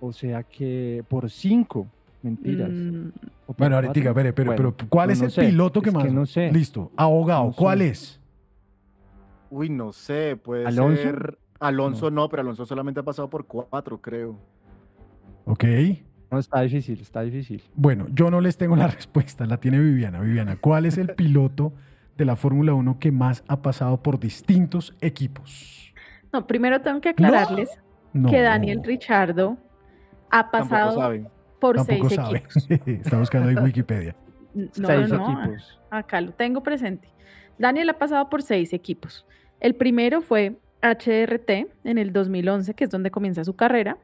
o 0.00 0.12
sea 0.12 0.42
que 0.42 1.04
por 1.08 1.30
cinco, 1.30 1.86
mentiras. 2.22 2.70
Mm, 2.70 3.08
Bueno, 3.56 3.76
ahorita, 3.76 4.00
espere, 4.00 4.32
pero, 4.32 4.52
Bueno, 4.54 4.74
pero 4.76 4.88
¿cuál 4.88 5.08
no, 5.08 5.12
es 5.12 5.18
no 5.20 5.24
el 5.26 5.30
sé, 5.30 5.40
piloto 5.46 5.80
que 5.80 5.90
es 5.90 5.94
más? 5.94 6.12
no 6.12 6.26
sé. 6.26 6.50
Listo. 6.52 6.90
Abogado, 6.96 7.44
No 7.46 7.52
¿cuál 7.52 7.78
sé. 7.80 7.88
es? 7.88 8.20
Uy, 9.50 9.68
no 9.68 9.92
sé, 9.92 10.36
puede 10.36 10.66
¿Alonso? 10.66 11.02
ser. 11.02 11.38
Alonso 11.60 12.10
no. 12.10 12.28
pero 12.28 12.42
Alonso 12.42 12.66
solamente 12.66 12.98
ha 13.00 13.04
pasado 13.04 13.30
por 13.30 13.46
cuatro, 13.46 14.00
creo. 14.00 14.36
Ok. 15.44 15.64
No, 16.34 16.40
está 16.40 16.60
difícil, 16.60 17.00
está 17.00 17.22
difícil. 17.22 17.62
Bueno, 17.74 18.06
yo 18.12 18.30
no 18.30 18.40
les 18.40 18.56
tengo 18.56 18.76
la 18.76 18.86
respuesta, 18.98 19.46
la 19.46 19.58
tiene 19.58 19.78
Viviana. 19.78 20.20
Viviana, 20.20 20.56
¿cuál 20.56 20.86
es 20.86 20.98
el 20.98 21.14
piloto 21.14 21.72
de 22.16 22.24
la 22.24 22.36
Fórmula 22.36 22.74
1 22.74 22.98
que 22.98 23.10
más 23.12 23.42
ha 23.48 23.62
pasado 23.62 24.02
por 24.02 24.18
distintos 24.20 24.94
equipos? 25.00 25.92
No, 26.32 26.46
primero 26.46 26.80
tengo 26.80 27.00
que 27.00 27.10
aclararles 27.10 27.70
No. 28.12 28.28
que 28.30 28.40
Daniel 28.40 28.82
Richardo 28.84 29.56
ha 30.30 30.50
pasado 30.50 31.12
por 31.60 31.76
Tampoco 31.76 32.08
seis 32.08 32.20
sabe. 32.20 32.38
equipos. 32.38 32.66
Está 32.86 33.18
buscando 33.18 33.50
en 33.50 33.58
Wikipedia. 33.60 34.16
No, 34.54 34.86
Seis 34.86 35.08
no, 35.08 35.16
no, 35.18 35.42
equipos. 35.42 35.80
acá 35.90 36.20
lo 36.20 36.30
tengo 36.32 36.62
presente. 36.62 37.08
Daniel 37.58 37.88
ha 37.90 37.98
pasado 37.98 38.30
por 38.30 38.40
seis 38.42 38.72
equipos. 38.72 39.26
El 39.58 39.74
primero 39.74 40.22
fue 40.22 40.58
HRT 40.80 41.50
en 41.84 41.98
el 41.98 42.12
2011, 42.12 42.74
que 42.74 42.84
es 42.84 42.90
donde 42.90 43.10
comienza 43.10 43.42
su 43.42 43.56
carrera. 43.56 43.96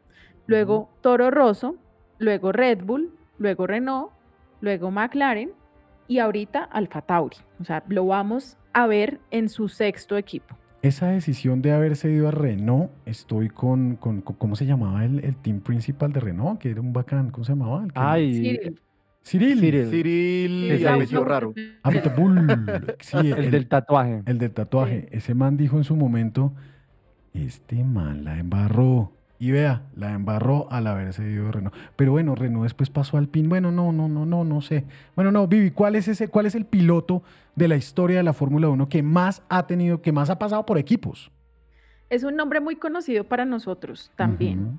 Luego 0.47 0.91
Toro 1.03 1.31
Rosso, 1.31 1.77
luego 2.21 2.53
Red 2.53 2.85
Bull, 2.85 3.11
luego 3.39 3.67
Renault, 3.67 4.13
luego 4.61 4.91
McLaren 4.93 5.51
y 6.07 6.19
ahorita 6.19 6.63
Alfa 6.63 7.03
Tauri. 7.03 7.37
O 7.61 7.65
sea, 7.65 7.83
lo 7.89 8.07
vamos 8.07 8.57
a 8.73 8.87
ver 8.87 9.19
en 9.33 9.49
su 9.49 9.69
sexto 9.69 10.17
equipo. 10.17 10.57
Esa 10.83 11.09
decisión 11.09 11.61
de 11.61 11.73
haberse 11.73 12.11
ido 12.11 12.29
a 12.29 12.31
Renault, 12.31 12.91
estoy 13.05 13.49
con, 13.51 13.97
con- 13.97 14.23
con- 14.23 14.37
¿cómo 14.37 14.57
se 14.57 14.65
llamaba 14.65 15.05
el, 15.05 15.23
el 15.25 15.37
team 15.37 15.61
principal 15.61 16.13
de 16.13 16.21
Renault? 16.21 16.59
Que 16.61 16.71
era 16.71 16.81
un 16.81 16.93
bacán, 16.95 17.31
¿cómo 17.31 17.45
se 17.45 17.53
llamaba? 17.53 17.83
El 17.85 17.93
que- 17.93 18.01
Ay, 18.01 18.33
Cyril. 19.23 19.59
Cyril. 19.61 19.91
Cyril. 19.91 20.87
Apellido 20.87 21.25
raro. 21.25 21.53
Sí, 23.01 23.17
el 23.19 23.51
del 23.51 23.69
tatuaje. 23.69 24.23
El 24.25 24.39
del 24.39 24.53
tatuaje. 24.53 25.09
Ese 25.11 25.35
man 25.35 25.59
dijo 25.59 25.77
en 25.77 25.85
su 25.85 25.95
momento, 25.97 26.55
este 27.35 27.85
man 27.85 28.25
la 28.25 28.39
embarró. 28.39 29.13
Y 29.41 29.53
vea, 29.53 29.87
la 29.97 30.13
embarró 30.13 30.71
al 30.71 30.87
haberse 30.87 31.29
ido 31.29 31.47
de 31.47 31.53
Renault. 31.53 31.75
Pero 31.97 32.13
bueno, 32.13 32.35
Renault 32.35 32.65
después 32.65 32.91
pasó 32.91 33.17
al 33.17 33.27
PIN. 33.27 33.49
Bueno, 33.49 33.73
no, 33.73 33.91
no, 33.91 34.07
no, 34.07 34.27
no, 34.27 34.45
no 34.45 34.61
sé. 34.61 34.85
Bueno, 35.17 35.33
no, 35.33 35.49
Vivi, 35.49 35.71
¿cuál 35.71 35.97
es 35.97 36.09
ese, 36.09 36.29
cuál 36.29 36.45
es 36.45 36.55
el 36.55 36.67
piloto 36.67 37.23
de 37.57 37.67
la 37.67 37.77
historia 37.77 38.19
de 38.19 38.23
la 38.23 38.35
Fórmula 38.35 38.69
1 38.69 38.89
que 38.91 39.03
más 39.03 39.43
ha 39.49 39.67
tenido, 39.67 40.03
que 40.03 40.13
más 40.13 40.29
ha 40.29 40.39
pasado 40.39 40.67
por 40.67 40.77
equipos? 40.77 41.33
Es 42.11 42.23
un 42.23 42.37
nombre 42.37 42.61
muy 42.61 42.77
conocido 42.77 43.25
para 43.25 43.47
nosotros 43.47 44.13
también. 44.15 44.79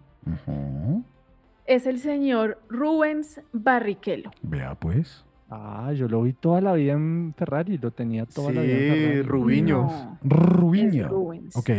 Es 1.65 1.87
el 1.87 1.97
señor 1.99 2.59
Rubens 2.69 3.41
Barrichello. 3.53 4.29
Vea 4.43 4.75
pues. 4.75 5.25
Ah, 5.49 5.91
yo 5.93 6.07
lo 6.07 6.21
vi 6.21 6.33
toda 6.33 6.61
la 6.61 6.73
vida 6.73 6.93
en 6.93 7.33
Ferrari, 7.35 7.77
lo 7.77 7.91
tenía 7.91 8.25
toda 8.25 8.51
la 8.51 8.61
vida 8.61 8.73
en 8.73 8.79
Sí, 8.79 8.89
Ferrari. 8.89 9.21
Rubiño. 9.23 9.81
No, 9.81 10.17
Rubiño. 10.23 11.05
es 11.05 11.09
Rubens. 11.11 11.55
Ok. 11.55 11.69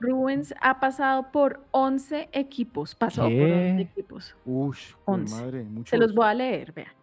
Rubens 0.00 0.54
ha 0.60 0.80
pasado 0.80 1.30
por 1.32 1.64
11 1.72 2.28
equipos. 2.32 2.94
Pasó 2.94 3.22
por 3.22 3.30
¿Qué? 3.30 3.70
11 3.72 3.80
equipos. 3.82 4.36
Ush, 4.44 4.94
Once. 5.04 5.34
madre, 5.42 5.64
muchos. 5.64 5.90
Se 5.90 5.96
los 5.98 6.14
voy 6.14 6.26
a 6.26 6.34
leer, 6.34 6.72
vea. 6.72 6.94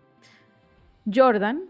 Jordan, 1.12 1.64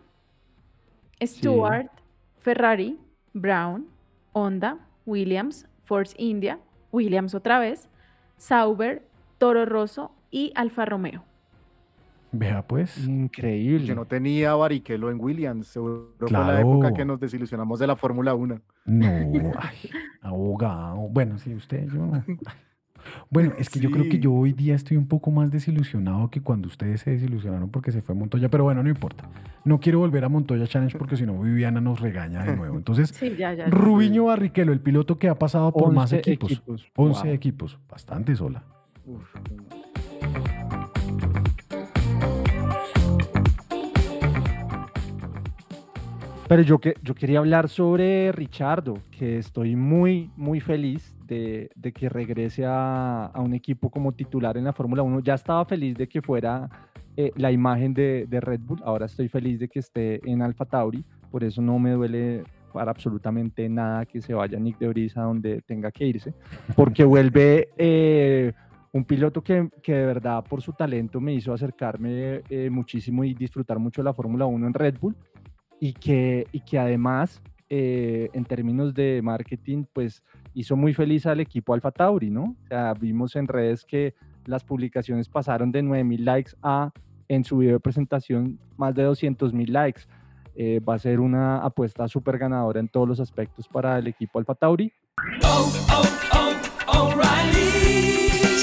Stewart, 1.21 1.89
Ferrari, 2.37 2.99
Brown, 3.33 3.87
Honda, 4.33 4.77
Williams, 5.05 5.67
Force 5.83 6.15
India, 6.17 6.59
Williams 6.91 7.35
otra 7.35 7.59
vez, 7.59 7.89
Sauber, 8.37 9.05
Toro 9.37 9.65
Rosso 9.65 10.11
y 10.31 10.51
Alfa 10.55 10.85
Romeo. 10.85 11.23
Vea 12.37 12.67
pues. 12.67 12.97
Increíble. 13.07 13.85
Yo 13.85 13.95
no 13.95 14.05
tenía 14.05 14.53
Barrichello 14.55 15.09
en 15.11 15.19
Williams. 15.19 15.67
Seguro 15.67 16.13
fue 16.19 16.29
la 16.31 16.39
Claro. 16.45 16.57
época 16.59 16.93
que 16.93 17.05
nos 17.05 17.19
desilusionamos 17.19 17.79
de 17.79 17.87
la 17.87 17.95
Fórmula 17.95 18.33
1. 18.35 18.61
No, 18.85 19.07
ay, 19.59 19.77
abogado. 20.21 21.07
Bueno, 21.09 21.37
sí, 21.39 21.53
usted, 21.53 21.87
yo 21.87 22.05
no. 22.05 22.23
Bueno, 23.29 23.53
es 23.59 23.69
que 23.69 23.79
yo 23.79 23.91
creo 23.91 24.05
que 24.05 24.13
Sí. 24.13 24.19
yo 24.19 24.33
hoy 24.33 24.51
día 24.51 24.73
estoy 24.73 24.97
un 24.97 25.07
poco 25.07 25.29
más 25.29 25.51
desilusionado 25.51 26.31
que 26.31 26.41
cuando 26.41 26.67
ustedes 26.67 27.01
se 27.01 27.11
desilusionaron 27.11 27.69
porque 27.69 27.91
se 27.91 28.01
fue 28.01 28.15
Montoya, 28.15 28.49
pero 28.49 28.63
bueno, 28.63 28.81
no 28.81 28.89
importa. 28.89 29.29
No 29.63 29.79
quiero 29.79 29.99
volver 29.99 30.25
a 30.25 30.29
Montoya 30.29 30.65
Challenge 30.65 30.97
porque 30.97 31.15
si 31.15 31.23
no 31.23 31.39
Viviana 31.39 31.79
nos 31.81 31.99
regaña 31.99 32.43
de 32.43 32.55
nuevo. 32.55 32.75
Entonces, 32.77 33.09
Sí, 33.09 33.35
ya, 33.37 33.53
ya. 33.53 33.67
Rubiño 33.67 34.25
Barrichello, 34.25 34.71
el 34.71 34.79
piloto 34.81 35.19
que 35.19 35.29
ha 35.29 35.35
pasado 35.37 35.71
por 35.71 35.93
más 35.93 36.11
11 36.13 36.17
equipos. 36.31 36.51
equipos. 36.51 36.91
11 36.95 37.23
Wow. 37.25 37.31
equipos, 37.33 37.79
bastante 37.87 38.35
sola. 38.35 38.63
Uf, 39.05 39.23
Pero 46.47 46.61
yo, 46.61 46.77
que, 46.79 46.93
yo 47.01 47.15
quería 47.15 47.39
hablar 47.39 47.69
sobre 47.69 48.31
Richardo, 48.31 48.99
que 49.09 49.39
estoy 49.39 49.75
muy, 49.75 50.29
muy 50.37 50.59
feliz 50.59 51.17
de, 51.25 51.71
de 51.75 51.91
que 51.91 52.07
regrese 52.07 52.65
a, 52.65 53.25
a 53.25 53.41
un 53.41 53.55
equipo 53.55 53.89
como 53.89 54.11
titular 54.11 54.55
en 54.55 54.65
la 54.65 54.73
Fórmula 54.73 55.01
1. 55.01 55.21
Ya 55.21 55.33
estaba 55.33 55.65
feliz 55.65 55.97
de 55.97 56.07
que 56.07 56.21
fuera 56.21 56.69
eh, 57.17 57.31
la 57.37 57.51
imagen 57.51 57.93
de, 57.93 58.25
de 58.27 58.41
Red 58.41 58.59
Bull, 58.59 58.81
ahora 58.83 59.05
estoy 59.05 59.29
feliz 59.29 59.59
de 59.59 59.69
que 59.69 59.79
esté 59.79 60.19
en 60.29 60.41
Alfa 60.41 60.65
Tauri, 60.65 61.05
por 61.31 61.45
eso 61.45 61.61
no 61.61 61.79
me 61.79 61.91
duele 61.91 62.43
para 62.73 62.91
absolutamente 62.91 63.69
nada 63.69 64.05
que 64.05 64.21
se 64.21 64.33
vaya 64.33 64.59
Nick 64.59 64.77
de 64.79 64.89
Vries 64.89 65.15
a 65.15 65.21
donde 65.21 65.61
tenga 65.61 65.93
que 65.93 66.05
irse, 66.05 66.33
porque 66.75 67.05
vuelve 67.05 67.69
eh, 67.77 68.51
un 68.91 69.05
piloto 69.05 69.41
que, 69.41 69.69
que 69.81 69.93
de 69.93 70.05
verdad 70.05 70.43
por 70.43 70.61
su 70.61 70.73
talento 70.73 71.21
me 71.21 71.33
hizo 71.33 71.53
acercarme 71.53 72.41
eh, 72.49 72.69
muchísimo 72.69 73.23
y 73.23 73.33
disfrutar 73.33 73.79
mucho 73.79 74.01
de 74.01 74.05
la 74.05 74.13
Fórmula 74.13 74.45
1 74.45 74.67
en 74.67 74.73
Red 74.73 74.97
Bull 74.99 75.15
y 75.79 75.93
que, 75.93 76.47
y 76.51 76.61
que 76.61 76.79
además 76.79 77.41
eh, 77.69 78.29
en 78.33 78.45
términos 78.45 78.93
de 78.93 79.21
marketing 79.23 79.85
pues 79.91 80.23
hizo 80.53 80.75
muy 80.75 80.93
feliz 80.93 81.25
al 81.25 81.39
equipo 81.39 81.73
Alfa 81.73 81.91
Tauri, 81.91 82.29
¿no? 82.29 82.55
O 82.63 82.67
sea, 82.67 82.93
vimos 82.93 83.35
en 83.35 83.47
redes 83.47 83.83
que 83.83 84.13
las 84.45 84.63
publicaciones 84.63 85.27
pasaron 85.29 85.71
de 85.71 85.83
9.000 85.83 86.19
likes 86.19 86.51
a 86.61 86.91
en 87.27 87.43
su 87.43 87.57
video 87.57 87.73
de 87.73 87.79
presentación 87.79 88.59
más 88.77 88.93
de 88.93 89.07
200.000 89.07 89.67
likes. 89.67 90.01
Eh, 90.55 90.79
va 90.79 90.93
a 90.93 90.99
ser 90.99 91.19
una 91.19 91.57
apuesta 91.57 92.07
súper 92.07 92.37
ganadora 92.37 92.79
en 92.79 92.87
todos 92.87 93.07
los 93.07 93.19
aspectos 93.19 93.67
para 93.67 93.97
el 93.97 94.07
equipo 94.07 94.39
Alfa 94.39 94.55
Tauri. 94.55 94.93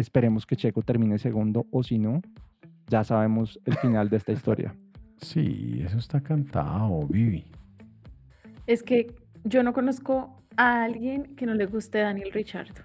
esperemos 0.00 0.46
que 0.46 0.56
Checo 0.56 0.82
termine 0.82 1.18
segundo 1.18 1.66
o 1.70 1.82
si 1.82 1.98
no, 1.98 2.22
ya 2.88 3.04
sabemos 3.04 3.60
el 3.64 3.76
final 3.78 4.08
de 4.08 4.16
esta 4.16 4.32
historia. 4.32 4.74
Sí, 5.22 5.82
eso 5.84 5.98
está 5.98 6.22
cantado, 6.22 7.06
Vivi. 7.06 7.44
Es 8.66 8.82
que 8.82 9.14
yo 9.44 9.62
no 9.62 9.74
conozco 9.74 10.42
a 10.56 10.84
alguien 10.84 11.36
que 11.36 11.44
no 11.44 11.52
le 11.52 11.66
guste 11.66 11.98
Daniel 11.98 12.32
Richardo. 12.32 12.80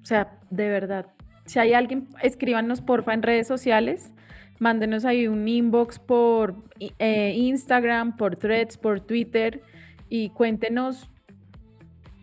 O 0.00 0.04
sea, 0.04 0.38
de 0.50 0.68
verdad. 0.68 1.06
Si 1.46 1.58
hay 1.58 1.72
alguien, 1.72 2.08
escríbanos 2.22 2.80
porfa 2.80 3.12
en 3.12 3.22
redes 3.22 3.48
sociales, 3.48 4.12
mándenos 4.60 5.04
ahí 5.04 5.26
un 5.26 5.48
inbox 5.48 5.98
por 5.98 6.62
eh, 6.78 7.34
Instagram, 7.36 8.16
por 8.16 8.36
Threads, 8.36 8.76
por 8.76 9.00
Twitter 9.00 9.62
y 10.08 10.30
cuéntenos 10.30 11.10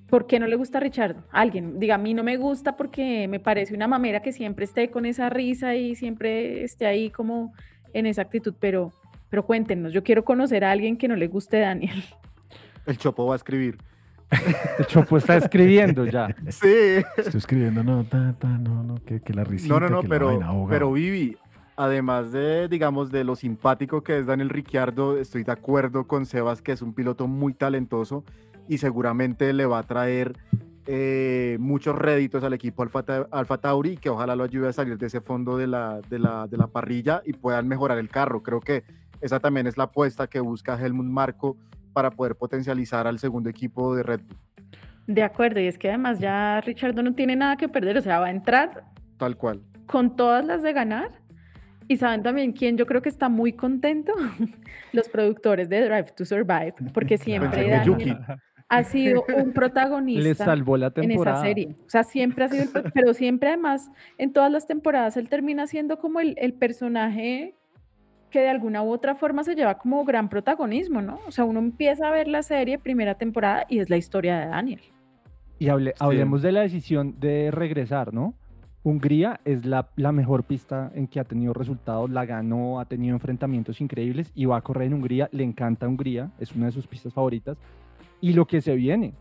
por 0.10 0.28
qué 0.28 0.40
no 0.40 0.48
le 0.48 0.56
gusta 0.56 0.78
a 0.78 0.82
Richardo. 0.82 1.24
Alguien, 1.32 1.80
diga, 1.80 1.96
a 1.96 1.98
mí 1.98 2.14
no 2.14 2.24
me 2.24 2.38
gusta 2.38 2.76
porque 2.76 3.28
me 3.28 3.40
parece 3.40 3.74
una 3.74 3.88
mamera 3.88 4.22
que 4.22 4.32
siempre 4.32 4.66
esté 4.66 4.90
con 4.90 5.06
esa 5.06 5.30
risa 5.30 5.76
y 5.76 5.96
siempre 5.96 6.64
esté 6.64 6.86
ahí 6.86 7.10
como 7.10 7.54
en 7.94 8.06
esa 8.06 8.22
actitud, 8.22 8.54
pero, 8.60 8.94
pero 9.30 9.46
cuéntenos, 9.46 9.94
yo 9.94 10.04
quiero 10.04 10.24
conocer 10.24 10.64
a 10.64 10.72
alguien 10.72 10.98
que 10.98 11.08
no 11.08 11.16
le 11.16 11.28
guste 11.28 11.60
Daniel. 11.60 12.04
El 12.86 12.98
Chopo 12.98 13.26
va 13.26 13.34
a 13.34 13.36
escribir. 13.36 13.78
El 14.80 14.86
Chopo 14.86 15.18
está 15.18 15.38
escribiendo 15.38 16.06
ya. 16.06 16.28
Sí. 16.50 17.04
Estoy 17.18 17.38
escribiendo, 17.38 17.84
no, 17.84 18.04
ta, 18.06 18.36
ta, 18.38 18.48
no, 18.48 18.84
no, 18.84 18.96
que, 19.06 19.22
que 19.22 19.34
la 19.34 19.44
risita, 19.44 19.74
No, 19.74 19.80
no, 19.82 19.90
no, 19.90 20.02
que 20.02 20.08
pero, 20.10 20.68
pero 20.70 20.92
Vivi, 20.92 21.38
además 21.76 22.32
de, 22.32 22.68
digamos, 22.68 23.12
de 23.12 23.24
lo 23.24 23.36
simpático 23.36 24.04
que 24.04 24.20
es 24.20 24.26
Daniel 24.26 24.50
Ricciardo, 24.50 25.18
estoy 25.18 25.44
de 25.44 25.52
acuerdo 25.52 26.08
con 26.08 26.26
Sebas 26.26 26.62
que 26.62 26.72
es 26.72 26.82
un 26.82 26.94
piloto 26.94 27.28
muy 27.28 27.54
talentoso 27.54 28.24
y 28.68 28.78
seguramente 28.78 29.54
le 29.54 29.66
va 29.66 29.80
a 29.80 29.84
traer 29.84 30.38
eh, 30.90 31.58
muchos 31.60 31.96
réditos 31.96 32.44
al 32.46 32.54
equipo 32.54 32.82
Alfa, 32.82 33.04
Alfa 33.30 33.58
Tauri 33.58 33.98
que 33.98 34.10
ojalá 34.10 34.38
lo 34.38 34.46
ayude 34.46 34.70
a 34.70 34.74
salir 34.74 34.98
de 34.98 35.08
ese 35.08 35.20
fondo 35.20 35.58
de 35.58 35.68
la, 35.68 36.00
de, 36.10 36.18
la, 36.18 36.48
de 36.48 36.56
la 36.56 36.68
parrilla 36.68 37.22
y 37.26 37.34
puedan 37.34 37.68
mejorar 37.68 37.98
el 37.98 38.08
carro. 38.10 38.42
Creo 38.42 38.62
que 38.62 38.84
esa 39.20 39.40
también 39.40 39.68
es 39.68 39.78
la 39.78 39.86
apuesta 39.86 40.28
que 40.28 40.40
busca 40.40 40.80
Helmut 40.80 41.06
Marco 41.06 41.58
para 41.92 42.12
poder 42.12 42.36
potencializar 42.36 43.08
al 43.08 43.20
segundo 43.20 43.50
equipo 43.50 43.96
de 43.96 44.04
Red 44.04 44.22
Bull, 44.22 44.38
De 45.08 45.24
acuerdo, 45.24 45.60
y 45.60 45.68
es 45.68 45.78
que 45.78 45.90
además 45.90 46.20
ya 46.20 46.62
Richardo 46.62 47.02
no 47.02 47.16
tiene 47.16 47.36
nada 47.36 47.58
que 47.58 47.68
perder, 47.68 47.98
o 47.98 48.02
sea, 48.02 48.20
va 48.20 48.28
a 48.28 48.32
entrar 48.32 48.84
tal 49.18 49.36
cual. 49.36 49.64
con 49.88 50.16
todas 50.16 50.46
las 50.46 50.62
de 50.62 50.74
ganar. 50.74 51.10
Y 51.90 51.98
saben 51.98 52.22
también 52.22 52.52
quién 52.52 52.78
yo 52.78 52.86
creo 52.86 53.02
que 53.02 53.10
está 53.10 53.30
muy 53.30 53.54
contento, 53.54 54.14
los 54.94 55.10
productores 55.10 55.70
de 55.70 55.86
Drive 55.86 56.12
to 56.16 56.24
Survive, 56.24 56.76
porque 56.94 57.18
siempre 57.18 57.82
Yuki. 57.84 58.16
Ha 58.70 58.84
sido 58.84 59.24
un 59.38 59.52
protagonista 59.54 60.24
Le 60.24 60.36
salvó 60.36 60.76
la 60.78 60.88
en 60.88 60.92
esa 60.92 61.02
temporada. 61.08 61.42
serie. 61.42 61.76
O 61.86 61.90
sea, 61.90 62.04
siempre 62.04 62.46
ha 62.46 62.50
sido, 62.50 62.64
el 62.64 62.92
pero 62.94 63.14
siempre 63.14 63.50
además, 63.50 63.90
en 64.18 64.34
todas 64.34 64.52
las 64.52 64.68
temporadas, 64.68 65.16
él 65.18 65.30
termina 65.30 65.68
siendo 65.68 66.00
como 66.00 66.20
el, 66.20 66.36
el 66.38 66.54
personaje 66.54 67.56
que 68.30 68.42
de 68.42 68.50
alguna 68.50 68.84
u 68.84 68.90
otra 68.92 69.16
forma 69.16 69.46
se 69.46 69.56
lleva 69.56 69.78
como 69.78 70.04
gran 70.04 70.28
protagonismo, 70.28 71.02
¿no? 71.02 71.18
O 71.28 71.32
sea, 71.32 71.46
uno 71.46 71.60
empieza 71.60 72.10
a 72.10 72.12
ver 72.12 72.28
la 72.28 72.44
serie 72.44 72.78
primera 72.78 73.16
temporada 73.16 73.66
y 73.70 73.80
es 73.80 73.90
la 73.90 73.96
historia 73.96 74.38
de 74.40 74.48
Daniel. 74.48 74.82
Y 75.60 75.68
hable- 75.68 75.94
hablemos 76.00 76.42
de 76.42 76.52
la 76.52 76.62
decisión 76.62 77.16
de 77.22 77.52
regresar, 77.52 78.14
¿no? 78.14 78.34
Hungría 78.84 79.40
es 79.46 79.66
la, 79.66 79.90
la, 79.96 80.12
mejor 80.12 80.44
pista 80.44 80.92
en 80.94 81.08
que 81.08 81.20
ha 81.20 81.24
tenido 81.24 81.54
resultados, 81.54 82.10
la 82.10 82.26
ganó, 82.26 82.80
ha 82.82 82.86
tenido 82.86 83.16
enfrentamientos 83.16 83.82
increíbles 83.82 84.32
y 84.36 84.46
va 84.46 84.58
a 84.58 84.62
correr 84.62 84.88
en 84.88 84.94
Hungría, 84.96 85.30
le 85.32 85.44
encanta 85.44 85.88
Hungría, 85.88 86.30
es 86.40 86.54
una 86.54 86.68
de 86.68 86.72
sus 86.74 86.86
pistas 86.86 87.14
favoritas. 87.14 87.58
Y 88.22 88.34
lo 88.34 88.46
que 88.46 88.62
se 88.62 88.76
viene, 88.76 89.14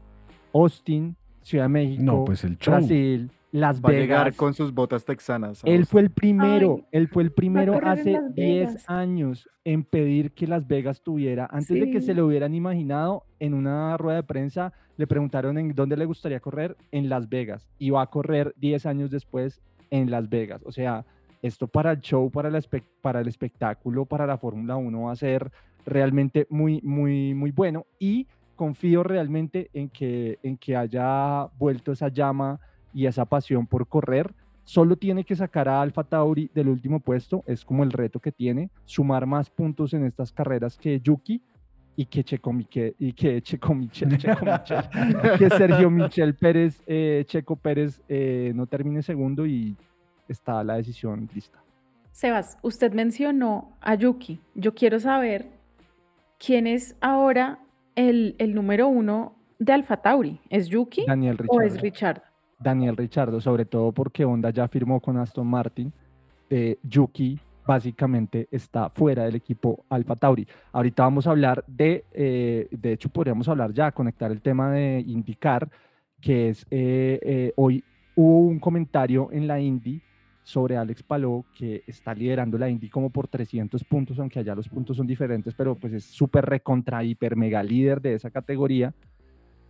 Austin, 0.53 1.17
Ciudad 1.43 1.65
de 1.65 1.69
México, 1.69 2.03
no, 2.03 2.25
pues 2.25 2.43
el 2.45 2.57
Brasil, 2.57 3.31
Las 3.53 3.81
Va 3.81 3.89
a 3.91 3.93
Vegas. 3.93 4.03
llegar 4.03 4.35
con 4.35 4.53
sus 4.55 4.73
botas 4.75 5.05
texanas. 5.05 5.63
a 5.65 5.69
Él 5.69 5.87
fue 5.87 6.01
el 6.01 6.11
primero, 6.11 6.77
Ay, 6.79 6.87
él 6.93 7.09
fue 7.09 7.23
el 7.23 7.31
primero 7.31 7.75
hace 7.85 8.13
Las 8.13 8.35
10 8.35 8.69
Vegas. 8.69 8.85
años 8.91 9.49
en 9.65 9.85
pedir 9.85 10.33
que 10.33 10.47
Las 10.47 10.67
Vegas 10.67 11.03
tuviera, 11.03 11.47
antes 11.51 11.69
de 11.79 11.91
que 11.91 12.01
se 12.01 12.13
Sí. 12.13 12.15
lo 12.15 12.27
hubieran 12.27 12.55
imaginado, 12.55 13.25
en 13.39 13.55
una 13.55 13.97
rueda 13.97 14.17
de 14.17 14.23
prensa 14.25 14.73
le 14.97 15.07
preguntaron 15.07 15.57
en 15.59 15.75
dónde 15.75 15.97
le 15.97 16.05
gustaría 16.07 16.41
correr, 16.41 16.77
en 16.91 17.09
Las 17.09 17.29
Vegas, 17.29 17.69
y 17.79 17.91
va 17.91 18.03
a 18.03 18.07
correr 18.07 18.53
10 18.57 18.87
años 18.87 19.11
después 19.11 19.61
en 19.91 20.11
Las 20.11 20.29
Vegas. 20.29 20.63
O 20.65 20.73
sea, 20.73 21.05
esto 21.43 21.69
para 21.69 21.93
el 21.93 22.01
show, 22.01 22.31
para 22.31 22.49
el, 22.49 22.55
espec- 22.57 22.83
para 23.03 23.21
el 23.21 23.29
espectáculo, 23.29 24.05
para 24.07 24.27
la 24.27 24.37
Fórmula 24.39 24.77
1 24.77 25.03
va 25.03 25.13
a 25.13 25.17
ser 25.17 25.53
realmente 25.85 26.47
muy, 26.51 26.81
muy, 26.83 27.35
muy 27.35 27.53
bueno 27.53 27.87
y 28.01 28.27
confío 28.57 29.03
realmente 29.03 29.71
en 29.73 29.89
que, 29.89 30.39
en 30.43 30.57
que 30.57 30.77
haya 30.77 31.47
vuelto 31.59 31.93
esa 31.93 32.09
llama 32.09 32.59
y 32.93 33.07
esa 33.07 33.25
pasión 33.25 33.67
por 33.67 33.87
correr. 33.87 34.35
Solo 34.65 34.97
tiene 34.97 35.23
que 35.23 35.37
sacar 35.37 35.69
a 35.69 35.81
Alfa 35.81 36.03
Tauri 36.03 36.51
del 36.53 36.69
último 36.69 36.99
puesto, 36.99 37.45
es 37.47 37.65
como 37.65 37.85
el 37.85 37.93
reto 37.93 38.19
que 38.19 38.33
tiene, 38.33 38.71
sumar 38.85 39.25
más 39.25 39.49
puntos 39.49 39.95
en 39.95 40.05
estas 40.05 40.33
carreras 40.33 40.77
que 40.77 40.99
Yuki 40.99 41.41
y 41.95 42.07
que 42.07 42.25
Checo 42.25 42.53
y 42.99 43.13
que 43.13 43.43
Checo 43.43 43.75
Michel, 43.75 44.19
Checo 44.19 44.45
Michel, 44.45 45.39
que 45.39 45.51
Sergio 45.51 45.91
Michel 45.91 46.35
Pérez, 46.35 46.83
eh, 46.87 47.25
Checo 47.27 47.55
Pérez 47.55 48.03
eh, 48.09 48.53
no 48.55 48.67
termine 48.67 49.03
segundo 49.03 49.47
y 49.47 49.77
está 50.29 50.65
la 50.65 50.77
decisión 50.77 51.29
lista. 51.33 51.63
Sebas, 52.13 52.59
usted 52.63 52.93
mencionó 52.93 53.77
a 53.81 53.95
Yuki. 53.95 54.41
Yo 54.55 54.75
quiero 54.75 54.99
saber 54.99 55.47
quién 56.39 56.67
es 56.67 56.97
ahora 57.01 57.59
el, 57.97 58.37
el 58.39 58.55
número 58.55 58.87
uno 58.87 59.35
de 59.59 59.73
Alfa 59.73 59.97
Tauri. 59.97 60.39
¿Es 60.49 60.69
Yuki 60.69 61.05
Daniel 61.07 61.39
o 61.49 61.61
es. 61.61 61.81
Richard? 61.81 62.23
Daniel 62.61 62.97
Richardo, 62.97 63.41
sobre 63.41 63.65
todo 63.65 63.93
porque 63.93 64.25
Honda 64.25 64.51
ya 64.51 64.69
firmó 64.69 65.01
con 65.01 65.17
Aston 65.19 65.47
Martin. 65.47 65.93
eh, 66.49 66.79
Yuki 66.85 67.41
básicamente 67.67 68.47
está 68.51 68.89
fuera 68.91 69.25
del 69.25 69.35
equipo 69.35 69.85
Alfa 69.89 70.15
Tauri. 70.15 70.47
Ahorita 70.73 71.03
vamos 71.03 71.27
a 71.27 71.31
hablar 71.31 71.65
de, 71.67 72.05
eh, 72.13 72.69
de 72.71 72.93
hecho 72.93 73.09
podríamos 73.09 73.49
hablar 73.49 73.73
ya, 73.73 73.91
conectar 73.91 74.31
el 74.31 74.41
tema 74.41 74.71
de 74.71 75.03
indicar, 75.07 75.69
que 76.21 76.51
es, 76.51 76.65
eh, 76.71 77.19
eh, 77.23 77.53
hoy 77.57 77.83
hubo 78.15 78.41
un 78.47 78.61
comentario 78.61 79.29
en 79.33 79.47
la 79.49 79.59
Indy 79.61 80.01
sobre 80.47 80.77
Alex 80.77 81.03
Palou, 81.03 81.45
que 81.59 81.83
está 81.89 82.15
liderando 82.15 82.57
la 82.57 82.71
Indy 82.71 82.89
como 82.89 83.11
por 83.11 83.27
300 83.27 83.83
puntos, 83.83 84.21
aunque 84.21 84.39
allá 84.39 84.55
los 84.55 84.69
puntos 84.69 84.97
son 84.97 85.05
diferentes, 85.05 85.55
pero 85.55 85.75
pues 85.75 85.93
es 85.93 86.05
súper 86.05 86.47
recontra, 86.47 87.03
hiper, 87.03 87.35
mega 87.35 87.65
líder 87.65 88.01
de 88.01 88.15
esa 88.15 88.31
categoría. 88.31 88.95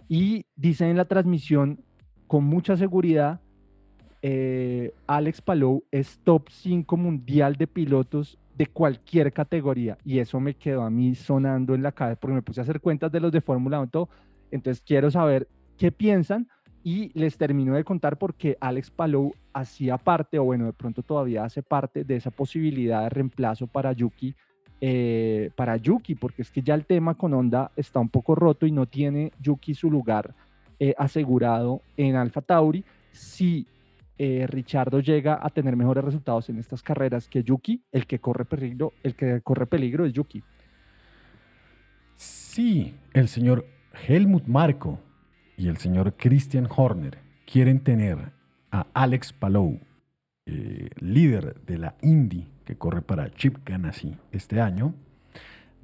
Y 0.06 0.44
dice 0.54 0.90
en 0.90 0.98
la 0.98 1.06
transmisión 1.06 1.80
con 2.26 2.44
mucha 2.44 2.76
seguridad, 2.76 3.40
eh, 4.20 4.92
Alex 5.06 5.40
Palou 5.40 5.82
es 5.90 6.20
top 6.22 6.50
5 6.50 6.94
mundial 6.98 7.56
de 7.56 7.68
pilotos 7.68 8.38
de 8.54 8.66
cualquier 8.66 9.32
categoría. 9.32 9.96
Y 10.04 10.18
eso 10.18 10.40
me 10.40 10.52
quedó 10.52 10.82
a 10.82 10.90
mí 10.90 11.14
sonando 11.14 11.74
en 11.74 11.82
la 11.82 11.92
cabeza 11.92 12.20
porque 12.20 12.34
me 12.34 12.42
puse 12.42 12.60
a 12.60 12.64
hacer 12.64 12.82
cuentas 12.82 13.10
de 13.10 13.20
los 13.20 13.32
de 13.32 13.40
Fórmula 13.40 13.78
1 13.78 13.86
y 13.86 13.90
todo. 13.90 14.10
Entonces 14.50 14.84
quiero 14.86 15.10
saber 15.10 15.48
qué 15.78 15.90
piensan 15.90 16.48
y 16.86 17.10
les 17.18 17.36
termino 17.36 17.74
de 17.74 17.82
contar 17.82 18.16
porque 18.16 18.56
Alex 18.60 18.92
Palou 18.92 19.34
hacía 19.52 19.98
parte, 19.98 20.38
o 20.38 20.44
bueno, 20.44 20.66
de 20.66 20.72
pronto 20.72 21.02
todavía 21.02 21.42
hace 21.42 21.60
parte 21.60 22.04
de 22.04 22.14
esa 22.14 22.30
posibilidad 22.30 23.02
de 23.02 23.08
reemplazo 23.08 23.66
para 23.66 23.92
Yuki. 23.92 24.36
eh, 24.80 25.50
para 25.56 25.78
Yuki, 25.78 26.14
porque 26.14 26.42
es 26.42 26.50
que 26.52 26.62
ya 26.62 26.74
el 26.74 26.86
tema 26.86 27.14
con 27.14 27.34
Honda 27.34 27.72
está 27.74 27.98
un 27.98 28.08
poco 28.08 28.36
roto 28.36 28.66
y 28.66 28.70
no 28.70 28.86
tiene 28.86 29.32
Yuki 29.40 29.74
su 29.74 29.90
lugar 29.90 30.32
eh, 30.78 30.94
asegurado 30.96 31.80
en 31.96 32.14
Alfa 32.14 32.40
Tauri. 32.40 32.84
Si 33.10 33.66
eh, 34.16 34.46
Richardo 34.46 35.00
llega 35.00 35.40
a 35.42 35.50
tener 35.50 35.74
mejores 35.74 36.04
resultados 36.04 36.48
en 36.50 36.58
estas 36.60 36.84
carreras 36.84 37.26
que 37.28 37.42
Yuki, 37.42 37.82
el 37.90 38.06
que 38.06 38.20
corre 38.20 38.44
peligro, 38.44 38.92
el 39.02 39.16
que 39.16 39.40
corre 39.40 39.66
peligro 39.66 40.04
es 40.04 40.12
Yuki. 40.12 40.40
Si 42.14 42.94
el 43.12 43.26
señor 43.26 43.66
Helmut 44.06 44.46
Marko 44.46 45.00
y 45.56 45.68
el 45.68 45.78
señor 45.78 46.14
Christian 46.16 46.68
Horner 46.74 47.18
quieren 47.50 47.80
tener 47.80 48.32
a 48.70 48.86
Alex 48.94 49.32
Palou, 49.32 49.80
eh, 50.46 50.90
líder 51.00 51.60
de 51.66 51.78
la 51.78 51.94
Indy 52.02 52.46
que 52.64 52.76
corre 52.76 53.02
para 53.02 53.30
Chip 53.30 53.58
Ganassi 53.64 54.16
este 54.32 54.60
año, 54.60 54.94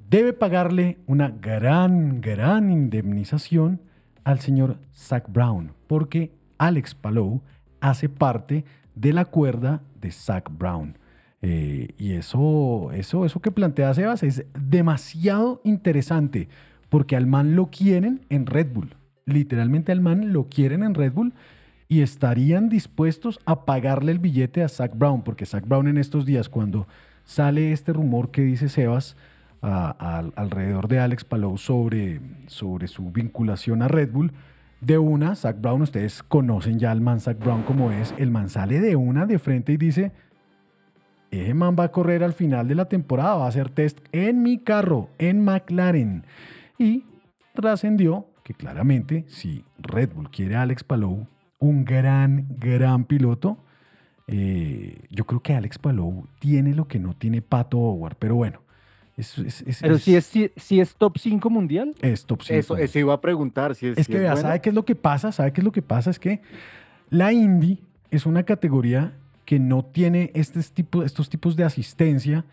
debe 0.09 0.33
pagarle 0.33 0.99
una 1.07 1.29
gran, 1.29 2.21
gran 2.21 2.69
indemnización 2.69 3.81
al 4.23 4.39
señor 4.39 4.77
Zach 4.93 5.25
Brown, 5.29 5.73
porque 5.87 6.31
Alex 6.57 6.93
Palou 6.93 7.41
hace 7.79 8.09
parte 8.09 8.65
de 8.95 9.13
la 9.13 9.25
cuerda 9.25 9.81
de 9.99 10.11
Zach 10.11 10.49
Brown. 10.51 10.97
Eh, 11.41 11.89
y 11.97 12.13
eso, 12.13 12.91
eso, 12.93 13.25
eso 13.25 13.41
que 13.41 13.51
plantea 13.51 13.93
Sebas 13.93 14.23
es 14.23 14.45
demasiado 14.53 15.61
interesante, 15.63 16.47
porque 16.89 17.15
al 17.15 17.27
man 17.27 17.55
lo 17.55 17.67
quieren 17.67 18.25
en 18.29 18.45
Red 18.45 18.71
Bull. 18.73 18.95
Literalmente 19.25 19.91
al 19.91 20.01
man 20.01 20.33
lo 20.33 20.49
quieren 20.49 20.83
en 20.83 20.93
Red 20.93 21.13
Bull 21.13 21.33
y 21.87 22.01
estarían 22.01 22.69
dispuestos 22.69 23.39
a 23.45 23.65
pagarle 23.65 24.11
el 24.11 24.19
billete 24.19 24.63
a 24.63 24.69
Zach 24.69 24.91
Brown, 24.95 25.23
porque 25.23 25.45
Zach 25.45 25.67
Brown 25.67 25.87
en 25.87 25.97
estos 25.97 26.25
días, 26.25 26.49
cuando 26.49 26.87
sale 27.23 27.71
este 27.71 27.93
rumor 27.93 28.31
que 28.31 28.41
dice 28.41 28.69
Sebas 28.69 29.15
alrededor 29.61 30.89
de 30.89 30.99
Alex 30.99 31.23
Palou 31.23 31.57
sobre, 31.57 32.19
sobre 32.47 32.87
su 32.87 33.11
vinculación 33.11 33.81
a 33.81 33.87
Red 33.87 34.11
Bull, 34.11 34.33
de 34.81 34.97
una, 34.97 35.35
Zach 35.35 35.61
Brown, 35.61 35.81
ustedes 35.81 36.21
conocen 36.23 36.79
ya 36.79 36.91
al 36.91 36.99
man 36.99 37.21
Zach 37.21 37.39
Brown 37.39 37.63
como 37.63 37.91
es, 37.91 38.13
el 38.17 38.31
man 38.31 38.49
sale 38.49 38.81
de 38.81 38.97
una 38.97 39.25
de 39.25 39.39
frente 39.39 39.71
y 39.71 39.77
dice, 39.77 40.11
ese 41.31 41.53
man 41.53 41.75
va 41.79 41.85
a 41.85 41.91
correr 41.91 42.23
al 42.23 42.33
final 42.33 42.67
de 42.67 42.75
la 42.75 42.85
temporada, 42.85 43.35
va 43.35 43.45
a 43.45 43.49
hacer 43.49 43.69
test 43.69 43.99
en 44.11 44.43
mi 44.43 44.59
carro, 44.59 45.09
en 45.17 45.43
McLaren. 45.43 46.25
Y 46.77 47.05
trascendió 47.53 48.27
que 48.43 48.53
claramente 48.53 49.25
si 49.27 49.63
Red 49.79 50.09
Bull 50.13 50.29
quiere 50.29 50.55
a 50.55 50.61
Alex 50.63 50.83
Palou, 50.83 51.27
un 51.59 51.85
gran, 51.85 52.45
gran 52.59 53.05
piloto, 53.05 53.57
eh, 54.27 54.97
yo 55.09 55.25
creo 55.25 55.41
que 55.41 55.53
Alex 55.53 55.77
Palou 55.79 56.27
tiene 56.39 56.73
lo 56.73 56.87
que 56.87 56.99
no 56.99 57.13
tiene 57.15 57.41
Pato 57.41 57.77
Howard, 57.77 58.15
pero 58.17 58.35
bueno. 58.35 58.61
Es, 59.15 59.37
es, 59.37 59.61
es- 59.61 59.79
Pero 59.81 59.97
si 59.99 60.15
es- 60.15 60.25
si, 60.25 60.51
si 60.55 60.79
es 60.79 60.95
top 60.95 61.17
5 61.19 61.49
mundial, 61.49 61.93
es 62.01 62.25
top 62.25 62.41
5. 62.41 62.59
Eso, 62.59 62.77
eso 62.77 62.99
iba 62.99 63.13
a 63.13 63.21
preguntar. 63.21 63.75
Si 63.75 63.87
es, 63.87 63.97
Es 63.97 64.07
si 64.07 64.11
que 64.11 64.19
vea, 64.19 64.31
bueno. 64.33 64.47
¿sabe 64.47 64.59
qué 64.61 64.69
es 64.69 64.75
lo 64.75 64.85
que 64.85 64.95
pasa? 64.95 65.31
¿Sabe 65.31 65.53
qué 65.53 65.61
es 65.61 65.65
lo 65.65 65.71
que 65.71 65.81
pasa? 65.83 66.09
Es 66.09 66.19
que 66.19 66.41
la 67.09 67.31
Indy 67.31 67.79
es 68.11 68.25
una 68.25 68.43
categoría 68.43 69.13
que 69.45 69.59
no 69.59 69.85
tiene 69.85 70.31
este 70.33 70.61
tipo, 70.63 71.03
estos 71.03 71.29
tipos 71.29 71.55
de 71.55 71.63
asistencia 71.63 72.43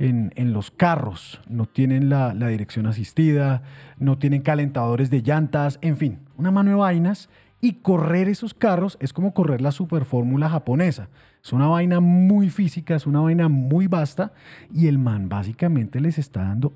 en, 0.00 0.52
los 0.52 0.70
carros. 0.70 1.40
No 1.48 1.66
tienen 1.66 2.08
la, 2.08 2.32
la 2.34 2.48
dirección 2.48 2.86
asistida, 2.86 3.62
no 3.98 4.18
tienen 4.18 4.40
calentadores 4.42 5.10
de 5.10 5.22
llantas, 5.22 5.78
en 5.82 5.96
fin, 5.98 6.18
una 6.36 6.50
mano 6.50 6.70
de 6.70 6.76
vainas. 6.76 7.28
Y 7.62 7.74
correr 7.74 8.28
esos 8.28 8.54
carros 8.54 8.96
es 9.00 9.12
como 9.12 9.34
correr 9.34 9.60
la 9.60 9.70
superfórmula 9.70 10.48
japonesa. 10.48 11.10
Es 11.44 11.52
una 11.52 11.66
vaina 11.66 12.00
muy 12.00 12.48
física, 12.48 12.94
es 12.94 13.06
una 13.06 13.20
vaina 13.20 13.48
muy 13.48 13.86
vasta. 13.86 14.32
Y 14.74 14.86
el 14.86 14.98
man 14.98 15.28
básicamente 15.28 16.00
les 16.00 16.16
está 16.16 16.44
dando 16.44 16.72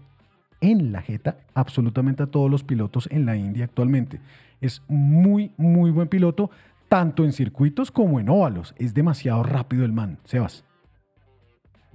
en 0.60 0.92
la 0.92 1.00
jeta 1.00 1.38
absolutamente 1.54 2.22
a 2.22 2.26
todos 2.26 2.50
los 2.50 2.64
pilotos 2.64 3.08
en 3.10 3.24
la 3.24 3.36
India 3.36 3.64
actualmente. 3.64 4.20
Es 4.60 4.82
muy, 4.86 5.52
muy 5.56 5.90
buen 5.90 6.08
piloto, 6.08 6.50
tanto 6.90 7.24
en 7.24 7.32
circuitos 7.32 7.90
como 7.90 8.20
en 8.20 8.28
óvalos. 8.28 8.74
Es 8.78 8.92
demasiado 8.92 9.42
rápido 9.42 9.86
el 9.86 9.92
man, 9.92 10.18
Sebas. 10.24 10.64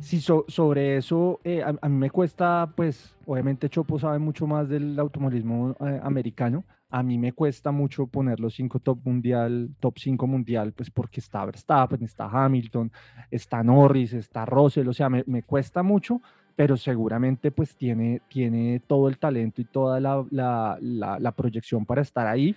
Sí, 0.01 0.21
so- 0.21 0.45
sobre 0.47 0.95
eso, 0.97 1.41
eh, 1.43 1.61
a, 1.61 1.89
mí 1.89 1.95
me 1.97 2.09
cuesta, 2.09 2.71
pues, 2.75 3.17
obviamente 3.25 3.69
Chopo 3.69 3.99
sabe 3.99 4.17
mucho 4.17 4.47
más 4.47 4.69
del 4.69 4.97
automovilismo 4.97 5.75
eh, 5.81 5.99
americano. 6.01 6.63
A 6.89 7.03
mí 7.03 7.17
me 7.17 7.33
cuesta 7.33 7.71
mucho 7.71 8.07
poner 8.07 8.39
los 8.39 8.55
cinco 8.55 8.79
top 8.79 8.99
mundial, 9.03 9.69
top 9.79 9.97
5 9.99 10.25
mundial, 10.25 10.71
pues 10.73 10.89
porque 10.89 11.19
está 11.19 11.45
Verstappen, 11.45 12.01
está 12.03 12.25
Hamilton, 12.25 12.91
está 13.29 13.61
Norris, 13.61 14.13
está 14.13 14.45
Russell, 14.45 14.87
o 14.87 14.93
sea, 14.93 15.09
me, 15.09 15.23
me 15.27 15.43
cuesta 15.43 15.83
mucho, 15.83 16.21
pero 16.55 16.77
seguramente 16.77 17.51
pues 17.51 17.75
tiene, 17.75 18.21
tiene 18.29 18.81
todo 18.87 19.07
el 19.09 19.17
talento 19.19 19.61
y 19.61 19.65
toda 19.65 19.99
la, 19.99 20.25
la- 20.31 21.31
proyección 21.33 21.85
para 21.85 22.01
estar 22.01 22.25
ahí. 22.25 22.55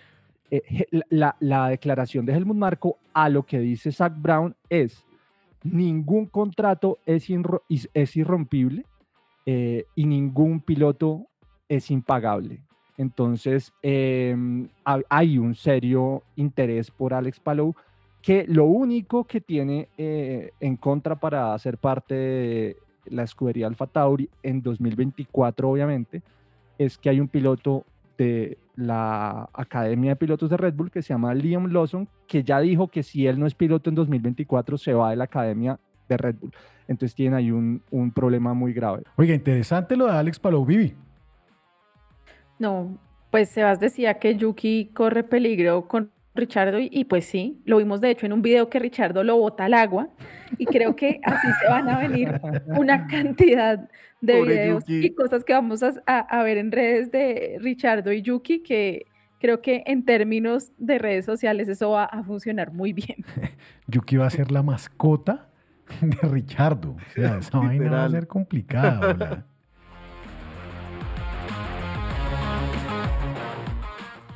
Eh, 0.50 0.86
la, 0.92 1.04
la- 1.10 1.36
la 1.40 1.68
declaración 1.70 2.24
de 2.24 2.32
Helmut 2.34 2.56
Marko 2.56 2.98
a 3.12 3.28
lo 3.28 3.42
que 3.44 3.58
dice 3.58 3.90
Zach 3.92 4.14
Brown 4.16 4.54
es, 4.70 5.04
ningún 5.64 6.26
contrato 6.26 6.98
es, 7.06 7.28
es 7.94 8.16
irrompible 8.16 8.84
eh, 9.46 9.84
y 9.94 10.06
ningún 10.06 10.60
piloto 10.60 11.26
es 11.68 11.90
impagable. 11.90 12.62
Entonces, 12.98 13.72
em, 13.82 14.68
ha- 14.84 15.00
hay 15.08 15.38
un 15.38 15.54
serio 15.54 16.22
interés 16.36 16.90
por 16.90 17.14
Alex 17.14 17.40
Palou 17.40 17.74
que 18.20 18.44
lo 18.46 18.66
único 18.66 19.24
que 19.24 19.40
tiene 19.40 19.88
eh, 19.98 20.52
en 20.60 20.76
contra 20.76 21.16
para 21.18 21.58
ser 21.58 21.78
parte 21.78 22.14
de 22.14 22.76
la 23.06 23.24
escudería 23.24 23.66
Alfa 23.66 23.86
Tauri 23.88 24.28
en 24.44 24.62
2024, 24.62 25.68
obviamente, 25.68 26.22
es 26.78 26.96
que 26.98 27.08
hay 27.10 27.18
un 27.18 27.26
piloto 27.28 27.84
de 28.16 28.58
la 28.76 29.48
Academia 29.52 30.10
de 30.10 30.16
Pilotos 30.16 30.50
de 30.50 30.56
Red 30.56 30.74
Bull 30.74 30.90
que 30.90 31.02
se 31.02 31.12
llama 31.12 31.34
Liam 31.34 31.66
Lawson, 31.66 32.08
que 32.26 32.42
ya 32.42 32.60
dijo 32.60 32.88
que 32.88 33.02
si 33.02 33.26
él 33.26 33.38
no 33.38 33.46
es 33.46 33.54
piloto 33.54 33.90
en 33.90 33.96
2024 33.96 34.78
se 34.78 34.94
va 34.94 35.10
de 35.10 35.16
la 35.16 35.24
Academia 35.24 35.78
de 36.08 36.16
Red 36.16 36.36
Bull. 36.40 36.54
Entonces 36.88 37.14
tiene 37.14 37.36
ahí 37.36 37.50
un, 37.50 37.82
un 37.90 38.10
problema 38.10 38.54
muy 38.54 38.72
grave. 38.72 39.02
Oiga, 39.16 39.34
interesante 39.34 39.96
lo 39.96 40.06
de 40.06 40.12
Alex 40.12 40.38
Palou 40.38 40.64
Vivi. 40.64 40.94
No, 42.58 42.98
pues 43.30 43.48
Sebas 43.48 43.80
decía 43.80 44.14
que 44.14 44.36
Yuki 44.36 44.90
corre 44.94 45.24
peligro 45.24 45.88
con 45.88 46.10
Richardo 46.34 46.78
y, 46.80 47.04
pues 47.04 47.26
sí, 47.26 47.60
lo 47.66 47.76
vimos 47.76 48.00
de 48.00 48.10
hecho 48.10 48.24
en 48.24 48.32
un 48.32 48.40
video 48.40 48.70
que 48.70 48.78
Richardo 48.78 49.22
lo 49.22 49.36
bota 49.36 49.66
al 49.66 49.74
agua 49.74 50.08
y 50.56 50.64
creo 50.64 50.96
que 50.96 51.20
así 51.22 51.46
se 51.60 51.68
van 51.68 51.88
a 51.90 51.98
venir 51.98 52.40
una 52.66 53.06
cantidad 53.06 53.88
de 54.22 54.42
videos 54.42 54.84
y 54.86 55.10
cosas 55.10 55.44
que 55.44 55.52
vamos 55.52 55.82
a, 55.82 56.42
ver 56.42 56.56
en 56.56 56.72
redes 56.72 57.10
de 57.10 57.58
Richardo 57.60 58.12
y 58.12 58.22
Yuki 58.22 58.62
que 58.62 59.06
creo 59.38 59.60
que 59.60 59.82
en 59.86 60.04
términos 60.04 60.70
de 60.78 60.98
redes 60.98 61.26
sociales 61.26 61.68
eso 61.68 61.90
va 61.90 62.04
a 62.04 62.22
funcionar 62.22 62.72
muy 62.72 62.92
bien. 62.92 63.24
Yuki 63.88 64.16
va 64.16 64.26
a 64.26 64.30
ser 64.30 64.52
la 64.52 64.62
mascota 64.62 65.50
de 66.00 66.28
Richardo, 66.28 66.92
o 66.92 67.12
sea, 67.14 67.36
esa 67.40 67.58
vaina 67.58 67.90
va 67.90 68.04
a 68.04 68.10
ser 68.10 68.26
complicada. 68.26 69.44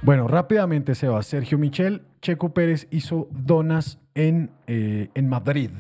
Bueno, 0.02 0.28
rápidamente, 0.28 0.94
Seba. 0.94 1.22
Sergio 1.22 1.58
Michel, 1.58 2.02
Checo 2.22 2.54
Pérez 2.54 2.86
hizo 2.90 3.28
donas 3.30 3.98
en, 4.14 4.50
eh, 4.66 5.08
en 5.14 5.28
Madrid. 5.28 5.70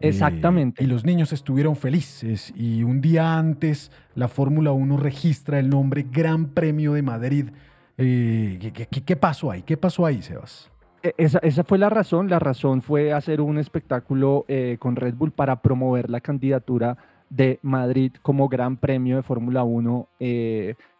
Eh, 0.00 0.08
Exactamente. 0.08 0.82
y 0.82 0.86
los 0.86 1.04
niños 1.04 1.32
estuvieron 1.32 1.76
felices. 1.76 2.52
Y 2.56 2.82
un 2.82 3.00
día 3.00 3.38
antes, 3.38 3.92
la 4.14 4.28
Fórmula 4.28 4.72
1 4.72 4.96
registra 4.96 5.58
el 5.58 5.68
nombre 5.68 6.06
Gran 6.10 6.46
Premio 6.46 6.94
de 6.94 7.02
Madrid. 7.02 7.50
Eh, 7.98 8.72
¿qué, 9.04 9.16
pasó 9.16 9.50
ahí? 9.50 9.62
¿Qué 9.62 9.76
pasó 9.76 10.06
ahí, 10.06 10.22
Sebas? 10.22 10.70
E, 11.02 11.14
esa, 11.18 11.38
esa, 11.40 11.64
fue 11.64 11.78
la 11.78 11.90
razón. 11.90 12.30
La 12.30 12.38
razón 12.38 12.80
fue 12.82 13.12
hacer 13.12 13.40
un 13.40 13.58
espectáculo 13.58 14.46
con 14.78 14.96
Red 14.96 15.14
Bull 15.14 15.32
para 15.32 15.60
promover 15.60 16.08
la 16.08 16.20
candidatura 16.20 16.96
de 17.28 17.58
Madrid 17.62 18.12
como 18.22 18.48
Gran 18.48 18.76
Premio 18.76 19.16
de 19.16 19.22
Fórmula 19.22 19.64
1 19.64 20.08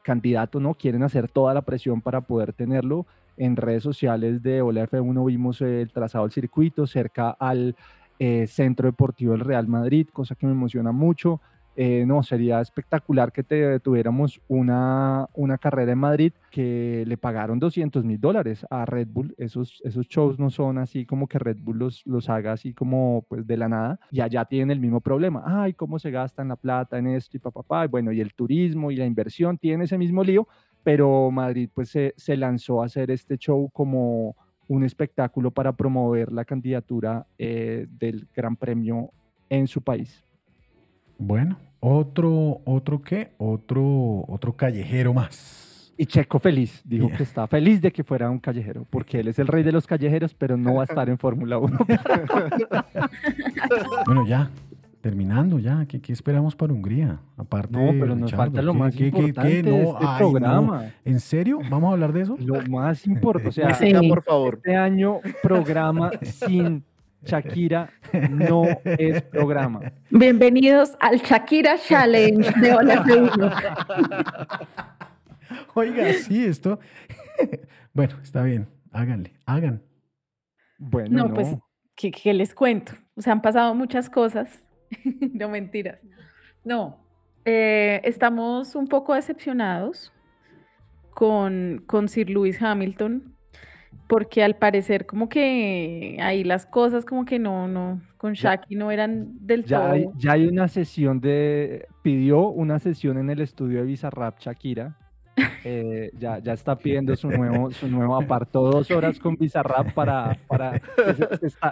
candidato, 0.02 0.60
¿no? 0.60 0.74
Quieren 0.74 1.02
hacer 1.02 1.28
toda 1.28 1.54
la 1.54 1.62
presión 1.62 2.00
para 2.00 2.20
poder 2.20 2.52
tenerlo. 2.52 3.06
En 3.36 3.56
redes 3.56 3.82
sociales 3.82 4.42
de 4.42 4.60
Ola 4.60 4.86
F1 4.86 5.24
vimos 5.26 5.60
el 5.62 5.90
trazado 5.92 6.24
del 6.24 6.32
circuito 6.32 6.86
cerca 6.86 7.30
al 7.30 7.76
eh, 8.20 8.46
Centro 8.46 8.86
Deportivo 8.86 9.32
del 9.32 9.40
Real 9.40 9.66
Madrid, 9.66 10.06
cosa 10.12 10.34
que 10.34 10.44
me 10.44 10.52
emociona 10.52 10.92
mucho. 10.92 11.40
Eh, 11.74 12.04
no, 12.06 12.22
sería 12.22 12.60
espectacular 12.60 13.32
que 13.32 13.42
te, 13.42 13.80
tuviéramos 13.80 14.42
una, 14.46 15.26
una 15.32 15.56
carrera 15.56 15.92
en 15.92 15.98
Madrid 15.98 16.32
que 16.50 17.04
le 17.06 17.16
pagaron 17.16 17.58
200 17.58 18.04
mil 18.04 18.20
dólares 18.20 18.66
a 18.68 18.84
Red 18.84 19.08
Bull. 19.10 19.34
Esos, 19.38 19.80
esos 19.84 20.06
shows 20.06 20.38
no 20.38 20.50
son 20.50 20.76
así 20.76 21.06
como 21.06 21.28
que 21.28 21.38
Red 21.38 21.56
Bull 21.62 21.78
los, 21.78 22.06
los 22.06 22.28
haga 22.28 22.52
así 22.52 22.74
como 22.74 23.24
pues 23.26 23.46
de 23.46 23.56
la 23.56 23.70
nada. 23.70 23.98
Y 24.10 24.20
allá 24.20 24.44
tienen 24.44 24.70
el 24.70 24.80
mismo 24.80 25.00
problema. 25.00 25.42
Ay, 25.46 25.72
cómo 25.72 25.98
se 25.98 26.10
gastan 26.10 26.48
la 26.48 26.56
plata 26.56 26.98
en 26.98 27.06
esto 27.06 27.38
y 27.38 27.40
papá. 27.40 27.86
bueno, 27.86 28.12
y 28.12 28.20
el 28.20 28.34
turismo 28.34 28.90
y 28.90 28.96
la 28.96 29.06
inversión 29.06 29.56
tienen 29.56 29.80
ese 29.80 29.96
mismo 29.96 30.22
lío, 30.22 30.46
pero 30.82 31.30
Madrid 31.30 31.70
pues 31.72 31.88
se, 31.88 32.12
se 32.18 32.36
lanzó 32.36 32.82
a 32.82 32.84
hacer 32.84 33.10
este 33.10 33.38
show 33.38 33.70
como 33.70 34.36
un 34.70 34.84
espectáculo 34.84 35.50
para 35.50 35.72
promover 35.72 36.30
la 36.30 36.44
candidatura 36.44 37.26
eh, 37.38 37.88
del 37.90 38.28
Gran 38.32 38.54
Premio 38.54 39.10
en 39.48 39.66
su 39.66 39.82
país. 39.82 40.24
Bueno, 41.18 41.58
otro, 41.80 42.60
otro 42.64 43.02
qué, 43.02 43.32
otro, 43.36 44.24
otro 44.28 44.56
callejero 44.56 45.12
más. 45.12 45.92
Y 45.98 46.06
Checo 46.06 46.38
feliz, 46.38 46.82
dijo 46.84 47.08
que 47.08 47.24
está 47.24 47.48
feliz 47.48 47.82
de 47.82 47.90
que 47.90 48.04
fuera 48.04 48.30
un 48.30 48.38
callejero, 48.38 48.86
porque 48.88 49.18
él 49.18 49.28
es 49.28 49.40
el 49.40 49.48
rey 49.48 49.64
de 49.64 49.72
los 49.72 49.88
callejeros, 49.88 50.34
pero 50.34 50.56
no 50.56 50.74
va 50.74 50.82
a 50.82 50.84
estar 50.84 51.08
en 51.08 51.18
Fórmula 51.18 51.58
1. 51.58 51.78
bueno, 54.06 54.24
ya, 54.24 54.50
terminando 55.00 55.58
ya, 55.58 55.86
¿qué, 55.86 56.12
esperamos 56.12 56.54
para 56.54 56.72
Hungría? 56.72 57.20
Aparte 57.36 57.72
no, 57.72 57.92
pero 57.98 58.14
nos 58.14 58.32
falta 58.32 58.62
lo 58.62 58.74
más 58.74 58.98
importante 58.98 59.62
de 59.62 59.82
este 59.82 60.06
programa. 60.18 60.92
¿En 61.04 61.20
serio? 61.20 61.60
¿Vamos 61.70 61.90
a 61.90 61.92
hablar 61.92 62.12
de 62.12 62.22
eso? 62.22 62.36
Lo 62.38 62.60
más 62.68 63.06
importante, 63.06 63.48
o 63.48 63.52
sea, 63.52 64.00
por 64.08 64.22
favor. 64.22 64.54
este 64.56 64.76
año 64.76 65.20
programa 65.42 66.10
sin 66.22 66.84
Shakira 67.24 67.90
no 68.30 68.64
es 68.84 69.22
programa. 69.22 69.92
Bienvenidos 70.10 70.96
al 71.00 71.18
Shakira 71.18 71.76
Challenge 71.78 72.50
de 72.60 72.74
Hola 72.74 73.04
Oiga, 75.74 76.12
sí, 76.14 76.44
esto. 76.44 76.78
bueno, 77.94 78.16
está 78.22 78.42
bien. 78.42 78.68
Háganle, 78.92 79.32
hagan. 79.46 79.82
Bueno, 80.78 81.28
no, 81.28 81.34
pues, 81.34 81.56
¿qué, 81.94 82.34
les 82.34 82.54
cuento? 82.54 82.92
O 83.14 83.22
sea, 83.22 83.34
han 83.34 83.42
pasado 83.42 83.74
muchas 83.74 84.08
cosas. 84.08 84.66
no 85.32 85.48
mentiras. 85.48 85.98
No, 86.64 86.98
eh, 87.44 88.00
estamos 88.04 88.74
un 88.74 88.86
poco 88.86 89.14
decepcionados 89.14 90.12
con, 91.14 91.82
con 91.86 92.08
Sir 92.08 92.30
Lewis 92.30 92.60
Hamilton 92.60 93.34
porque 94.06 94.42
al 94.42 94.56
parecer 94.56 95.06
como 95.06 95.28
que 95.28 96.18
ahí 96.20 96.42
las 96.42 96.66
cosas 96.66 97.04
como 97.04 97.24
que 97.24 97.38
no, 97.38 97.68
no, 97.68 98.02
con 98.16 98.32
Shaki 98.32 98.74
no 98.74 98.90
eran 98.90 99.46
del 99.46 99.64
todo. 99.64 99.92
Hay, 99.92 100.06
ya 100.16 100.32
hay 100.32 100.46
una 100.46 100.66
sesión 100.66 101.20
de, 101.20 101.86
pidió 102.02 102.48
una 102.48 102.80
sesión 102.80 103.18
en 103.18 103.30
el 103.30 103.40
estudio 103.40 103.78
de 103.78 103.86
Bizarrap 103.86 104.40
Shakira 104.40 104.96
eh, 105.64 106.10
ya, 106.18 106.38
ya 106.38 106.52
está 106.52 106.76
pidiendo 106.76 107.16
su 107.16 107.28
nuevo, 107.28 107.70
su 107.70 107.88
nuevo 107.88 108.16
aparto, 108.16 108.62
dos 108.62 108.90
horas 108.90 109.18
con 109.18 109.36
Bizarrap 109.36 109.92
para, 109.92 110.36
para 110.46 110.80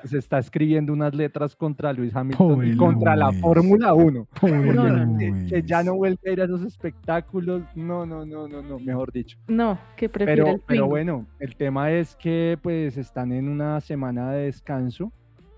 se, 0.04 0.18
está, 0.18 0.38
escribiendo 0.38 0.92
unas 0.92 1.14
letras 1.14 1.54
contra 1.54 1.92
Luis 1.92 2.14
Hamilton 2.14 2.66
y 2.66 2.76
contra 2.76 3.16
la 3.16 3.32
Fórmula 3.32 3.94
1. 3.94 4.28
que, 5.48 5.62
ya 5.64 5.82
no 5.82 5.94
vuelve 5.94 6.18
a 6.26 6.32
ir 6.32 6.40
a 6.40 6.44
esos 6.44 6.62
espectáculos, 6.62 7.62
no, 7.74 8.06
no, 8.06 8.24
no, 8.24 8.48
no, 8.48 8.62
no, 8.62 8.78
mejor 8.78 9.12
dicho. 9.12 9.38
No, 9.48 9.78
que 9.96 10.08
prefiero 10.08 10.44
pero, 10.44 10.62
pero 10.66 10.86
bueno, 10.86 11.26
el 11.40 11.56
tema 11.56 11.90
es 11.92 12.16
que 12.16 12.58
pues 12.62 12.96
están 12.96 13.32
en 13.32 13.48
una 13.48 13.80
semana 13.80 14.32
de 14.32 14.44
descanso 14.44 15.12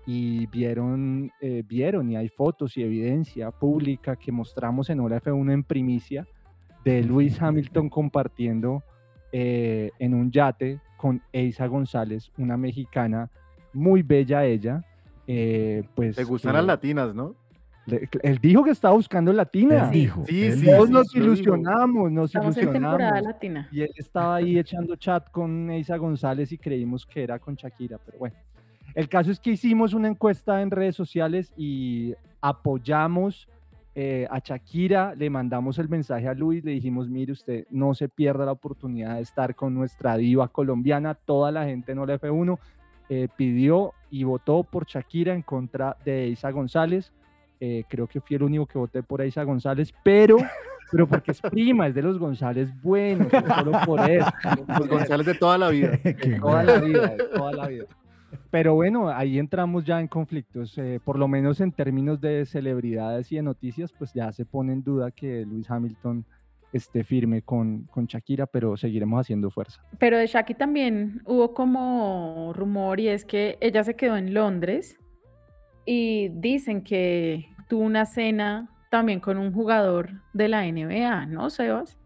y 0.05 0.47
vieron, 0.47 1.31
eh, 1.41 1.63
vieron 1.67 2.09
y 2.09 2.15
hay 2.15 2.29
fotos 2.29 2.75
y 2.77 2.83
evidencia 2.83 3.51
pública 3.51 4.15
que 4.15 4.31
mostramos 4.31 4.89
en 4.89 4.99
Hora 4.99 5.21
F1 5.21 5.53
en 5.53 5.63
primicia 5.63 6.27
de 6.83 7.03
Luis 7.03 7.41
Hamilton 7.41 7.89
compartiendo 7.89 8.83
eh, 9.31 9.91
en 9.99 10.13
un 10.13 10.31
yate 10.31 10.79
con 10.97 11.21
Eisa 11.31 11.67
González, 11.67 12.31
una 12.37 12.57
mexicana 12.57 13.29
muy 13.73 14.01
bella 14.03 14.45
ella. 14.45 14.83
Eh, 15.27 15.83
pues, 15.95 16.15
Te 16.15 16.23
gustan 16.23 16.53
las 16.53 16.65
latinas, 16.65 17.15
¿no? 17.15 17.35
él 17.87 18.37
dijo 18.41 18.63
que 18.63 18.71
estaba 18.71 18.93
buscando 18.93 19.33
latinas. 19.33 19.91
dijo. 19.91 20.23
Sí, 20.27 20.51
sí, 20.51 20.65
Todos 20.65 20.89
nos 20.89 21.15
ilusionamos, 21.15 22.11
nos 22.11 22.33
ilusionamos. 22.33 23.23
latina. 23.23 23.67
Y 23.71 23.81
él 23.81 23.91
estaba 23.95 24.35
ahí 24.35 24.59
echando 24.59 24.95
chat 24.95 25.29
con 25.31 25.69
Eisa 25.71 25.97
González 25.97 26.51
y 26.51 26.57
creímos 26.57 27.05
que 27.05 27.23
era 27.23 27.39
con 27.39 27.55
Shakira, 27.55 27.97
pero 28.05 28.19
bueno. 28.19 28.35
El 28.93 29.07
caso 29.07 29.31
es 29.31 29.39
que 29.39 29.51
hicimos 29.51 29.93
una 29.93 30.09
encuesta 30.09 30.61
en 30.61 30.69
redes 30.69 30.95
sociales 30.95 31.51
y 31.55 32.13
apoyamos 32.41 33.47
eh, 33.93 34.25
a 34.31 34.39
Shakira, 34.39 35.15
le 35.15 35.29
mandamos 35.29 35.77
el 35.77 35.89
mensaje 35.89 36.27
a 36.27 36.33
Luis, 36.33 36.63
le 36.63 36.71
dijimos, 36.71 37.09
mire 37.09 37.33
usted, 37.33 37.65
no 37.69 37.93
se 37.93 38.07
pierda 38.07 38.45
la 38.45 38.53
oportunidad 38.53 39.15
de 39.15 39.21
estar 39.21 39.53
con 39.53 39.73
nuestra 39.73 40.15
diva 40.15 40.47
colombiana, 40.47 41.13
toda 41.13 41.51
la 41.51 41.65
gente 41.65 41.91
en 41.91 41.97
la 41.97 42.19
F1 42.19 42.57
eh, 43.09 43.27
pidió 43.35 43.93
y 44.09 44.23
votó 44.23 44.63
por 44.63 44.85
Shakira 44.85 45.33
en 45.33 45.41
contra 45.41 45.97
de 46.05 46.27
Isa 46.27 46.51
González, 46.51 47.11
eh, 47.59 47.83
creo 47.89 48.07
que 48.07 48.21
fui 48.21 48.37
el 48.37 48.43
único 48.43 48.65
que 48.65 48.79
voté 48.79 49.03
por 49.03 49.23
Isa 49.25 49.43
González, 49.43 49.93
pero, 50.03 50.37
pero 50.89 51.05
porque 51.05 51.31
es 51.31 51.41
prima, 51.41 51.85
es 51.85 51.93
de 51.93 52.01
los 52.01 52.17
González 52.17 52.69
buenos, 52.81 53.27
solo 53.29 53.77
por 53.85 54.09
eso. 54.09 54.31
Los 54.79 54.87
González 54.87 55.25
de 55.25 55.33
toda 55.35 55.57
la 55.57 55.69
vida. 55.69 55.99
toda 56.41 56.63
la 56.63 56.79
vida, 56.79 57.15
toda 57.35 57.51
la 57.51 57.67
vida. 57.67 57.85
Pero 58.51 58.75
bueno, 58.75 59.07
ahí 59.09 59.39
entramos 59.39 59.85
ya 59.85 60.01
en 60.01 60.09
conflictos, 60.09 60.77
eh, 60.77 60.99
por 61.03 61.17
lo 61.17 61.29
menos 61.29 61.61
en 61.61 61.71
términos 61.71 62.19
de 62.19 62.45
celebridades 62.45 63.31
y 63.31 63.37
de 63.37 63.43
noticias, 63.43 63.93
pues 63.97 64.13
ya 64.13 64.29
se 64.33 64.45
pone 64.45 64.73
en 64.73 64.83
duda 64.83 65.09
que 65.11 65.45
Luis 65.45 65.71
Hamilton 65.71 66.25
esté 66.73 67.05
firme 67.05 67.41
con, 67.41 67.83
con 67.83 68.05
Shakira, 68.05 68.45
pero 68.45 68.75
seguiremos 68.75 69.21
haciendo 69.21 69.49
fuerza. 69.49 69.81
Pero 69.97 70.17
de 70.17 70.27
Shakira 70.27 70.59
también 70.59 71.21
hubo 71.25 71.53
como 71.53 72.51
rumor 72.53 72.99
y 72.99 73.07
es 73.07 73.23
que 73.23 73.57
ella 73.61 73.85
se 73.85 73.95
quedó 73.95 74.17
en 74.17 74.33
Londres 74.33 74.97
y 75.85 76.29
dicen 76.29 76.83
que 76.83 77.47
tuvo 77.69 77.83
una 77.83 78.05
cena 78.05 78.69
también 78.89 79.21
con 79.21 79.37
un 79.37 79.53
jugador 79.53 80.09
de 80.33 80.49
la 80.49 80.69
NBA, 80.69 81.25
¿no, 81.27 81.49
Sebas? 81.49 81.97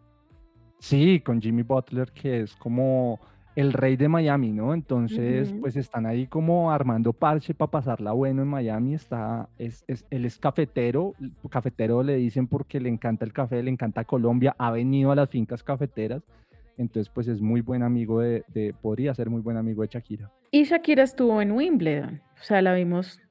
Sí, 0.80 1.20
con 1.22 1.42
Jimmy 1.42 1.64
Butler, 1.64 2.12
que 2.12 2.42
es 2.42 2.56
como 2.56 3.20
el 3.56 3.72
rey 3.74 3.96
de 3.96 4.10
Miami, 4.10 4.52
¿no? 4.52 4.74
Entonces, 4.74 5.50
Ujú. 5.52 5.62
pues 5.62 5.78
están 5.78 6.06
ahí 6.06 6.28
como 6.28 6.72
armando 6.72 7.14
parche 7.14 7.54
para 7.54 7.72
pasarla 7.72 8.12
bueno 8.12 8.42
en 8.42 8.48
Miami. 8.50 8.94
Está, 8.96 9.48
es, 9.58 9.84
es- 9.88 10.06
él 10.10 10.26
es 10.26 10.38
cafetero, 10.38 11.14
cafetero 11.50 12.04
le 12.04 12.16
dicen 12.18 12.48
porque 12.48 12.80
le 12.80 12.90
encanta 12.90 13.24
el 13.24 13.32
café, 13.34 13.64
le 13.64 13.72
encanta 13.72 14.04
Colombia, 14.04 14.56
ha 14.58 14.72
venido 14.72 15.12
a 15.12 15.16
las 15.16 15.30
fincas 15.30 15.64
cafeteras. 15.64 16.22
Entonces, 16.78 17.10
pues 17.14 17.30
es 17.30 17.40
muy 17.40 17.62
buen 17.62 17.82
amigo 17.84 18.20
de, 18.20 18.44
de- 18.54 18.74
podría 18.82 19.14
ser 19.16 19.30
muy 19.30 19.40
buen 19.42 19.56
amigo 19.56 19.82
de 19.84 19.88
Shakira. 19.88 20.30
Y 20.52 20.66
Shakira 20.66 21.04
estuvo 21.04 21.42
en 21.42 21.52
Wimbledon. 21.54 22.22
O 22.40 22.44
sea, 22.44 22.62
la 22.62 22.74
vimos 22.74 23.22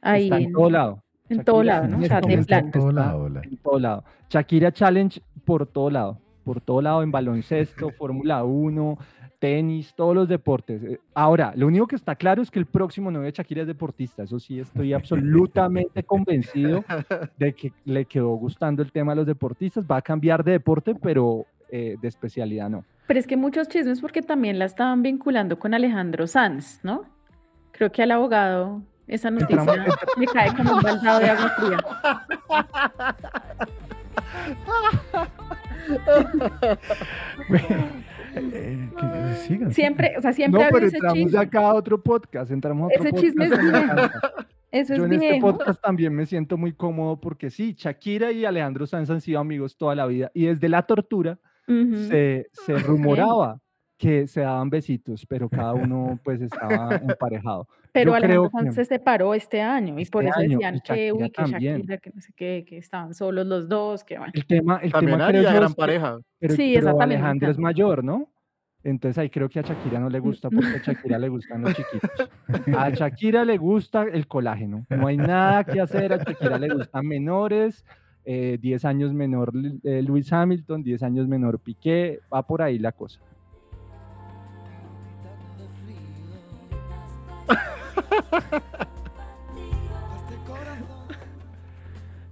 ahí 0.00 0.24
Está 0.24 0.38
en 0.38 0.52
todo 0.52 0.70
lado. 0.70 1.02
en 1.28 1.44
todo 1.44 1.62
Shakira 1.62 1.74
lado, 1.80 1.88
¿no? 1.88 1.96
O 1.98 2.02
en 2.02 2.08
sea, 2.08 2.20
de 2.22 2.38
plata. 2.38 2.58
en 2.58 2.70
todo 2.70 2.92
lado, 2.92 3.28
la- 3.28 3.42
en 3.42 3.56
todo 3.58 3.78
lado. 3.78 4.04
Shakira 4.30 4.72
Challenge 4.72 5.20
por 5.44 5.66
todo 5.66 5.90
lado. 5.90 6.18
Por 6.44 6.60
todo 6.60 6.82
lado 6.82 7.02
en 7.02 7.10
baloncesto, 7.10 7.90
Fórmula 7.90 8.44
1, 8.44 8.98
tenis, 9.44 9.92
todos 9.94 10.14
los 10.14 10.26
deportes. 10.26 10.82
Eh, 10.82 10.98
Ahora, 11.12 11.52
lo 11.54 11.66
único 11.66 11.86
que 11.86 11.96
está 11.96 12.14
claro 12.14 12.40
es 12.40 12.50
que 12.50 12.58
el 12.58 12.64
próximo 12.64 13.10
novio 13.10 13.26
de 13.26 13.32
Shakira 13.32 13.60
es 13.60 13.66
deportista. 13.66 14.22
Eso 14.22 14.38
sí, 14.38 14.58
estoy 14.58 14.92
absolutamente 14.94 16.02
convencido 16.02 16.82
de 17.36 17.52
que 17.52 17.70
le 17.84 18.06
quedó 18.06 18.30
gustando 18.36 18.82
el 18.82 18.90
tema 18.90 19.12
de 19.12 19.16
los 19.16 19.26
deportistas. 19.26 19.84
Va 19.84 19.98
a 19.98 20.02
cambiar 20.02 20.42
de 20.44 20.52
deporte, 20.52 20.94
pero 20.94 21.44
eh, 21.70 21.96
de 22.00 22.08
especialidad 22.08 22.70
no. 22.70 22.86
Pero 23.06 23.20
es 23.20 23.26
que 23.26 23.36
muchos 23.36 23.68
chismes 23.68 24.00
porque 24.00 24.22
también 24.22 24.58
la 24.58 24.64
estaban 24.64 25.02
vinculando 25.02 25.58
con 25.58 25.74
Alejandro 25.74 26.26
Sanz, 26.26 26.80
¿no? 26.82 27.04
Creo 27.72 27.92
que 27.92 28.02
al 28.02 28.12
abogado 28.12 28.80
esa 29.06 29.30
noticia 29.30 29.84
le 30.16 30.26
cae 30.26 30.54
como 30.56 30.76
un 30.76 30.82
baldado 30.82 31.20
de 31.20 31.28
agua 31.28 31.50
fría. 31.58 31.76
Eh, 38.36 38.90
que 38.98 39.34
sigan. 39.46 39.72
Siempre, 39.72 40.14
o 40.18 40.22
sea, 40.22 40.32
siempre 40.32 40.62
No, 40.62 40.68
pero 40.72 40.86
ese 40.86 40.96
entramos 40.96 41.18
chisme. 41.18 41.38
acá 41.38 41.60
a 41.60 41.74
otro 41.74 42.02
podcast. 42.02 42.50
Entramos 42.50 42.90
a 42.90 42.94
otro 42.98 43.08
Ese 43.08 43.16
chisme 43.20 43.48
podcast 43.48 43.62
es 43.62 43.72
que 43.72 43.86
me 43.86 43.94
viejo. 43.94 44.10
Eso 44.70 44.94
Yo 44.96 45.04
es 45.04 45.06
en 45.06 45.12
este 45.14 45.30
viejo. 45.30 45.52
podcast 45.56 45.80
también 45.82 46.12
me 46.14 46.26
siento 46.26 46.56
muy 46.56 46.72
cómodo 46.72 47.20
porque 47.20 47.50
sí, 47.50 47.74
Shakira 47.78 48.32
y 48.32 48.44
Alejandro 48.44 48.86
Sanz 48.86 49.08
han 49.10 49.20
sido 49.20 49.38
amigos 49.40 49.76
toda 49.76 49.94
la 49.94 50.06
vida 50.06 50.30
y 50.34 50.46
desde 50.46 50.68
la 50.68 50.82
tortura 50.82 51.38
Ujú. 51.68 51.94
se, 52.08 52.46
se 52.50 52.74
rumoraba 52.78 53.60
que 53.96 54.26
se 54.26 54.40
daban 54.40 54.70
besitos, 54.70 55.24
pero 55.26 55.48
cada 55.48 55.72
uno 55.74 56.18
pues 56.24 56.40
estaba 56.40 56.96
emparejado. 56.96 57.68
Pero 57.92 58.10
Yo 58.10 58.14
Alejandro 58.16 58.50
creo 58.50 58.60
Sanz 58.60 58.76
que 58.76 58.84
se 58.84 58.84
separó 58.96 59.34
este 59.34 59.62
año 59.62 59.98
y 60.00 60.04
por 60.06 60.24
Este 60.24 60.30
eso 60.30 60.40
año, 60.40 60.58
decían 60.58 60.80
que, 60.84 61.06
Shakira 61.08 61.14
uy, 61.14 61.30
que. 61.30 61.42
Shakira, 61.44 61.98
que 61.98 62.10
no 62.12 62.20
sé 62.20 62.32
qué, 62.34 62.64
que 62.66 62.78
estaban 62.78 63.14
solos 63.14 63.46
los 63.46 63.68
dos, 63.68 64.02
que 64.02 64.18
bueno. 64.18 64.32
el 64.34 64.46
tema, 64.46 64.78
el 64.82 64.90
También 64.92 65.18
tema 65.18 65.28
creo 65.30 65.42
yo 65.42 65.48
gran 65.50 65.62
es 65.64 65.70
que- 65.70 65.76
pareja. 65.76 66.18
pero, 66.40 66.54
Sí, 66.54 66.72
pero 66.74 67.00
Alejandro 67.00 67.50
es 67.50 67.58
mayor, 67.58 68.02
¿no? 68.02 68.28
Entonces 68.82 69.16
ahí 69.16 69.30
creo 69.30 69.48
que 69.48 69.60
a 69.60 69.62
Shakira 69.62 69.98
no 70.00 70.10
le 70.10 70.18
gusta 70.18 70.50
porque 70.50 70.66
a 70.68 70.78
Shakira 70.82 71.18
le 71.18 71.28
gustan 71.30 71.62
los 71.62 71.72
chiquitos. 71.74 72.28
A 72.76 72.90
Shakira 72.90 73.44
le 73.44 73.56
gusta 73.56 74.02
el 74.02 74.26
colágeno. 74.26 74.84
No 74.90 75.06
hay 75.06 75.16
nada 75.16 75.64
que 75.64 75.80
hacer. 75.80 76.12
A 76.12 76.18
Shakira 76.18 76.58
le 76.58 76.68
gustan 76.74 77.06
menores. 77.06 77.84
eh, 78.26 78.58
10 78.60 78.84
años 78.86 79.12
menor 79.14 79.52
eh, 79.84 80.02
Lewis 80.02 80.30
Hamilton, 80.32 80.82
10 80.82 81.02
años 81.02 81.28
menor 81.28 81.60
Piqué. 81.60 82.20
Va 82.32 82.42
por 82.46 82.60
ahí 82.60 82.78
la 82.78 82.92
cosa. 82.92 83.20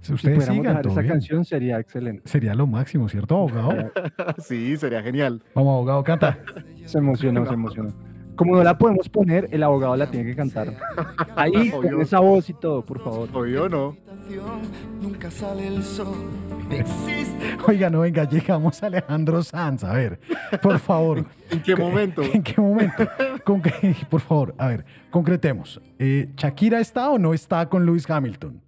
Si 0.01 0.07
Si 0.07 0.13
ustedes 0.15 0.35
pudiéramos 0.49 0.65
sigan, 0.65 0.91
esa 0.91 1.07
canción 1.07 1.45
sería 1.45 1.79
excelente. 1.79 2.27
Sería 2.27 2.53
lo 2.53 2.67
máximo, 2.67 3.07
¿cierto, 3.07 3.37
abogado? 3.37 3.89
sí, 4.37 4.75
sería 4.75 5.01
genial. 5.01 5.41
Vamos, 5.55 5.75
abogado, 5.75 6.03
canta. 6.03 6.39
Se 6.85 6.97
emocionó, 6.97 7.45
se 7.45 7.53
emocionó. 7.53 7.93
Como 8.35 8.55
no 8.55 8.63
la 8.63 8.77
podemos 8.77 9.07
poner, 9.07 9.47
el 9.51 9.63
abogado 9.63 9.95
la 9.95 10.11
tiene 10.11 10.29
que 10.29 10.35
cantar. 10.35 10.73
Ahí, 11.35 11.69
con 11.69 12.01
esa 12.01 12.19
voz 12.19 12.49
y 12.49 12.53
todo, 12.53 12.83
por 12.83 12.99
favor. 13.01 13.29
Obvio 13.31 13.69
no. 13.69 13.95
Nunca 15.01 15.31
sale 15.31 15.67
el 15.67 15.83
sol. 15.83 16.15
Existe. 16.79 17.57
Oiga, 17.67 17.89
no, 17.89 18.01
venga, 18.01 18.23
llegamos 18.27 18.81
a 18.83 18.87
Alejandro 18.87 19.41
Sanz. 19.43 19.83
A 19.83 19.93
ver, 19.93 20.19
por 20.61 20.79
favor. 20.79 21.25
¿En 21.51 21.61
qué 21.61 21.75
momento? 21.75 22.21
¿En 22.23 22.43
qué 22.43 22.59
momento? 22.59 23.07
Por 24.09 24.21
favor, 24.21 24.55
a 24.57 24.67
ver, 24.67 24.85
concretemos. 25.09 25.81
Eh, 25.99 26.29
¿Shakira 26.35 26.79
está 26.79 27.09
o 27.09 27.17
no 27.19 27.33
está 27.33 27.67
con 27.69 27.85
Lewis 27.85 28.09
Hamilton? 28.09 28.61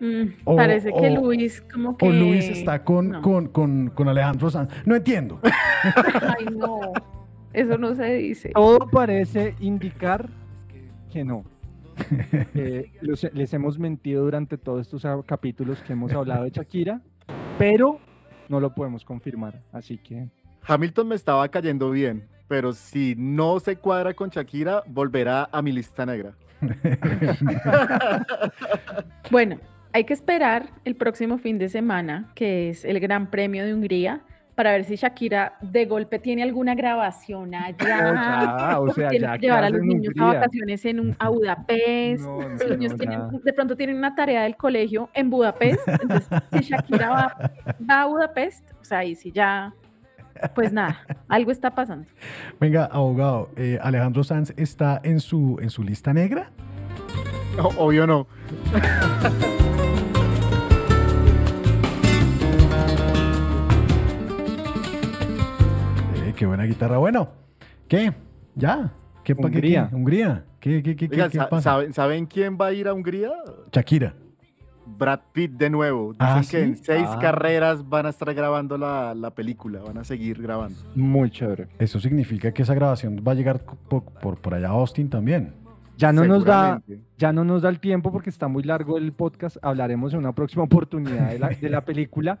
Mm, 0.00 0.28
O- 0.44 0.56
parece 0.56 0.90
que 0.92 1.10
o- 1.10 1.20
Luis 1.22 1.62
como 1.72 1.96
que... 1.96 2.08
¿O 2.08 2.10
Luis 2.12 2.48
está 2.48 2.82
con, 2.82 3.10
no. 3.10 3.22
con, 3.22 3.48
con, 3.48 3.88
con 3.88 4.08
Alejandro 4.08 4.50
Sanz? 4.50 4.70
No 4.86 4.96
entiendo. 4.96 5.38
Ay, 5.42 6.46
no. 6.56 6.92
Eso 7.52 7.76
no 7.76 7.94
se 7.94 8.14
dice. 8.14 8.50
Todo 8.54 8.88
parece 8.88 9.54
indicar 9.60 10.30
que 11.12 11.22
no. 11.24 11.44
Eh, 12.54 12.92
los- 13.00 13.26
les 13.32 13.52
hemos 13.54 13.78
mentido 13.78 14.24
durante 14.24 14.58
todos 14.58 14.80
estos 14.92 15.24
capítulos 15.26 15.82
que 15.82 15.92
hemos 15.92 16.12
hablado 16.12 16.44
de 16.44 16.50
Shakira, 16.50 17.00
pero 17.58 17.98
no 18.48 18.60
lo 18.60 18.74
podemos 18.74 19.04
confirmar. 19.04 19.62
Así 19.72 19.98
que 19.98 20.28
Hamilton 20.66 21.08
me 21.08 21.14
estaba 21.14 21.48
cayendo 21.48 21.90
bien, 21.90 22.26
pero 22.48 22.72
si 22.72 23.14
no 23.16 23.60
se 23.60 23.76
cuadra 23.76 24.14
con 24.14 24.30
Shakira, 24.30 24.82
volverá 24.86 25.48
a 25.52 25.62
mi 25.62 25.72
lista 25.72 26.04
negra. 26.06 26.34
Bueno, 29.30 29.58
hay 29.92 30.04
que 30.04 30.12
esperar 30.12 30.70
el 30.84 30.96
próximo 30.96 31.38
fin 31.38 31.58
de 31.58 31.68
semana, 31.68 32.30
que 32.34 32.70
es 32.70 32.84
el 32.84 33.00
Gran 33.00 33.30
Premio 33.30 33.64
de 33.64 33.74
Hungría, 33.74 34.22
para 34.54 34.72
ver 34.72 34.84
si 34.84 34.96
Shakira 34.96 35.54
de 35.60 35.86
golpe 35.86 36.18
tiene 36.18 36.42
alguna 36.42 36.74
grabación 36.74 37.54
allá. 37.54 37.76
ya, 37.78 38.80
o 38.80 38.92
sea, 38.92 39.08
tiene 39.08 39.26
ya, 39.26 39.32
que 39.34 39.38
¿qué 39.40 39.46
llevar 39.46 39.64
a 39.64 39.70
los 39.70 39.82
niños 39.82 40.12
a 40.18 40.24
vacaciones 40.24 40.84
en 40.84 41.00
un, 41.00 41.16
a 41.18 41.28
Budapest. 41.28 42.24
No, 42.24 42.40
no, 42.42 42.48
Los 42.48 42.70
niños 42.78 42.92
no, 42.92 42.98
tienen, 42.98 43.20
de 43.42 43.52
pronto 43.52 43.76
tienen 43.76 43.96
una 43.96 44.14
tarea 44.14 44.42
del 44.42 44.56
colegio 44.56 45.08
en 45.14 45.30
Budapest. 45.30 45.86
Entonces, 45.88 46.28
si 46.52 46.58
Shakira 46.60 47.10
va, 47.10 47.52
va 47.90 48.02
a 48.02 48.06
Budapest, 48.06 48.70
o 48.80 48.84
sea, 48.84 48.98
ahí 48.98 49.14
sí 49.14 49.32
ya, 49.32 49.72
pues 50.54 50.72
nada, 50.72 51.00
algo 51.28 51.50
está 51.50 51.74
pasando. 51.74 52.06
Venga, 52.58 52.86
abogado, 52.86 53.50
eh, 53.56 53.78
Alejandro 53.82 54.24
Sanz 54.24 54.52
está 54.56 55.00
en 55.02 55.20
su, 55.20 55.58
en 55.60 55.70
su 55.70 55.82
lista 55.82 56.12
negra. 56.12 56.50
O- 57.58 57.86
obvio 57.86 58.06
no. 58.06 58.26
qué 66.40 66.46
buena 66.46 66.64
guitarra. 66.64 66.96
Bueno, 66.96 67.28
¿qué? 67.86 68.14
¿Ya? 68.54 68.90
¿Qué, 69.22 69.34
pa- 69.36 69.42
qué- 69.50 69.56
Hungría. 69.58 69.88
qué? 69.90 69.94
¿Hungría? 69.94 70.44
¿Qué, 70.58 70.82
qué, 70.82 70.96
qué, 70.96 71.06
Oigan, 71.10 71.28
qué 71.30 71.36
sa- 71.36 71.50
pasa? 71.50 71.62
¿saben, 71.72 71.92
saben 71.92 72.24
quién 72.24 72.56
va 72.58 72.68
a 72.68 72.72
ir 72.72 72.88
a 72.88 72.94
Hungría? 72.94 73.30
Shakira. 73.70 74.14
Brad 74.86 75.20
Pitt 75.34 75.52
de 75.52 75.68
nuevo. 75.68 76.14
Dicen 76.14 76.26
¿Ah, 76.26 76.40
que 76.50 76.62
en 76.62 76.76
seis 76.82 77.06
Ah. 77.10 77.18
carreras 77.20 77.86
van 77.86 78.06
a 78.06 78.08
estar 78.08 78.32
grabando 78.32 78.78
la, 78.78 79.14
la 79.14 79.34
película, 79.34 79.80
van 79.82 79.98
a 79.98 80.04
seguir 80.04 80.40
grabando. 80.40 80.78
muy 80.94 81.30
chévere. 81.30 81.68
Eso 81.78 82.00
significa 82.00 82.52
que 82.52 82.62
esa 82.62 82.72
grabación 82.72 83.22
va 83.22 83.32
a 83.32 83.34
llegar 83.34 83.60
por, 83.62 84.04
por, 84.04 84.40
por 84.40 84.54
allá 84.54 84.68
a 84.68 84.70
Austin 84.70 85.10
también. 85.10 85.52
Ya 85.98 86.10
no 86.10 86.24
nos 86.24 86.42
da, 86.46 86.80
ya 87.18 87.34
no 87.34 87.44
nos 87.44 87.60
da 87.60 87.68
el 87.68 87.80
tiempo 87.80 88.10
porque 88.10 88.30
está 88.30 88.48
muy 88.48 88.62
largo 88.62 88.96
el 88.96 89.12
podcast. 89.12 89.58
Hablaremos 89.60 90.14
en 90.14 90.20
una 90.20 90.32
próxima 90.34 90.62
oportunidad 90.64 91.28
de 91.32 91.38
la, 91.38 91.48
de 91.50 91.68
la 91.68 91.80
película 91.84 92.38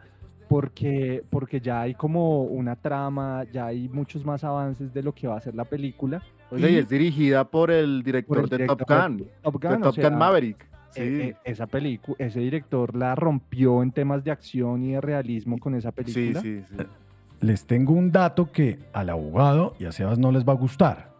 porque, 0.50 1.22
porque 1.30 1.60
ya 1.60 1.82
hay 1.82 1.94
como 1.94 2.42
una 2.42 2.74
trama, 2.74 3.44
ya 3.52 3.66
hay 3.66 3.88
muchos 3.88 4.24
más 4.24 4.42
avances 4.42 4.92
de 4.92 5.00
lo 5.00 5.14
que 5.14 5.28
va 5.28 5.36
a 5.36 5.40
ser 5.40 5.54
la 5.54 5.64
película. 5.64 6.24
Y 6.50 6.64
es 6.64 6.88
dirigida 6.88 7.44
por 7.44 7.70
el 7.70 8.02
director 8.02 8.38
el 8.40 8.48
de 8.48 8.66
Top 8.66 8.82
Gun, 8.84 9.18
de 9.18 9.24
Top 9.42 9.60
de 9.60 9.68
Gun, 9.68 9.76
o 9.76 9.84
Top 9.84 9.94
sea, 9.94 10.08
Gun 10.08 10.18
Maverick. 10.18 10.68
Sí. 10.90 11.02
eh, 11.02 11.20
eh, 11.28 11.36
esa 11.44 11.68
película, 11.68 12.16
ese 12.18 12.40
director 12.40 12.96
la 12.96 13.14
rompió 13.14 13.80
en 13.84 13.92
temas 13.92 14.24
de 14.24 14.32
acción 14.32 14.82
y 14.82 14.94
de 14.94 15.00
realismo 15.00 15.56
con 15.56 15.76
esa 15.76 15.90
sí, 15.90 16.02
película. 16.02 16.40
sí, 16.40 16.64
sí. 16.68 16.76
Les 17.38 17.64
tengo 17.66 17.92
un 17.92 18.10
dato 18.10 18.50
que 18.50 18.80
al 18.92 19.08
abogado 19.08 19.76
y 19.78 19.84
a 19.84 19.92
Sebas 19.92 20.18
no 20.18 20.32
les 20.32 20.44
va 20.44 20.54
a 20.54 20.56
gustar. 20.56 21.12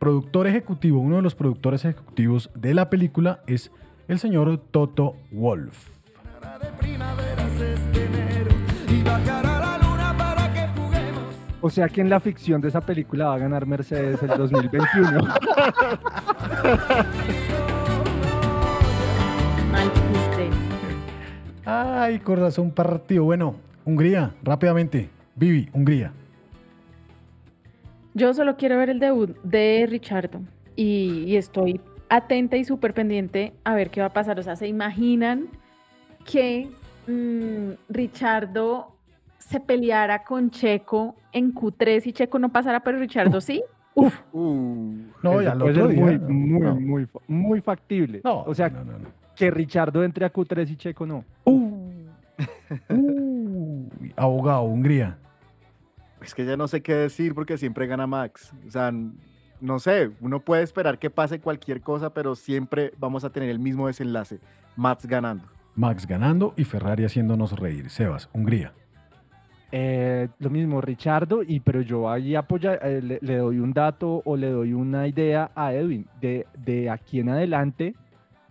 Productor 0.00 0.48
ejecutivo, 0.48 0.98
uno 0.98 1.14
de 1.14 1.22
los 1.22 1.36
productores 1.36 1.84
ejecutivos 1.84 2.50
de 2.56 2.74
la 2.74 2.90
película 2.90 3.38
es 3.46 3.70
el 4.08 4.18
señor 4.18 4.58
Toto 4.72 5.14
Wolf. 5.30 5.90
O 11.60 11.70
sea 11.70 11.88
que 11.88 12.00
en 12.00 12.08
la 12.08 12.20
ficción 12.20 12.60
de 12.60 12.68
esa 12.68 12.80
película 12.80 13.26
va 13.26 13.34
a 13.34 13.38
ganar 13.38 13.66
Mercedes 13.66 14.22
el 14.22 14.28
2021. 14.28 15.10
Mal 19.72 19.92
chiste. 19.92 20.50
Ay, 21.64 22.20
corazón 22.20 22.70
partido. 22.70 23.24
Bueno, 23.24 23.56
Hungría, 23.84 24.34
rápidamente. 24.42 25.10
Vivi, 25.34 25.68
Hungría. 25.72 26.12
Yo 28.14 28.32
solo 28.34 28.56
quiero 28.56 28.78
ver 28.78 28.90
el 28.90 29.00
debut 29.00 29.36
de 29.42 29.86
Richardo 29.88 30.40
y, 30.76 31.24
y 31.26 31.36
estoy 31.36 31.80
atenta 32.08 32.56
y 32.56 32.64
súper 32.64 32.94
pendiente 32.94 33.52
a 33.64 33.74
ver 33.74 33.90
qué 33.90 34.00
va 34.00 34.06
a 34.06 34.12
pasar. 34.12 34.38
O 34.38 34.42
sea, 34.44 34.54
¿se 34.54 34.68
imaginan 34.68 35.48
que 36.24 36.68
mm, 37.06 37.72
Richardo 37.88 38.97
se 39.48 39.60
peleara 39.60 40.24
con 40.24 40.50
Checo 40.50 41.16
en 41.32 41.54
Q3 41.54 42.06
y 42.06 42.12
Checo 42.12 42.38
no 42.38 42.50
pasara, 42.50 42.80
pero 42.80 42.98
Richardo 42.98 43.40
sí. 43.40 43.62
Uf. 43.94 44.14
No, 44.34 45.40
ya 45.40 45.54
lo 45.54 45.66
otro 45.66 45.88
día. 45.88 46.02
muy, 46.02 46.18
no, 46.18 46.28
muy, 46.28 46.60
no. 46.60 46.74
muy, 46.74 47.08
muy 47.26 47.60
factible. 47.62 48.20
No, 48.22 48.42
o 48.42 48.54
sea, 48.54 48.68
no, 48.68 48.84
no, 48.84 48.98
no. 48.98 49.08
que 49.34 49.50
Richardo 49.50 50.04
entre 50.04 50.26
a 50.26 50.32
Q3 50.32 50.70
y 50.70 50.76
Checo 50.76 51.06
no. 51.06 51.24
Uy, 52.90 54.12
abogado, 54.16 54.64
Hungría. 54.64 55.16
Es 56.20 56.34
que 56.34 56.44
ya 56.44 56.58
no 56.58 56.68
sé 56.68 56.82
qué 56.82 56.94
decir 56.94 57.34
porque 57.34 57.56
siempre 57.56 57.86
gana 57.86 58.06
Max. 58.06 58.52
O 58.66 58.70
sea, 58.70 58.92
no 59.62 59.78
sé, 59.78 60.10
uno 60.20 60.40
puede 60.40 60.62
esperar 60.62 60.98
que 60.98 61.08
pase 61.08 61.40
cualquier 61.40 61.80
cosa, 61.80 62.12
pero 62.12 62.34
siempre 62.34 62.92
vamos 62.98 63.24
a 63.24 63.30
tener 63.30 63.48
el 63.48 63.58
mismo 63.58 63.86
desenlace. 63.86 64.40
Max 64.76 65.06
ganando. 65.06 65.44
Max 65.74 66.06
ganando 66.06 66.52
y 66.56 66.64
Ferrari 66.64 67.06
haciéndonos 67.06 67.58
reír. 67.58 67.88
Sebas, 67.88 68.28
Hungría. 68.34 68.74
Eh, 69.70 70.28
lo 70.38 70.48
mismo, 70.50 70.80
Richardo, 70.80 71.42
y 71.42 71.60
pero 71.60 71.82
yo 71.82 72.10
ahí 72.10 72.34
apoya, 72.34 72.74
eh, 72.76 73.00
le, 73.02 73.18
le 73.20 73.36
doy 73.36 73.58
un 73.58 73.72
dato 73.72 74.22
o 74.24 74.36
le 74.36 74.48
doy 74.50 74.72
una 74.72 75.06
idea 75.06 75.50
a 75.54 75.74
Edwin. 75.74 76.06
De, 76.20 76.46
de 76.64 76.88
aquí 76.88 77.20
en 77.20 77.28
adelante 77.28 77.94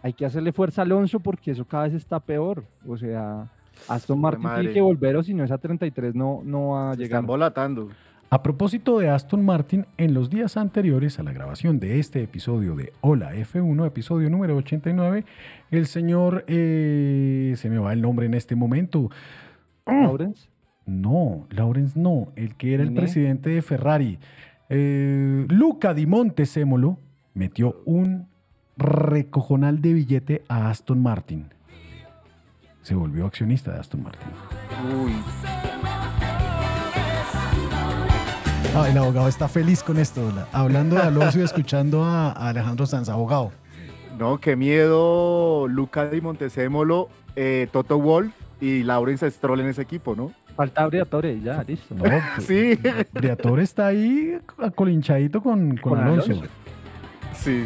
hay 0.04 0.14
que 0.14 0.26
hacerle 0.26 0.52
fuerza 0.52 0.82
a 0.82 0.86
Alonso 0.86 1.20
porque 1.20 1.52
eso 1.52 1.66
cada 1.66 1.86
vez 1.86 1.96
está 1.96 2.20
peor. 2.20 2.64
O 2.88 2.98
sea, 2.98 3.48
Aston 3.88 4.22
Martin 4.22 4.44
madre. 4.44 4.62
tiene 4.62 4.74
que 4.76 4.82
volver 4.82 5.16
o 5.16 5.24
si 5.24 5.34
no 5.34 5.44
es 5.44 5.52
a 5.52 5.58
33 5.58 6.14
no, 6.14 6.42
no 6.44 6.70
va 6.70 6.92
a 6.92 6.94
Se 6.94 7.00
llegar. 7.02 7.18
están 7.18 7.26
volatando. 7.28 7.90
A 8.30 8.44
propósito 8.44 9.00
de 9.00 9.10
Aston 9.10 9.44
Martin, 9.46 9.86
en 9.98 10.14
los 10.14 10.30
días 10.30 10.58
anteriores 10.58 11.18
a 11.18 11.24
la 11.24 11.32
grabación 11.32 11.80
de 11.80 11.98
este 11.98 12.22
episodio 12.22 12.76
de 12.76 12.92
Hola 13.00 13.34
F1, 13.34 13.88
episodio 13.88 14.30
número 14.30 14.56
89, 14.58 15.24
el 15.72 15.88
señor, 15.88 16.44
eh, 16.48 17.54
se 17.56 17.70
me 17.70 17.78
va 17.80 17.94
el 17.94 18.02
nombre 18.02 18.26
en 18.26 18.34
este 18.34 18.56
momento. 18.58 19.10
Lawrence. 19.86 20.50
No, 20.88 21.46
Lawrence 21.52 22.00
no, 22.00 22.30
el 22.36 22.56
que 22.56 22.74
era 22.74 22.82
el 22.84 22.94
presidente 22.94 23.50
de 23.52 23.62
Ferrari. 23.62 24.18
Eh, 24.70 25.46
Luca 25.50 25.94
Di 25.94 26.06
Montesemolo 26.08 26.98
metió 27.36 27.82
un 27.86 28.28
recojonal 28.78 29.82
de 29.82 29.94
billete 29.94 30.44
a 30.48 30.70
Aston 30.70 31.02
Martin. 31.04 31.50
Se 32.82 32.96
volvió 32.96 33.26
accionista 33.26 33.72
de 33.74 33.80
Aston 33.80 34.02
Martin. 34.04 34.30
Uy, 35.04 35.12
Ah, 38.76 38.90
el 38.90 38.98
abogado 38.98 39.28
está 39.28 39.48
feliz 39.48 39.82
con 39.82 39.98
esto, 39.98 40.32
la- 40.36 40.48
hablando 40.52 40.96
de 40.98 41.02
Alonso 41.02 41.40
y 41.40 41.42
escuchando 41.44 42.04
a, 42.04 42.32
a 42.32 42.50
Alejandro 42.50 42.86
Sanz, 42.86 43.10
abogado. 43.10 43.52
no, 44.20 44.38
qué 44.40 44.56
miedo. 44.56 45.68
Luca 45.68 46.08
Di 46.10 46.22
Montesémolo, 46.22 47.10
eh, 47.36 47.68
Toto 47.72 47.98
Wolf 48.00 48.34
y 48.62 48.84
Lawrence 48.84 49.30
Stroll 49.32 49.62
en 49.62 49.68
ese 49.68 49.82
equipo, 49.82 50.16
¿no? 50.16 50.32
Falta 50.58 50.88
Briatore, 50.88 51.40
ya, 51.40 51.64
listo. 51.64 51.96
No, 51.96 52.02
pues, 52.04 52.24
Sí, 52.40 52.78
Briatore 53.14 53.62
está 53.64 53.88
ahí 53.88 54.38
acolinchadito 54.58 55.42
con, 55.42 55.78
con 55.78 55.94
Con 55.94 56.00
Alonso. 56.04 56.32
Alonso. 56.32 56.50
sí. 57.36 57.66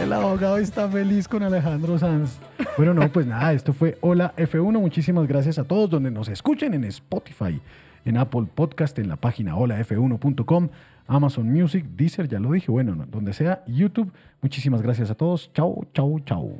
El 0.00 0.12
abogado 0.12 0.58
está 0.58 0.88
feliz 0.88 1.28
con 1.28 1.42
Alejandro 1.42 1.98
Sanz. 1.98 2.36
Bueno, 2.76 2.92
no, 2.92 3.08
pues 3.10 3.26
nada, 3.26 3.52
esto 3.52 3.72
fue 3.72 3.96
Hola 4.00 4.34
F1. 4.36 4.80
Muchísimas 4.80 5.26
gracias 5.28 5.58
a 5.58 5.64
todos 5.64 5.90
donde 5.90 6.10
nos 6.10 6.28
escuchen 6.28 6.74
en 6.74 6.84
Spotify, 6.84 7.60
en 8.04 8.16
Apple 8.16 8.46
Podcast, 8.54 8.98
en 8.98 9.08
la 9.08 9.16
página 9.16 9.54
holaf1.com, 9.54 10.68
Amazon 11.06 11.52
Music, 11.52 11.84
Deezer, 11.96 12.28
ya 12.28 12.40
lo 12.40 12.52
dije, 12.52 12.70
bueno, 12.70 12.94
no, 12.94 13.06
donde 13.06 13.32
sea, 13.32 13.64
YouTube. 13.66 14.12
Muchísimas 14.40 14.82
gracias 14.82 15.10
a 15.10 15.14
todos. 15.14 15.50
Chau, 15.52 15.86
chau, 15.94 16.20
chau. 16.20 16.56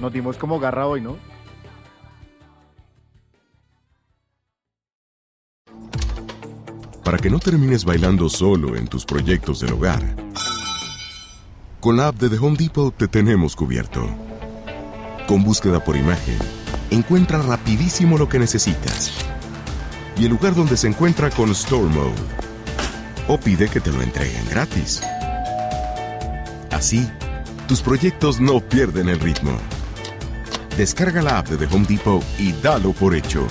Nos 0.00 0.12
dimos 0.12 0.36
como 0.36 0.58
garra 0.58 0.86
hoy, 0.86 1.00
¿no? 1.00 1.16
para 7.12 7.18
que 7.18 7.30
no 7.30 7.38
termines 7.38 7.84
bailando 7.84 8.28
solo 8.28 8.76
en 8.76 8.86
tus 8.86 9.04
proyectos 9.04 9.60
del 9.60 9.72
hogar. 9.74 10.02
Con 11.80 11.96
la 11.96 12.08
app 12.08 12.16
de 12.16 12.30
The 12.30 12.38
Home 12.38 12.56
Depot 12.56 12.96
te 12.96 13.08
tenemos 13.08 13.56
cubierto. 13.56 14.08
Con 15.26 15.42
búsqueda 15.42 15.84
por 15.84 15.96
imagen, 15.96 16.38
encuentra 16.92 17.40
rapidísimo 17.42 18.18
lo 18.18 18.28
que 18.28 18.38
necesitas. 18.38 19.12
Y 20.16 20.24
el 20.24 20.30
lugar 20.30 20.54
donde 20.54 20.76
se 20.76 20.88
encuentra 20.88 21.30
con 21.30 21.50
Store 21.50 21.88
Mode. 21.88 22.12
O 23.28 23.38
pide 23.38 23.68
que 23.68 23.80
te 23.80 23.90
lo 23.90 24.02
entreguen 24.02 24.48
gratis. 24.50 25.00
Así, 26.70 27.08
tus 27.68 27.80
proyectos 27.80 28.40
no 28.40 28.60
pierden 28.60 29.08
el 29.08 29.20
ritmo. 29.20 29.52
Descarga 30.76 31.22
la 31.22 31.38
app 31.38 31.48
de 31.48 31.66
The 31.66 31.74
Home 31.74 31.86
Depot 31.86 32.22
y 32.38 32.52
dalo 32.52 32.92
por 32.92 33.14
hecho. 33.14 33.46